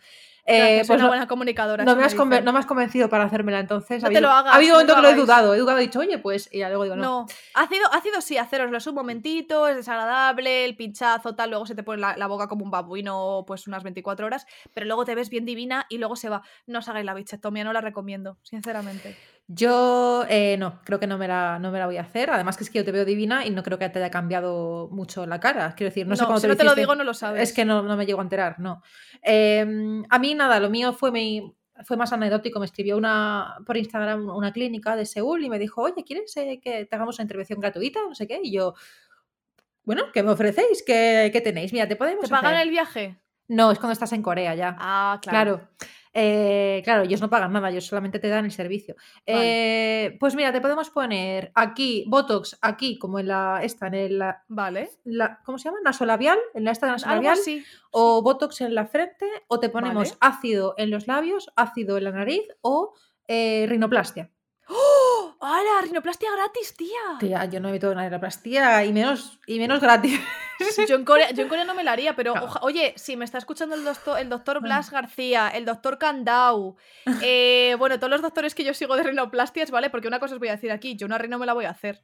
[0.46, 1.86] Eh, pues una no, buena comunicadora.
[1.86, 4.02] no me, has no me has convencido para hacérmela entonces.
[4.02, 5.54] No ha te habido, lo hagas, ha habido un momento que lo he dudado.
[5.54, 6.50] He dudado, he dicho, oye, pues.
[6.52, 7.02] Y ya luego digo, no.
[7.02, 11.76] No, ácido, ácido sí, haceroslo es un momentito, es desagradable, el pinchazo, tal, luego se
[11.76, 15.16] te pone la, la boca como un babuino, pues unas 24 horas, pero luego te
[15.16, 16.42] ves bien divina y luego se va.
[16.68, 19.16] No os hagáis la bichectomía, no la recomiendo, sinceramente.
[19.48, 22.30] Yo eh, no, creo que no me, la, no me la voy a hacer.
[22.30, 24.88] Además, que es que yo te veo divina y no creo que te haya cambiado
[24.92, 25.76] mucho la cara.
[25.76, 27.42] Quiero decir, no, sé cómo si te lo no te lo digo, no lo sabes.
[27.42, 28.82] Es que no, no me llego a enterar, no.
[29.22, 31.56] Eh, a mí nada, lo mío fue mi.
[31.86, 35.82] Fue más anecdótico, me escribió una por Instagram una clínica de Seúl y me dijo,
[35.82, 38.00] oye, ¿quieres eh, que te hagamos una intervención gratuita?
[38.08, 38.40] No sé qué.
[38.44, 38.76] Y yo,
[39.84, 40.84] bueno, ¿qué me ofrecéis?
[40.86, 41.74] ¿Qué, qué tenéis?
[41.74, 42.62] Mira, te podemos ¿Te pagan hacer".
[42.62, 43.18] el viaje?
[43.48, 44.76] No, es cuando estás en Corea ya.
[44.80, 45.58] Ah, claro.
[45.58, 45.70] Claro.
[46.14, 48.96] Eh, claro, ellos no pagan nada, ellos solamente te dan el servicio.
[49.28, 49.40] Vale.
[50.06, 54.20] Eh, pues mira, te podemos poner aquí, Botox, aquí, como en la, esta, en el,
[54.20, 54.90] la, Vale.
[55.06, 55.80] la- ¿cómo se llama?
[55.84, 57.64] Nasolabial, en la esta nasolabial, así.
[57.92, 60.18] o Botox en la frente, o te ponemos Vale.
[60.36, 62.94] ácido en los labios, ácido en la nariz, o
[63.28, 64.30] eh, rinoplastia.
[64.70, 64.93] ¡Oh!
[65.46, 65.82] ¡Hala!
[65.82, 67.18] Rinoplastia gratis, tía.
[67.20, 70.20] Tía, yo no he visto una rinoplastia y menos, y menos gratis.
[70.88, 73.26] Yo en, Corea, yo en Corea no me la haría, pero oja- oye, si me
[73.26, 74.62] está escuchando el doctor, el doctor.
[74.62, 76.78] Blas García, el doctor Candau,
[77.22, 79.90] eh, bueno, todos los doctores que yo sigo de rinoplastias, ¿vale?
[79.90, 81.72] Porque una cosa os voy a decir aquí, yo una rino me la voy a
[81.72, 82.02] hacer.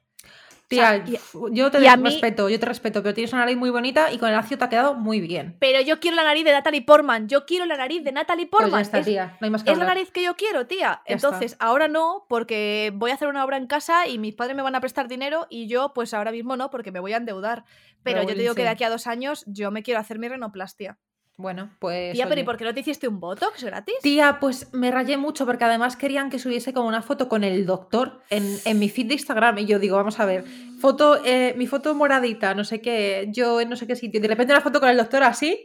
[0.70, 1.18] Tía, y-
[1.50, 4.28] yo te mí- respeto, yo te respeto, pero tienes una nariz muy bonita y con
[4.28, 5.56] el ácido te ha quedado muy bien.
[5.58, 8.62] Pero yo quiero la nariz de Natalie Portman, yo quiero la nariz de Natalie Pues
[8.62, 8.78] Portman.
[8.78, 11.02] ya está, es, tía, no hay más que es la nariz que yo quiero, tía.
[11.06, 14.54] Ya Entonces, ahora no, porque voy a hacer una obra en casa y mis padres
[14.54, 17.16] me van a prestar dinero y yo, pues ahora mismo no, porque me voy a
[17.16, 17.64] endeudar.
[18.04, 20.20] Pero Pero yo te digo que de aquí a dos años yo me quiero hacer
[20.20, 20.98] mi rinoplastia.
[21.40, 22.12] Bueno, pues.
[22.12, 22.44] Tía, pero ¿y oye.
[22.44, 23.96] por qué no te hiciste un botox gratis?
[24.02, 27.66] Tía, pues me rayé mucho porque además querían que subiese como una foto con el
[27.66, 29.58] doctor en, en mi feed de Instagram.
[29.58, 30.44] Y yo digo, vamos a ver,
[30.80, 34.18] foto, eh, mi foto moradita, no sé qué, yo en no sé qué sitio.
[34.18, 35.64] Y de repente una foto con el doctor así,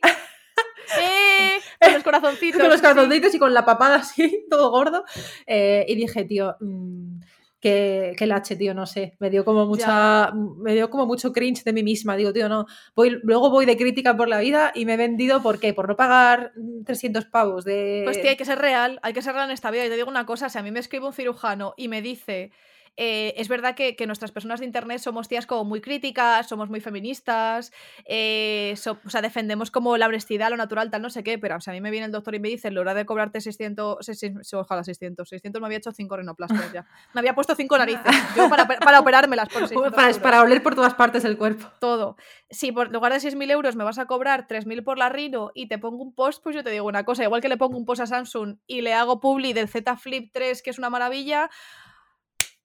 [1.00, 1.60] ¡Eh!
[1.82, 2.60] Con los corazoncitos.
[2.60, 2.86] con los sí.
[2.86, 5.04] corazoncitos y con la papada así, todo gordo.
[5.46, 7.20] Eh, y dije, tío, mm,
[7.66, 9.16] que, que lache, tío, no sé.
[9.18, 10.32] Me dio como mucha.
[10.32, 12.16] Me dio como mucho cringe de mí misma.
[12.16, 12.68] Digo, tío, no.
[12.96, 15.74] Voy, luego voy de crítica por la vida y me he vendido, ¿por qué?
[15.74, 18.04] Por no pagar mm, 300 pavos de.
[18.04, 19.84] Pues tía, hay que ser real, hay que ser real en esta vida.
[19.84, 22.52] Y te digo una cosa, si a mí me escribe un cirujano y me dice,
[22.98, 26.70] eh, es verdad que, que nuestras personas de internet somos tías como muy críticas, somos
[26.70, 27.72] muy feministas,
[28.06, 31.58] eh, so- o sea, defendemos como la honestidad, lo natural, tal, no sé qué, pero
[31.58, 33.42] o sea, a mí me viene el doctor y me dice, en lugar de cobrarte
[33.42, 36.86] 600, seis- seis- ojalá 600, 600 me había hecho 5 rinoplastias ya.
[37.14, 40.20] Me había puesto 5 narices, yo para, para operármelas por 600 para, euros.
[40.20, 41.68] para oler por todas partes del cuerpo.
[41.80, 42.16] todo.
[42.50, 45.68] Si por lugar de 6.000 euros me vas a cobrar 3.000 por la Rino y
[45.68, 47.86] te pongo un post, pues yo te digo una cosa, igual que le pongo un
[47.86, 51.50] post a Samsung y le hago publi del Z Flip 3, que es una maravilla,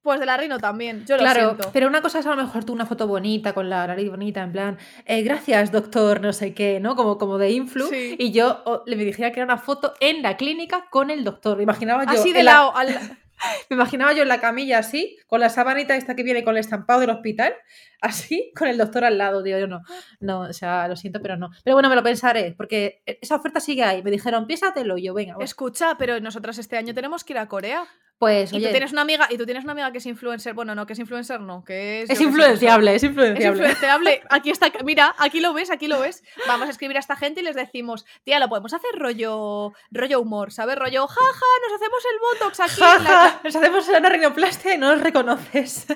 [0.01, 1.69] pues de la Rino también, yo lo Claro, siento.
[1.73, 4.41] pero una cosa es a lo mejor tú una foto bonita, con la nariz bonita,
[4.41, 6.95] en plan, eh, gracias doctor, no sé qué, ¿no?
[6.95, 7.87] Como, como de influ.
[7.87, 8.15] Sí.
[8.17, 11.23] Y yo oh, le me dijera que era una foto en la clínica con el
[11.23, 11.57] doctor.
[11.57, 12.87] Me imaginaba yo, Así de la- lado, al-
[13.69, 16.59] me imaginaba yo en la camilla así, con la sabanita esta que viene con el
[16.61, 17.53] estampado del hospital,
[18.01, 19.57] así, con el doctor al lado, tío.
[19.59, 19.81] Yo no,
[20.19, 21.49] no, o sea, lo siento, pero no.
[21.63, 24.03] Pero bueno, me lo pensaré, porque esa oferta sigue ahí.
[24.03, 25.45] Me dijeron, piénsatelo, y yo, venga, bueno.
[25.45, 27.85] escucha, pero nosotras este año tenemos que ir a Corea.
[28.19, 30.53] pues, Y oye, tú tienes una amiga, y tú tienes una amiga que es influencer,
[30.53, 32.09] bueno, no, que es influencer, no, que es...
[32.09, 33.47] es qué sé, influenciable, es Es influenciable.
[33.63, 34.21] influenciable.
[34.29, 36.23] Aquí está, mira, aquí lo ves, aquí lo ves.
[36.47, 40.19] Vamos a escribir a esta gente y les decimos, tía, lo podemos hacer rollo, rollo
[40.21, 40.75] humor, ¿sabes?
[40.77, 42.81] Rollo, jaja, nos hacemos el botox aquí.
[42.97, 45.87] en la- Jaja, nos hacemos una rinoplastia y no nos reconoces.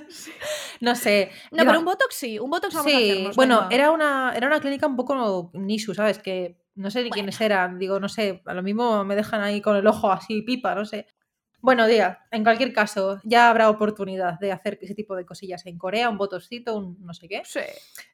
[0.79, 1.31] no sé.
[1.51, 3.35] No, pero un botox sí, un botox vamos a sí, hacernos.
[3.35, 3.75] bueno, venga.
[3.75, 6.19] era una, era una clínica un poco nisu, ¿sabes?
[6.19, 7.79] Que no sé ni quiénes eran.
[7.79, 10.85] Digo, no sé, a lo mismo me dejan ahí con el ojo así pipa, no
[10.85, 11.07] sé.
[11.65, 15.79] Bueno, Día, en cualquier caso, ya habrá oportunidad de hacer ese tipo de cosillas en
[15.79, 17.41] Corea, un botoxito, un no sé qué.
[17.43, 17.59] Sí.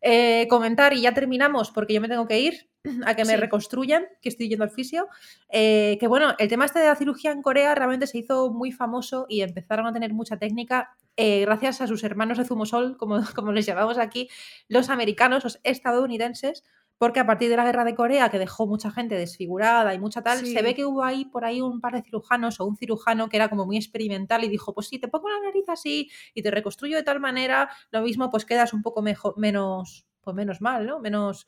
[0.01, 2.69] Eh, comentar y ya terminamos porque yo me tengo que ir
[3.05, 3.35] a que me Sí.
[3.35, 5.09] reconstruyan, que estoy yendo al fisio.
[5.49, 8.71] Eh, que bueno, el tema este de la cirugía en Corea realmente se hizo muy
[8.71, 13.19] famoso y empezaron a tener mucha técnica eh, gracias a sus hermanos de Zumosol, como,
[13.35, 14.29] como les llamamos aquí,
[14.69, 16.63] los americanos, los estadounidenses,
[17.01, 20.21] porque a partir de la guerra de Corea, que dejó mucha gente desfigurada y mucha
[20.21, 20.53] tal, Sí.
[20.53, 23.37] se ve que hubo ahí por ahí un par de cirujanos o un cirujano que
[23.37, 26.51] era como muy experimental y dijo, pues sí, te pongo la nariz así y te
[26.51, 30.85] reconstruyo de tal manera, lo mismo pues quedas un poco mejor, menos, pues menos mal,
[30.85, 30.99] ¿no?
[30.99, 31.47] Menos,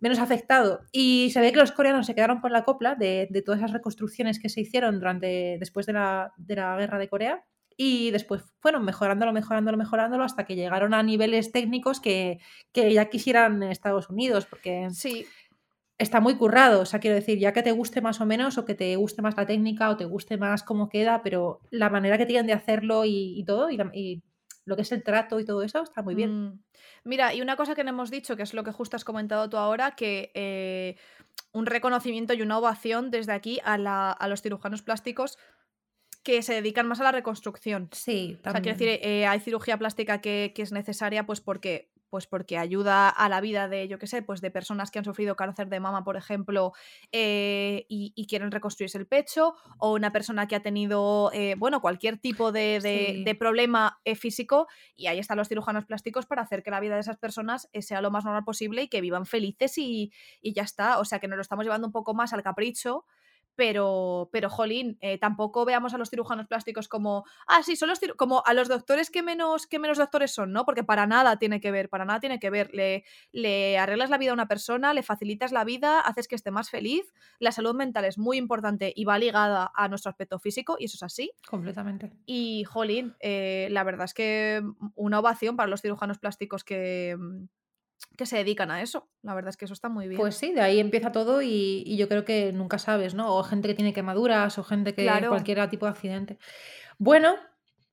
[0.00, 0.80] menos afectado.
[0.92, 3.72] Y se ve que los coreanos se quedaron por la copla de, de todas esas
[3.72, 7.44] reconstrucciones que se hicieron durante, después de la, de la guerra de Corea.
[7.76, 12.38] Y después fueron mejorándolo, mejorándolo, mejorándolo hasta que llegaron a niveles técnicos que,
[12.72, 15.26] que ya quisieran en Estados Unidos, porque Sí,
[15.98, 16.80] está muy currado.
[16.80, 19.22] O sea, quiero decir, ya que te guste más o menos, o que te guste
[19.22, 22.52] más la técnica, o te guste más cómo queda, pero la manera que tienen de
[22.54, 24.22] hacerlo y, y todo, y, la- y
[24.64, 26.44] lo que es el trato y todo eso, está muy bien.
[26.46, 26.62] Mm.
[27.04, 29.48] Mira, y una cosa que no hemos dicho, que es lo que justo has comentado
[29.48, 30.96] tú ahora, que eh,
[31.52, 35.38] un reconocimiento y una ovación desde aquí a, la- a los cirujanos plásticos
[36.26, 37.88] que se dedican más a la reconstrucción.
[37.92, 38.74] Sí, O sea, también.
[38.76, 43.08] quiero decir, eh, hay cirugía plástica que, que es necesaria pues porque, pues porque ayuda
[43.08, 45.78] a la vida de, yo qué sé, pues de personas que han sufrido cáncer de
[45.80, 46.72] mama, por ejemplo,
[47.12, 51.80] eh, y, y quieren reconstruirse el pecho, o una persona que ha tenido, eh, bueno,
[51.80, 53.24] cualquier tipo de, de- Sí.
[53.24, 54.66] de problema físico,
[54.96, 58.00] y ahí están los cirujanos plásticos para hacer que la vida de esas personas sea
[58.00, 60.98] lo más normal posible y que vivan felices y, y ya está.
[60.98, 63.04] O sea, que nos lo estamos llevando un poco más al capricho.
[63.56, 68.00] Pero, pero, jolín, eh, tampoco veamos a los cirujanos plásticos como, ah, sí, son los
[68.16, 70.64] como a los doctores que menos, que menos doctores son, ¿no?
[70.64, 72.70] Porque para nada tiene que ver, para nada tiene que ver.
[72.72, 76.50] Le, le arreglas la vida a una persona, le facilitas la vida, haces que esté
[76.50, 77.12] más feliz.
[77.38, 80.96] La salud mental es muy importante y va ligada a nuestro aspecto físico, y eso
[80.96, 81.32] es así.
[81.48, 82.12] Completamente.
[82.26, 84.62] Y, jolín, eh, la verdad es que
[84.94, 87.16] una ovación para los cirujanos plásticos que,
[88.16, 89.08] que se dedican a eso.
[89.22, 90.18] La verdad es que eso está muy bien.
[90.20, 93.34] Pues sí, de ahí empieza todo y, y yo creo que nunca sabes, ¿no?
[93.34, 95.28] O gente que tiene quemaduras o gente que Claro.
[95.28, 96.38] cualquier tipo de accidente.
[96.98, 97.36] Bueno,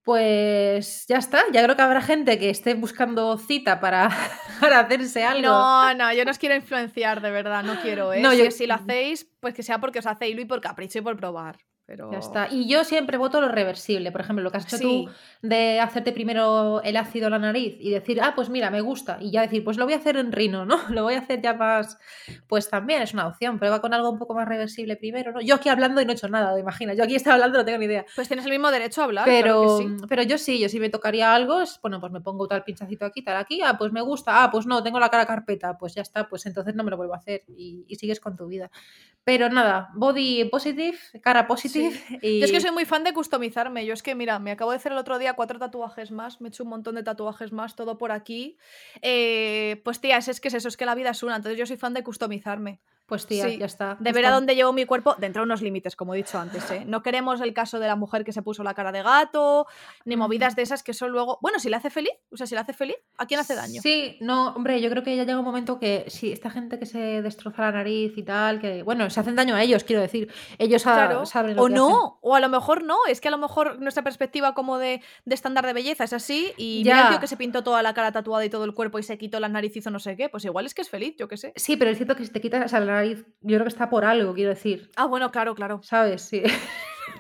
[0.04, 1.44] pues ya está.
[1.52, 4.10] Ya creo que habrá gente que esté buscando cita para,
[4.60, 5.42] para hacerse algo.
[5.48, 8.22] No, no, yo no os quiero influenciar, de verdad, no quiero, ¿eh?
[8.22, 10.62] No, si, yo- si lo hacéis, pues que sea porque os hace hilo y por
[10.62, 11.58] capricho y por probar.
[11.86, 12.12] Pero...
[12.12, 12.48] Ya está.
[12.50, 14.12] Y yo siempre voto lo reversible.
[14.12, 14.84] Por ejemplo, lo que has hecho Sí.
[14.84, 15.12] tú
[15.48, 19.18] de hacerte primero el ácido en la nariz y decir, ah, pues mira, me gusta.
[19.20, 20.78] Y ya decir, pues lo voy a hacer en rino, ¿no?
[20.98, 21.98] Lo voy a hacer ya más.
[22.48, 23.60] Pues también es una opción.
[23.60, 25.42] Prueba con algo un poco más reversible primero, ¿no?
[25.42, 26.94] Yo aquí hablando y no he hecho nada, imagina.
[26.94, 28.06] Yo aquí estaba hablando no tengo ni idea.
[28.16, 29.26] Pues tienes el mismo derecho a hablar.
[29.26, 29.88] Pero, sí.
[30.08, 33.06] pero yo sí, yo sí me tocaría algo, es, bueno, pues me pongo tal pinchacito
[33.06, 35.96] aquí, tal aquí, ah, pues me gusta, ah, pues no, tengo la cara carpeta, pues
[35.96, 38.48] ya está, pues entonces no me lo vuelvo a hacer y, y sigues con tu
[38.48, 38.72] vida.
[39.26, 42.40] Pero nada, body positive, cara positive y...
[42.40, 43.86] Yo es que soy muy fan de customizarme.
[43.86, 46.48] Yo es que, mira, me acabo de hacer el otro día cuatro tatuajes más, me
[46.48, 48.58] he hecho un montón de tatuajes más, todo por aquí.
[49.02, 51.36] Eh, pues tía, es, es que es eso, es que la vida es una.
[51.36, 52.80] Entonces yo soy fan de customizarme.
[53.06, 53.98] Pues tía, Sí, ya está.
[54.00, 56.70] De ver a dónde llevo mi cuerpo dentro de unos límites, como he dicho antes.
[56.72, 56.84] ¿eh?
[56.88, 59.68] No queremos el caso de la mujer que se puso la cara de gato,
[60.06, 61.38] ni movidas de esas que son luego.
[61.42, 63.82] Bueno, si le hace feliz, o sea, si le hace feliz, ¿a quién hace daño?
[63.82, 66.86] Sí, no, hombre, yo creo que ya llega un momento que si esta gente que
[66.86, 70.32] se destroza la nariz y tal, que bueno, se hacen daño a ellos, quiero decir.
[70.58, 71.26] Ellos Claro.
[71.26, 72.18] saben lo O que no, hacen.
[72.22, 72.98] o a lo mejor no.
[73.10, 76.54] Es que a lo mejor nuestra perspectiva como de, de estándar de belleza es así.
[76.58, 76.94] Y Ya.
[76.96, 79.04] mira el tío que se pintó toda la cara tatuada y todo el cuerpo y
[79.04, 80.30] se quitó la nariz y hizo no sé qué.
[80.30, 81.54] Pues igual es que es feliz, yo qué sé.
[81.56, 83.90] Sí, pero es cierto que si te quitas o sea, la yo creo que está
[83.90, 84.92] por algo, quiero decir.
[84.96, 85.82] Ah, bueno, claro, claro.
[85.84, 86.22] ¿Sabes?
[86.22, 86.44] Sí.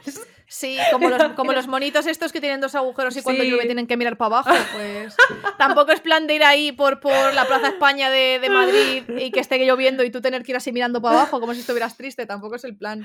[0.55, 3.49] Sí, como los, como los monitos estos que tienen dos agujeros y cuando Sí.
[3.49, 5.15] llueve tienen que mirar para abajo, pues
[5.57, 9.31] tampoco es plan de ir ahí por, por la Plaza España de, de Madrid y
[9.31, 11.97] que esté lloviendo y tú tener que ir así mirando para abajo como si estuvieras
[11.97, 13.03] triste, tampoco es el plan.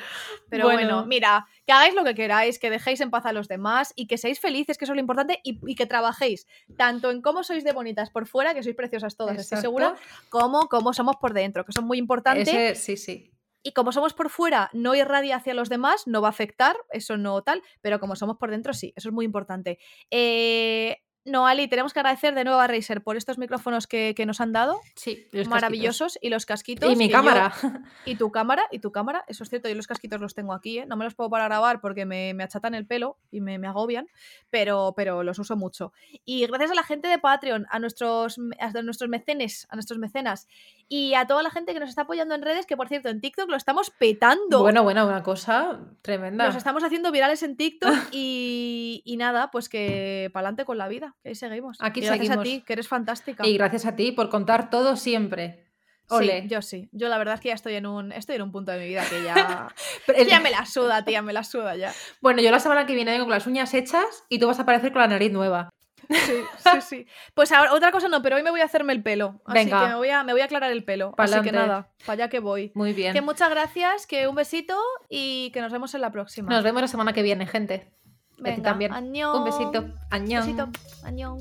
[0.50, 1.06] Pero bueno, Bueno.
[1.06, 4.18] mira, que hagáis lo que queráis, que dejéis en paz a los demás y que
[4.18, 6.46] seáis felices, que eso es lo importante, y, y que trabajéis
[6.76, 9.94] tanto en cómo sois de bonitas por fuera, que sois preciosas todas, estoy segura,
[10.28, 12.42] como cómo somos por dentro, que eso es muy importante.
[12.42, 13.32] Ese, sí, sí.
[13.62, 17.16] Y como somos por fuera, no irradia hacia los demás, no va a afectar, eso
[17.16, 19.78] no tal, pero como somos por dentro, sí, eso es muy importante.
[20.10, 24.24] Eh, no, Ali, tenemos que agradecer de nuevo a Razer por estos micrófonos que, que
[24.24, 26.90] nos han dado, Sí, los maravillosos, y los casquitos.
[26.90, 27.52] Y mi yo- cámara.
[28.06, 30.78] y tu cámara, y tu cámara, eso es cierto, yo los casquitos los tengo aquí,
[30.78, 30.86] ¿eh?
[30.86, 33.66] no me los puedo para grabar porque me, me achatan el pelo y me, me
[33.68, 34.08] agobian,
[34.50, 35.92] pero, pero los uso mucho.
[36.24, 40.48] Y gracias a la gente de Patreon, a nuestros, a nuestros mecenes, a nuestros mecenas,
[40.88, 43.20] y a toda la gente que nos está apoyando en redes, que por cierto en
[43.20, 44.60] TikTok lo estamos petando.
[44.62, 46.46] Bueno, bueno, una cosa tremenda.
[46.46, 50.88] Nos estamos haciendo virales en TikTok y, y nada, pues que para adelante con la
[50.88, 51.78] vida, que ahí seguimos.
[51.80, 52.40] Aquí Y gracias seguimos.
[52.40, 53.46] a ti, que eres fantástica.
[53.46, 55.64] Y gracias a ti por contar todo siempre.
[56.10, 56.42] Ole.
[56.42, 56.88] Sí, yo sí.
[56.92, 58.86] Yo la verdad es que ya estoy en un, estoy en un punto de mi
[58.88, 59.68] vida que ya,
[60.16, 61.92] el- ya me la suda, tía, me la suda ya.
[62.22, 64.62] Bueno, yo la semana que viene vengo con las uñas hechas y tú vas a
[64.62, 65.68] aparecer con la nariz nueva.
[66.08, 66.16] Sí,
[66.56, 67.06] sí, sí.
[67.34, 69.42] Pues ahora, otra cosa no, pero hoy me voy a hacerme el pelo.
[69.44, 69.82] Así Venga.
[69.82, 71.12] que me voy, a, me voy a aclarar el pelo.
[71.18, 72.72] Así que nada, para allá que voy.
[72.74, 73.12] Muy bien.
[73.12, 74.80] Que muchas gracias, que un besito
[75.10, 76.48] y que nos vemos en la próxima.
[76.50, 77.92] Nos vemos la semana que viene, gente.
[78.38, 78.92] Y a ti Venga, también.
[78.92, 79.38] añón.
[79.38, 79.84] Un besito.
[80.10, 80.46] Añón.
[80.46, 80.68] Besito.
[81.04, 81.38] Añón.